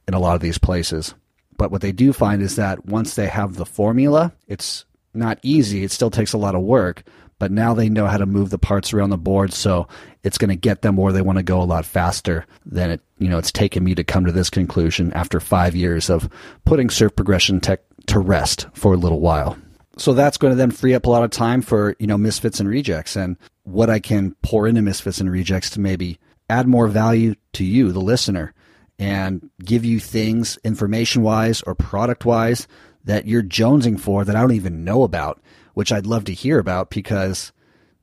in 0.08 0.14
a 0.14 0.20
lot 0.20 0.36
of 0.36 0.42
these 0.42 0.60
places. 0.60 1.16
But 1.58 1.72
what 1.72 1.82
they 1.82 1.92
do 1.92 2.14
find 2.14 2.42
is 2.42 2.58
that 2.58 2.86
once 2.86 3.16
they 3.16 3.28
have 3.28 3.56
the 3.56 3.66
formula, 3.66 4.34
it's 4.48 4.86
not 5.16 5.40
easy. 5.42 5.84
It 5.84 5.92
still 5.92 6.12
takes 6.12 6.34
a 6.34 6.38
lot 6.38 6.56
of 6.56 6.62
work, 6.62 7.04
but 7.40 7.52
now 7.52 7.74
they 7.74 7.90
know 7.90 8.08
how 8.08 8.18
to 8.18 8.26
move 8.26 8.50
the 8.50 8.58
parts 8.58 8.94
around 8.94 9.10
the 9.10 9.18
board. 9.18 9.54
So 9.54 9.88
it's 10.24 10.38
going 10.38 10.50
to 10.50 10.56
get 10.56 10.82
them 10.82 10.96
where 10.96 11.14
they 11.14 11.22
want 11.22 11.38
to 11.38 11.44
go 11.44 11.62
a 11.62 11.64
lot 11.64 11.86
faster 11.86 12.46
than 12.66 12.92
it, 12.92 13.02
you 13.20 13.30
know, 13.30 13.38
it's 13.38 13.52
taken 13.52 13.84
me 13.84 13.96
to 13.96 14.04
come 14.04 14.26
to 14.26 14.32
this 14.32 14.50
conclusion 14.50 15.12
after 15.14 15.40
five 15.40 15.76
years 15.76 16.10
of 16.10 16.30
putting 16.66 16.90
surf 16.90 17.16
progression 17.16 17.60
tech 17.60 17.82
to 18.08 18.20
rest 18.20 18.68
for 18.74 18.94
a 18.94 18.98
little 18.98 19.20
while 19.20 19.58
so 19.98 20.14
that's 20.14 20.38
going 20.38 20.52
to 20.52 20.58
then 20.58 20.72
free 20.72 20.94
up 20.94 21.06
a 21.06 21.10
lot 21.10 21.24
of 21.24 21.32
time 21.32 21.62
for 21.62 21.96
you 22.00 22.08
know 22.08 22.18
misfits 22.18 22.60
and 22.60 22.70
rejects 22.70 23.16
and 23.16 23.38
what 23.64 23.90
i 23.90 24.00
can 24.00 24.36
pour 24.42 24.68
into 24.68 24.82
misfits 24.82 25.20
and 25.20 25.32
rejects 25.32 25.70
to 25.70 25.80
maybe 25.80 26.20
add 26.50 26.68
more 26.68 26.88
value 26.88 27.36
to 27.54 27.64
you 27.64 27.92
the 27.92 28.00
listener 28.00 28.54
and 29.00 29.50
give 29.64 29.84
you 29.84 30.00
things 30.00 30.58
information 30.64 31.22
wise 31.22 31.62
or 31.64 31.76
product 31.76 32.26
wise 32.26 32.68
that 33.06 33.28
you're 33.28 33.44
jonesing 33.44 34.00
for 34.00 34.24
that 34.24 34.36
i 34.36 34.42
don't 34.42 34.52
even 34.52 34.84
know 34.84 35.04
about 35.04 35.42
which 35.74 35.92
i'd 35.92 36.06
love 36.06 36.26
to 36.26 36.34
hear 36.34 36.60
about 36.60 36.90
because 36.90 37.52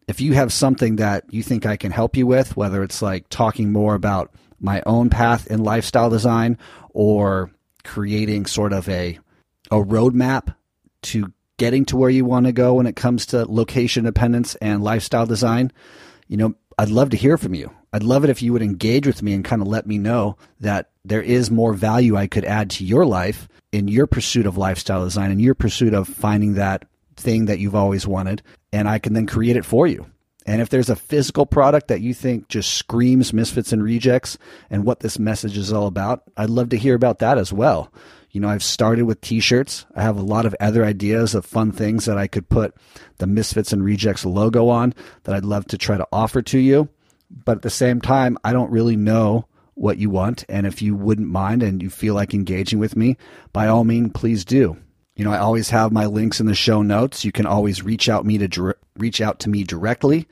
if 0.09 0.21
you 0.21 0.33
have 0.33 0.53
something 0.53 0.97
that 0.97 1.25
you 1.31 1.43
think 1.43 1.67
i 1.67 1.77
can 1.77 1.93
help 1.93 2.17
you 2.17 2.27
with 2.27 2.57
whether 2.57 2.83
it's 2.83 3.03
like 3.03 3.29
talking 3.29 3.71
more 3.73 3.95
about 3.95 4.33
my 4.61 4.83
own 4.87 5.11
path 5.11 5.47
in 5.49 5.63
lifestyle 5.63 6.11
design 6.11 6.57
or 6.91 7.51
creating 7.85 8.47
sort 8.47 8.73
of 8.73 8.89
a 8.89 9.19
a 9.71 9.77
roadmap 9.77 10.55
to 11.03 11.33
getting 11.57 11.85
to 11.85 11.97
where 11.97 12.11
you 12.11 12.25
want 12.25 12.47
to 12.47 12.53
go 12.53 12.75
when 12.75 12.87
it 12.87 12.97
comes 12.97 13.27
to 13.27 13.45
location 13.51 14.05
dependence 14.05 14.55
and 14.57 14.83
lifestyle 14.83 15.27
design, 15.27 15.73
you 16.29 16.37
know, 16.37 16.55
I'd 16.83 16.89
love 16.89 17.11
to 17.11 17.17
hear 17.17 17.39
from 17.39 17.55
you. 17.55 17.71
I'd 17.93 18.03
love 18.03 18.25
it 18.25 18.31
if 18.31 18.43
you 18.43 18.53
would 18.53 18.61
engage 18.61 19.07
with 19.07 19.23
me 19.23 19.35
and 19.35 19.45
kind 19.45 19.63
of 19.63 19.69
let 19.69 19.87
me 19.87 19.99
know 19.99 20.37
that 20.59 20.91
there 21.05 21.23
is 21.23 21.49
more 21.49 21.75
value 21.75 22.17
I 22.17 22.27
could 22.27 22.45
add 22.45 22.71
to 22.71 22.85
your 22.85 23.07
life 23.07 23.47
in 23.71 23.87
your 23.87 24.09
pursuit 24.09 24.47
of 24.47 24.57
lifestyle 24.57 25.05
design 25.05 25.31
and 25.31 25.41
your 25.41 25.55
pursuit 25.55 25.95
of 25.95 26.09
finding 26.09 26.55
that 26.55 26.85
thing 27.15 27.45
that 27.45 27.61
you've 27.61 27.77
always 27.77 28.05
wanted. 28.05 28.43
And 28.73 28.89
I 28.89 28.99
can 28.99 29.13
then 29.13 29.29
create 29.29 29.55
it 29.55 29.65
for 29.65 29.87
you. 29.87 30.07
And 30.47 30.61
if 30.61 30.69
there's 30.69 30.91
a 30.91 30.97
physical 30.97 31.47
product 31.47 31.89
that 31.89 32.01
you 32.01 32.15
think 32.15 32.49
just 32.49 32.75
screams 32.75 33.33
misfits 33.33 33.73
and 33.73 33.83
rejects 33.83 34.39
and 34.71 34.85
what 34.85 35.01
this 35.01 35.19
message 35.19 35.57
is 35.57 35.73
all 35.73 35.87
about, 35.87 36.23
I'd 36.37 36.51
love 36.51 36.71
to 36.71 36.79
hear 36.79 36.95
about 36.95 37.21
that 37.21 37.39
as 37.39 37.53
well. 37.53 37.93
You 38.31 38.41
know, 38.41 38.49
I've 38.49 38.65
started 38.65 39.05
with 39.05 39.21
t 39.21 39.41
shirts. 39.41 39.85
I 39.95 40.03
have 40.03 40.17
a 40.17 40.23
lot 40.23 40.47
of 40.47 40.57
other 40.59 40.85
ideas 40.85 41.35
of 41.35 41.45
fun 41.45 41.71
things 41.71 42.07
that 42.07 42.17
I 42.17 42.27
could 42.27 42.49
put 42.49 42.75
the 43.19 43.27
Misfits 43.27 43.73
and 43.73 43.85
Rejects 43.85 44.25
logo 44.25 44.69
on 44.69 44.95
that 45.25 45.35
I'd 45.35 45.45
love 45.45 45.67
to 45.67 45.79
try 45.79 45.99
to 45.99 46.09
offer 46.11 46.41
to 46.43 46.59
you. 46.59 46.89
But 47.31 47.59
at 47.59 47.63
the 47.63 47.71
same 47.71 48.01
time, 48.01 48.39
I 48.43 48.53
don't 48.53 48.71
really 48.71 48.97
know 48.97 49.47
what 49.75 49.99
you 49.99 50.11
want. 50.11 50.45
And 50.49 50.67
if 50.67 50.83
you 50.83 50.95
wouldn't 50.95 51.29
mind 51.29 51.63
and 51.63 51.83
you 51.83 51.91
feel 51.91 52.15
like 52.15 52.35
engaging 52.35 52.79
with 52.79 52.97
me, 52.97 53.17
by 53.53 53.69
all 53.69 53.85
means, 53.85 54.13
please 54.15 54.45
do. 54.45 54.77
You 55.23 55.29
know, 55.29 55.35
I 55.35 55.39
always 55.39 55.71
have 55.71 55.93
my 55.93 56.07
links 56.07 56.41
in 56.41 56.47
the 56.47 56.55
show 56.57 56.83
notes. 56.83 57.25
You 57.25 57.31
can 57.31 57.47
always 57.47 57.81
reach 57.81 58.09
out 58.09 58.27
me 58.27 58.39
to 58.39 58.75
reach 58.97 59.21
out 59.21 59.39
to 59.39 59.49
me 59.49 59.63
directly. 59.63 60.27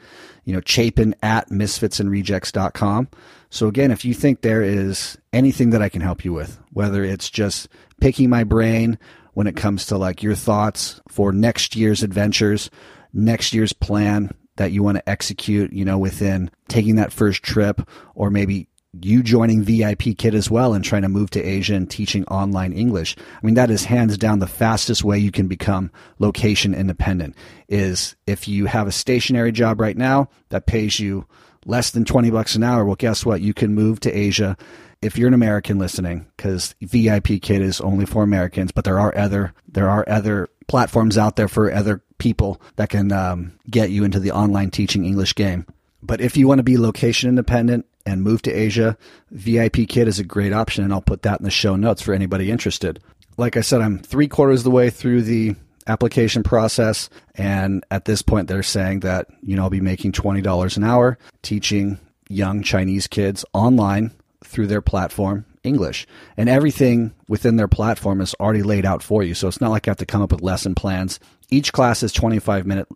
You 0.45 0.53
know, 0.53 0.61
Chapin 0.67 1.15
at 1.23 1.49
misfitsandrejects.com. 1.49 3.07
So 3.51 3.69
again, 3.69 3.93
if 3.93 4.05
you 4.05 4.15
think 4.15 4.41
there 4.41 4.65
is 4.65 5.17
anything 5.33 5.71
that 5.71 5.81
I 5.81 5.91
can 5.91 6.01
help 6.01 6.25
you 6.25 6.33
with, 6.33 6.59
whether 6.73 7.05
it's 7.05 7.31
just 7.31 7.69
picking 8.01 8.29
my 8.31 8.43
brain 8.43 8.99
when 9.35 9.47
it 9.47 9.55
comes 9.55 9.87
to 9.87 9.97
like 9.97 10.25
your 10.25 10.35
thoughts 10.35 11.01
for 11.07 11.33
next 11.33 11.77
year's 11.77 12.03
adventures, 12.03 12.69
next 13.13 13.55
year's 13.55 13.73
plan 13.73 14.35
that 14.57 14.73
you 14.73 14.83
want 14.83 14.97
to 14.97 15.09
execute, 15.09 15.73
you 15.73 15.85
know, 15.85 15.99
within 15.99 16.51
taking 16.67 16.97
that 16.97 17.13
first 17.13 17.45
trip 17.45 17.89
or 18.17 18.29
maybe 18.29 18.67
you 18.93 19.23
joining 19.23 19.63
VIP 19.63 20.17
Kid 20.19 20.35
as 20.35 20.51
well 20.51 20.75
and 20.75 20.85
trying 20.85 21.03
to 21.03 21.09
move 21.09 21.31
to 21.31 21.43
Asia 21.43 21.75
and 21.75 21.89
teaching 21.89 22.25
online 22.27 22.73
English. 22.73 23.17
I 23.19 23.47
mean, 23.47 23.55
that 23.55 23.71
is 23.71 23.85
hands 23.85 24.19
down 24.19 24.41
the 24.41 24.47
fastest 24.47 25.05
way 25.05 25.19
you 25.19 25.31
can 25.31 25.47
become 25.47 25.91
location 26.19 26.75
independent 26.75 27.37
is 27.69 28.17
if 28.27 28.49
you 28.49 28.67
have 28.67 28.89
a 28.89 28.93
stationary 28.93 29.53
job 29.53 29.81
right 29.81 29.97
now 29.97 30.29
that 30.49 30.67
pays 30.67 30.99
you 30.99 31.27
less 31.67 31.91
than 31.91 32.05
20 32.05 32.31
bucks 32.31 32.57
an 32.57 32.65
hour. 32.65 32.85
Well, 32.85 32.97
guess 32.97 33.25
what? 33.25 33.41
You 33.41 33.55
can 33.55 33.75
move 33.75 34.01
to 34.01 34.13
Asia 34.13 34.57
if 35.03 35.17
you're 35.17 35.29
an 35.29 35.35
American 35.35 35.79
listening, 35.79 36.27
because 36.37 36.75
VIP 36.83 37.41
Kid 37.41 37.63
is 37.63 37.81
only 37.81 38.05
for 38.05 38.23
Americans, 38.23 38.71
but 38.71 38.85
there 38.85 39.01
are 39.01 39.17
other 39.17 39.55
there 39.67 39.89
are 39.89 40.07
other 40.09 40.49
platforms 40.69 41.17
out 41.17 41.37
there 41.37 41.49
for 41.49 41.73
other 41.73 42.03
people 42.19 42.61
that 42.77 42.91
can 42.91 43.11
um, 43.11 43.53
get 43.69 43.91
you 43.91 44.05
into 44.05 44.21
the 44.21 44.31
online 44.31 44.71
teaching 44.71 45.07
English 45.07 45.35
game. 45.35 45.67
But 46.03 46.21
if 46.21 46.37
you 46.37 46.47
want 46.47 46.59
to 46.59 46.65
be 46.65 46.77
location 46.77 47.29
independent 47.29 47.87
and 48.07 48.23
move 48.23 48.43
to 48.43 48.53
Asia, 48.53 48.97
VIP 49.31 49.89
Kid 49.89 50.09
is 50.09 50.19
a 50.19 50.25
great 50.25 50.53
option, 50.53 50.85
and 50.85 50.93
I'll 50.93 51.01
put 51.01 51.23
that 51.23 51.41
in 51.41 51.45
the 51.45 51.51
show 51.51 51.77
notes 51.77 52.03
for 52.03 52.15
anybody 52.15 52.51
interested. 52.51 53.01
Like 53.37 53.57
I 53.57 53.61
said, 53.61 53.81
I'm 53.81 53.99
three 53.99 54.29
quarters 54.29 54.61
of 54.61 54.65
the 54.65 54.71
way 54.71 54.91
through 54.91 55.23
the 55.23 55.55
application 55.87 56.43
process, 56.43 57.09
and 57.35 57.85
at 57.91 58.05
this 58.05 58.23
point, 58.23 58.49
they're 58.49 58.63
saying 58.63 59.01
that 59.01 59.29
you 59.43 59.57
know 59.57 59.65
I'll 59.65 59.71
be 59.71 59.81
making 59.81 60.13
twenty 60.13 60.41
dollars 60.41 60.77
an 60.77 60.85
hour 60.85 61.19
teaching 61.43 61.99
young 62.29 62.63
Chinese 62.63 63.07
kids 63.07 63.45
online 63.53 64.13
through 64.45 64.67
their 64.67 64.81
platform 64.81 65.45
English. 65.63 66.07
And 66.37 66.49
everything 66.49 67.13
within 67.29 67.57
their 67.57 67.69
platform 67.69 68.21
is 68.21 68.35
already 68.41 68.63
laid 68.63 68.87
out 68.87 69.03
for 69.03 69.23
you. 69.23 69.35
So 69.35 69.49
it's 69.49 69.61
not 69.61 69.71
like 69.71 69.87
I 69.87 69.91
have 69.91 69.99
to 69.99 70.07
come 70.07 70.23
up 70.23 70.33
with 70.33 70.43
lesson 70.43 70.75
plans. 70.75 71.21
Each 71.51 71.73
class 71.73 72.03
is 72.03 72.13
25 72.13 72.67
minute 72.67 72.89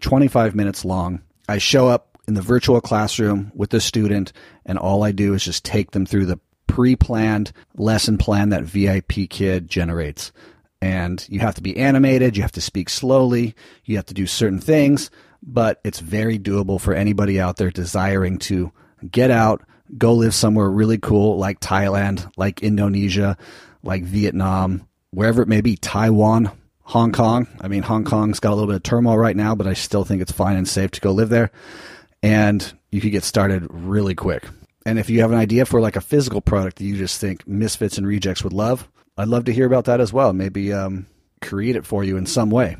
25 0.00 0.54
minutes 0.54 0.84
long. 0.84 1.22
I 1.48 1.58
show 1.58 1.88
up 1.88 2.09
in 2.30 2.34
the 2.34 2.42
virtual 2.42 2.80
classroom 2.80 3.50
with 3.56 3.70
the 3.70 3.80
student 3.80 4.32
and 4.64 4.78
all 4.78 5.02
I 5.02 5.10
do 5.10 5.34
is 5.34 5.44
just 5.44 5.64
take 5.64 5.90
them 5.90 6.06
through 6.06 6.26
the 6.26 6.38
pre-planned 6.68 7.52
lesson 7.74 8.18
plan 8.18 8.50
that 8.50 8.62
VIP 8.62 9.28
kid 9.28 9.68
generates. 9.68 10.30
And 10.80 11.26
you 11.28 11.40
have 11.40 11.56
to 11.56 11.60
be 11.60 11.76
animated, 11.76 12.36
you 12.36 12.42
have 12.42 12.52
to 12.52 12.60
speak 12.60 12.88
slowly, 12.88 13.56
you 13.84 13.96
have 13.96 14.06
to 14.06 14.14
do 14.14 14.28
certain 14.28 14.60
things, 14.60 15.10
but 15.42 15.80
it's 15.82 15.98
very 15.98 16.38
doable 16.38 16.80
for 16.80 16.94
anybody 16.94 17.40
out 17.40 17.56
there 17.56 17.72
desiring 17.72 18.38
to 18.38 18.70
get 19.10 19.32
out, 19.32 19.64
go 19.98 20.14
live 20.14 20.32
somewhere 20.32 20.70
really 20.70 20.98
cool 20.98 21.36
like 21.36 21.58
Thailand, 21.58 22.30
like 22.36 22.62
Indonesia, 22.62 23.36
like 23.82 24.04
Vietnam, 24.04 24.86
wherever 25.10 25.42
it 25.42 25.48
may 25.48 25.62
be, 25.62 25.74
Taiwan, 25.74 26.52
Hong 26.82 27.10
Kong. 27.10 27.48
I 27.60 27.66
mean, 27.66 27.82
Hong 27.82 28.04
Kong's 28.04 28.38
got 28.38 28.52
a 28.52 28.54
little 28.54 28.68
bit 28.68 28.76
of 28.76 28.84
turmoil 28.84 29.18
right 29.18 29.36
now, 29.36 29.56
but 29.56 29.66
I 29.66 29.72
still 29.72 30.04
think 30.04 30.22
it's 30.22 30.30
fine 30.30 30.56
and 30.56 30.68
safe 30.68 30.92
to 30.92 31.00
go 31.00 31.10
live 31.10 31.28
there. 31.28 31.50
And 32.22 32.72
you 32.90 33.00
could 33.00 33.12
get 33.12 33.24
started 33.24 33.66
really 33.70 34.14
quick. 34.14 34.44
And 34.86 34.98
if 34.98 35.10
you 35.10 35.20
have 35.20 35.32
an 35.32 35.38
idea 35.38 35.66
for 35.66 35.80
like 35.80 35.96
a 35.96 36.00
physical 36.00 36.40
product 36.40 36.78
that 36.78 36.84
you 36.84 36.96
just 36.96 37.20
think 37.20 37.46
misfits 37.46 37.98
and 37.98 38.06
rejects 38.06 38.42
would 38.42 38.52
love, 38.52 38.88
I'd 39.16 39.28
love 39.28 39.44
to 39.46 39.52
hear 39.52 39.66
about 39.66 39.84
that 39.86 40.00
as 40.00 40.12
well. 40.12 40.32
Maybe 40.32 40.72
um, 40.72 41.06
create 41.42 41.76
it 41.76 41.86
for 41.86 42.02
you 42.02 42.16
in 42.16 42.26
some 42.26 42.50
way. 42.50 42.76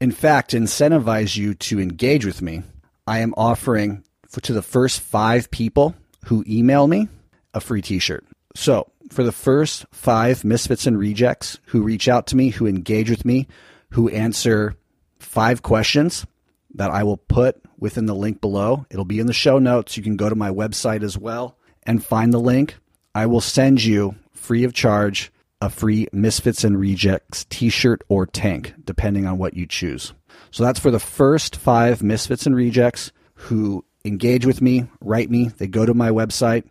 In 0.00 0.10
fact, 0.10 0.52
incentivize 0.52 1.36
you 1.36 1.54
to 1.54 1.80
engage 1.80 2.26
with 2.26 2.42
me. 2.42 2.62
I 3.06 3.20
am 3.20 3.34
offering 3.36 4.04
for, 4.28 4.40
to 4.42 4.52
the 4.52 4.62
first 4.62 5.00
five 5.00 5.50
people 5.50 5.94
who 6.26 6.44
email 6.48 6.86
me 6.86 7.08
a 7.52 7.60
free 7.60 7.82
t 7.82 7.98
shirt. 7.98 8.24
So, 8.56 8.90
for 9.10 9.22
the 9.22 9.32
first 9.32 9.86
five 9.92 10.44
misfits 10.44 10.86
and 10.86 10.98
rejects 10.98 11.58
who 11.66 11.82
reach 11.82 12.08
out 12.08 12.26
to 12.28 12.36
me, 12.36 12.48
who 12.50 12.66
engage 12.66 13.10
with 13.10 13.24
me, 13.24 13.46
who 13.90 14.08
answer 14.08 14.74
five 15.20 15.62
questions 15.62 16.26
that 16.74 16.90
I 16.90 17.04
will 17.04 17.18
put 17.18 17.63
within 17.84 18.06
the 18.06 18.14
link 18.14 18.40
below, 18.40 18.86
it'll 18.88 19.04
be 19.04 19.20
in 19.20 19.26
the 19.26 19.34
show 19.34 19.58
notes. 19.58 19.94
You 19.94 20.02
can 20.02 20.16
go 20.16 20.30
to 20.30 20.34
my 20.34 20.48
website 20.48 21.02
as 21.02 21.18
well 21.18 21.58
and 21.82 22.02
find 22.02 22.32
the 22.32 22.40
link. 22.40 22.76
I 23.14 23.26
will 23.26 23.42
send 23.42 23.84
you 23.84 24.14
free 24.32 24.64
of 24.64 24.72
charge 24.72 25.30
a 25.60 25.68
free 25.68 26.08
Misfits 26.10 26.64
and 26.64 26.80
Rejects 26.80 27.44
t 27.50 27.68
shirt 27.68 28.00
or 28.08 28.24
tank, 28.24 28.72
depending 28.86 29.26
on 29.26 29.36
what 29.36 29.52
you 29.52 29.66
choose. 29.66 30.14
So 30.50 30.64
that's 30.64 30.80
for 30.80 30.90
the 30.90 30.98
first 30.98 31.56
five 31.56 32.02
Misfits 32.02 32.46
and 32.46 32.56
Rejects 32.56 33.12
who 33.34 33.84
engage 34.02 34.46
with 34.46 34.62
me, 34.62 34.86
write 35.02 35.30
me. 35.30 35.48
They 35.48 35.66
go 35.66 35.84
to 35.84 35.92
my 35.92 36.08
website 36.08 36.64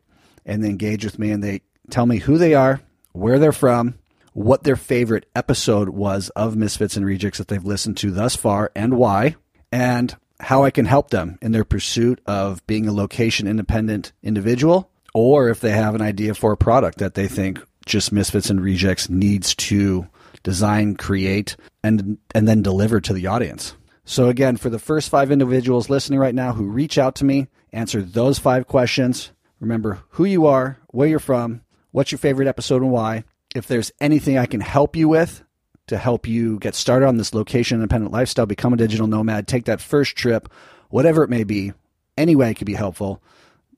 and 0.48 0.64
they 0.64 0.70
engage 0.70 1.06
with 1.06 1.20
me 1.20 1.30
and 1.30 1.44
they 1.44 1.62
tell 1.92 2.08
me 2.08 2.18
who 2.18 2.40
they 2.40 2.56
are, 2.56 2.82
where 3.12 3.38
they're 3.38 3.52
from, 3.52 4.00
what 4.34 4.64
their 4.64 4.76
favorite 4.76 5.28
episode 5.36 5.90
was 5.90 6.30
of 6.30 6.56
Misfits 6.56 6.98
and 6.98 7.06
Rejects 7.06 7.38
that 7.38 7.50
they've 7.50 7.64
listened 7.64 7.98
to 7.98 8.10
thus 8.10 8.36
far 8.36 8.72
and 8.76 8.98
why, 8.98 9.36
and 9.72 10.16
how 10.44 10.64
I 10.64 10.72
can 10.72 10.86
help 10.86 11.10
them 11.10 11.38
in 11.42 11.52
their 11.52 11.64
pursuit 11.64 12.22
of 12.26 12.66
being 12.68 12.88
a 12.88 12.94
location 12.94 13.48
independent 13.48 14.12
individual, 14.22 14.90
or 15.14 15.50
if 15.50 15.60
they 15.60 15.72
have 15.72 15.96
an 15.96 16.02
idea 16.02 16.34
for 16.34 16.52
a 16.52 16.58
product 16.58 16.98
that 17.00 17.14
they 17.14 17.28
think 17.28 17.60
just 17.86 18.12
Misfits 18.12 18.50
and 18.50 18.62
Rejects 18.62 19.10
needs 19.10 19.56
to 19.56 20.08
design, 20.44 20.96
create, 20.96 21.56
and 21.84 22.18
and 22.36 22.48
then 22.48 22.62
deliver 22.62 23.00
to 23.02 23.14
the 23.14 23.28
audience. 23.28 23.76
So, 24.06 24.28
again, 24.28 24.58
for 24.58 24.70
the 24.70 24.80
first 24.80 25.10
five 25.10 25.32
individuals 25.32 25.90
listening 25.90 26.20
right 26.20 26.36
now 26.36 26.54
who 26.54 26.66
reach 26.66 26.98
out 26.98 27.16
to 27.16 27.26
me, 27.26 27.48
answer 27.72 28.02
those 28.02 28.38
five 28.38 28.68
questions. 28.68 29.32
Remember 29.60 30.00
who 30.10 30.26
you 30.26 30.46
are, 30.46 30.78
where 30.88 31.08
you're 31.08 31.20
from, 31.20 31.62
what's 31.92 32.12
your 32.12 32.20
favorite 32.20 32.50
episode, 32.50 32.82
and 32.82 32.92
why. 32.92 33.24
If 33.56 33.68
there's 33.68 33.92
anything 34.02 34.38
I 34.38 34.46
can 34.46 34.62
help 34.62 34.96
you 34.96 35.08
with 35.08 35.44
to 35.88 35.98
help 35.98 36.28
you 36.28 36.60
get 36.60 36.76
started 36.76 37.08
on 37.08 37.18
this 37.18 37.34
location 37.34 37.76
independent 37.76 38.12
lifestyle, 38.12 38.46
become 38.46 38.74
a 38.74 38.78
digital 38.78 39.08
nomad, 39.08 39.48
take 39.48 39.66
that 39.66 39.82
first 39.82 40.16
trip, 40.16 40.50
whatever 40.90 41.24
it 41.24 41.30
may 41.30 41.44
be, 41.44 41.74
any 42.18 42.36
way 42.36 42.52
it 42.52 42.56
could 42.56 42.68
be 42.68 42.74
helpful, 42.74 43.22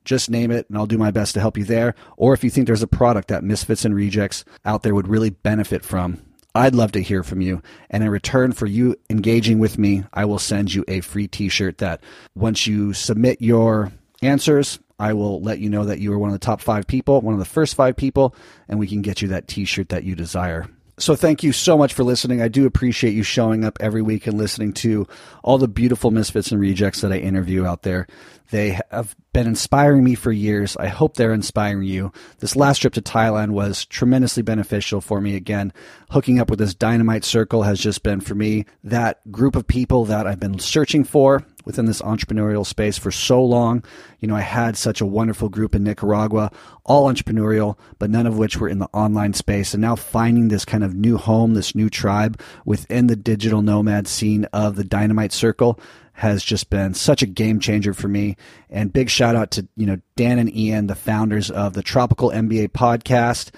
just 0.03 0.29
name 0.29 0.51
it 0.51 0.69
and 0.69 0.77
I'll 0.77 0.85
do 0.85 0.97
my 0.97 1.11
best 1.11 1.33
to 1.33 1.39
help 1.39 1.57
you 1.57 1.63
there. 1.63 1.95
Or 2.15 2.33
if 2.33 2.43
you 2.43 2.49
think 2.49 2.67
there's 2.67 2.83
a 2.83 2.87
product 2.87 3.29
that 3.29 3.43
Misfits 3.43 3.85
and 3.85 3.95
Rejects 3.95 4.45
out 4.63 4.83
there 4.83 4.93
would 4.93 5.07
really 5.07 5.31
benefit 5.31 5.83
from, 5.83 6.21
I'd 6.53 6.75
love 6.75 6.93
to 6.93 7.01
hear 7.01 7.23
from 7.23 7.41
you. 7.41 7.61
And 7.89 8.03
in 8.03 8.09
return 8.09 8.53
for 8.53 8.65
you 8.65 8.95
engaging 9.09 9.59
with 9.59 9.77
me, 9.77 10.05
I 10.13 10.23
will 10.25 10.39
send 10.39 10.73
you 10.73 10.85
a 10.87 11.01
free 11.01 11.27
t 11.27 11.49
shirt 11.49 11.79
that 11.79 12.01
once 12.33 12.65
you 12.65 12.93
submit 12.93 13.41
your 13.41 13.91
answers, 14.21 14.79
I 14.97 15.11
will 15.13 15.41
let 15.41 15.59
you 15.59 15.69
know 15.69 15.83
that 15.85 15.99
you 15.99 16.13
are 16.13 16.19
one 16.19 16.29
of 16.29 16.33
the 16.33 16.39
top 16.39 16.61
five 16.61 16.87
people, 16.87 17.19
one 17.19 17.33
of 17.33 17.39
the 17.39 17.45
first 17.45 17.75
five 17.75 17.97
people, 17.97 18.33
and 18.69 18.79
we 18.79 18.87
can 18.87 19.01
get 19.01 19.21
you 19.21 19.27
that 19.29 19.49
t 19.49 19.65
shirt 19.65 19.89
that 19.89 20.05
you 20.05 20.15
desire. 20.15 20.69
So 20.97 21.13
thank 21.15 21.43
you 21.43 21.51
so 21.51 21.77
much 21.77 21.93
for 21.93 22.05
listening. 22.05 22.41
I 22.41 22.47
do 22.47 22.65
appreciate 22.65 23.13
you 23.13 23.23
showing 23.23 23.65
up 23.65 23.77
every 23.81 24.01
week 24.01 24.27
and 24.27 24.37
listening 24.37 24.71
to 24.73 25.05
all 25.43 25.57
the 25.57 25.67
beautiful 25.67 26.09
misfits 26.09 26.51
and 26.53 26.61
rejects 26.61 27.01
that 27.01 27.11
I 27.11 27.17
interview 27.17 27.65
out 27.65 27.81
there. 27.81 28.07
They 28.51 28.79
have 28.91 29.13
been 29.33 29.47
inspiring 29.47 30.05
me 30.05 30.15
for 30.15 30.31
years. 30.31 30.77
I 30.77 30.87
hope 30.87 31.15
they're 31.15 31.33
inspiring 31.33 31.83
you. 31.83 32.13
This 32.39 32.55
last 32.55 32.79
trip 32.79 32.93
to 32.93 33.01
Thailand 33.01 33.51
was 33.51 33.85
tremendously 33.85 34.43
beneficial 34.43 35.01
for 35.01 35.19
me. 35.19 35.35
Again, 35.35 35.73
hooking 36.11 36.39
up 36.39 36.49
with 36.49 36.59
this 36.59 36.73
dynamite 36.73 37.25
circle 37.25 37.63
has 37.63 37.79
just 37.79 38.01
been 38.01 38.21
for 38.21 38.35
me 38.35 38.65
that 38.83 39.29
group 39.31 39.57
of 39.57 39.67
people 39.67 40.05
that 40.05 40.27
I've 40.27 40.39
been 40.39 40.59
searching 40.59 41.03
for 41.03 41.43
within 41.65 41.85
this 41.85 42.01
entrepreneurial 42.01 42.65
space 42.65 42.97
for 42.97 43.11
so 43.11 43.43
long. 43.43 43.83
You 44.19 44.27
know, 44.27 44.35
I 44.35 44.41
had 44.41 44.77
such 44.77 45.01
a 45.01 45.05
wonderful 45.05 45.49
group 45.49 45.75
in 45.75 45.83
Nicaragua, 45.83 46.51
all 46.83 47.11
entrepreneurial, 47.11 47.77
but 47.99 48.09
none 48.09 48.27
of 48.27 48.37
which 48.37 48.57
were 48.57 48.69
in 48.69 48.79
the 48.79 48.89
online 48.93 49.33
space. 49.33 49.73
And 49.73 49.81
now 49.81 49.95
finding 49.95 50.47
this 50.47 50.65
kind 50.65 50.83
of 50.83 50.95
new 50.95 51.17
home, 51.17 51.53
this 51.53 51.75
new 51.75 51.89
tribe 51.89 52.39
within 52.63 53.07
the 53.07 53.15
digital 53.15 53.61
nomad 53.61 54.07
scene 54.07 54.45
of 54.53 54.75
the 54.75 54.83
Dynamite 54.83 55.33
Circle 55.33 55.79
has 56.13 56.43
just 56.43 56.69
been 56.69 56.93
such 56.93 57.21
a 57.21 57.27
game 57.27 57.59
changer 57.59 57.93
for 57.93 58.07
me. 58.07 58.37
And 58.69 58.93
big 58.93 59.09
shout 59.09 59.35
out 59.35 59.51
to, 59.51 59.67
you 59.75 59.85
know, 59.85 59.99
Dan 60.15 60.39
and 60.39 60.55
Ian, 60.55 60.87
the 60.87 60.95
founders 60.95 61.51
of 61.51 61.73
the 61.73 61.83
Tropical 61.83 62.29
MBA 62.29 62.69
podcast 62.69 63.51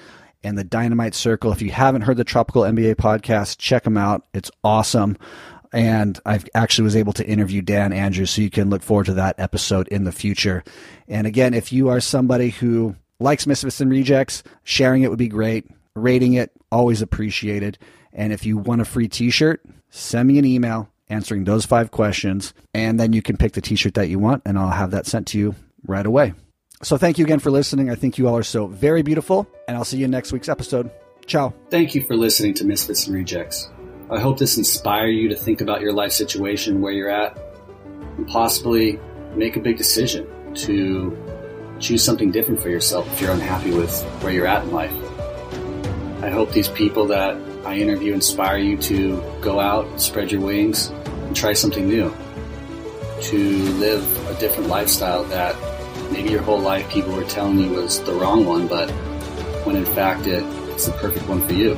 and 0.43 0.58
the 0.58 0.64
Dynamite 0.64 1.14
Circle. 1.14 1.51
If 1.51 1.62
you 1.62 1.72
haven't 1.72 2.03
heard 2.03 2.18
the 2.18 2.24
Tropical 2.24 2.64
MBA 2.64 2.95
podcast, 2.95 3.58
check 3.58 3.84
them 3.84 3.97
out. 3.97 4.26
It's 4.34 4.49
awesome. 4.64 5.18
And 5.74 6.20
I 6.26 6.39
actually 6.53 6.86
was 6.86 6.95
able 6.95 7.13
to 7.13 7.28
interview 7.28 7.61
Dan 7.61 7.93
Andrews, 7.93 8.32
so 8.32 8.41
you 8.41 8.49
can 8.49 8.70
look 8.70 8.82
forward 8.82 9.07
to 9.07 9.13
that 9.15 9.36
episode 9.38 9.88
in 9.89 10.05
the 10.05 10.11
future. 10.11 10.63
And 11.07 11.28
again, 11.28 11.53
if 11.53 11.74
you 11.74 11.89
are 11.89 11.99
somebody 11.99 12.49
who 12.49 12.95
likes 13.20 13.47
Misfits 13.47 13.82
and 13.82 13.91
Rejects, 13.91 14.43
sharing 14.63 15.03
it 15.03 15.09
would 15.09 15.20
be 15.20 15.28
great. 15.28 15.65
Rating 15.95 16.34
it, 16.34 16.51
always 16.72 17.01
appreciated. 17.01 17.78
And 18.13 18.32
if 18.32 18.45
you 18.45 18.57
want 18.57 18.82
a 18.82 18.86
free 18.86 19.07
t 19.07 19.30
shirt, 19.30 19.61
send 19.89 20.28
me 20.28 20.39
an 20.39 20.45
email 20.45 20.89
answering 21.09 21.43
those 21.45 21.65
five 21.65 21.91
questions, 21.91 22.53
and 22.74 22.99
then 22.99 23.13
you 23.13 23.22
can 23.22 23.38
pick 23.38 23.53
the 23.53 23.61
t 23.61 23.76
shirt 23.76 23.93
that 23.95 24.09
you 24.09 24.20
want, 24.20 24.43
and 24.45 24.57
I'll 24.57 24.70
have 24.70 24.91
that 24.91 25.05
sent 25.05 25.28
to 25.28 25.39
you 25.39 25.55
right 25.86 26.05
away. 26.05 26.34
So 26.84 26.97
thank 26.97 27.18
you 27.18 27.26
again 27.26 27.39
for 27.39 27.49
listening. 27.49 27.89
I 27.89 27.95
think 27.95 28.18
you 28.18 28.28
all 28.28 28.38
are 28.38 28.43
so 28.43 28.68
very 28.68 29.01
beautiful, 29.01 29.47
and 29.68 29.76
I'll 29.76 29.86
see 29.86 29.97
you 29.97 30.05
in 30.05 30.11
next 30.11 30.32
week's 30.32 30.49
episode. 30.49 30.91
Ciao. 31.26 31.53
Thank 31.70 31.95
you 31.95 32.03
for 32.03 32.15
listening 32.15 32.53
to 32.55 32.65
Misfits 32.65 33.07
and 33.07 33.15
Rejects. 33.15 33.70
I 34.10 34.20
hope 34.20 34.38
this 34.38 34.58
inspire 34.58 35.08
you 35.08 35.28
to 35.30 35.36
think 35.36 35.60
about 35.60 35.82
your 35.82 35.91
life 35.91 36.14
situation, 36.14 36.80
where 36.80 36.93
you're 36.93 37.10
at, 37.10 37.38
and 38.18 38.26
possibly 38.26 38.99
make 39.36 39.58
a 39.58 39.60
big 39.60 39.78
decision 39.78 40.26
to 40.55 41.16
choose 41.80 42.03
something 42.03 42.32
different 42.32 42.62
for 42.62 42.70
yourself 42.70 43.05
if 43.12 43.20
you're 43.20 43.32
unhappy 43.32 43.72
with 43.72 44.01
where 44.22 44.32
you're 44.32 44.47
at 44.47 44.64
in 44.64 44.72
life. 44.72 44.93
I 46.24 46.30
hope 46.30 46.51
these 46.53 46.70
people 46.70 47.05
that 47.08 47.36
I 47.66 47.76
interview 47.76 48.14
inspire 48.14 48.58
you 48.58 48.78
to 48.84 49.22
go 49.41 49.60
out, 49.60 49.99
spread 49.99 50.32
your 50.32 50.39
wings, 50.39 50.88
and 50.88 51.36
try 51.36 51.51
something 51.51 51.86
new. 51.86 52.16
To 53.24 53.38
live 53.74 54.30
a 54.30 54.39
different 54.39 54.70
lifestyle 54.70 55.26
that 55.26 55.53
maybe 56.14 56.30
your 56.30 56.41
whole 56.43 56.60
life 56.60 56.89
people 56.89 57.12
were 57.14 57.26
telling 57.26 57.60
you 57.60 57.72
was 57.72 58.01
the 58.03 58.14
wrong 58.14 58.45
one, 58.45 58.68
but 58.68 58.89
when 59.66 59.76
in 59.76 59.86
fact 59.86 60.28
it, 60.28 60.43
it's 60.70 60.86
the 60.86 60.93
perfect 60.93 61.28
one 61.28 61.45
for 61.45 61.53
you. 61.53 61.78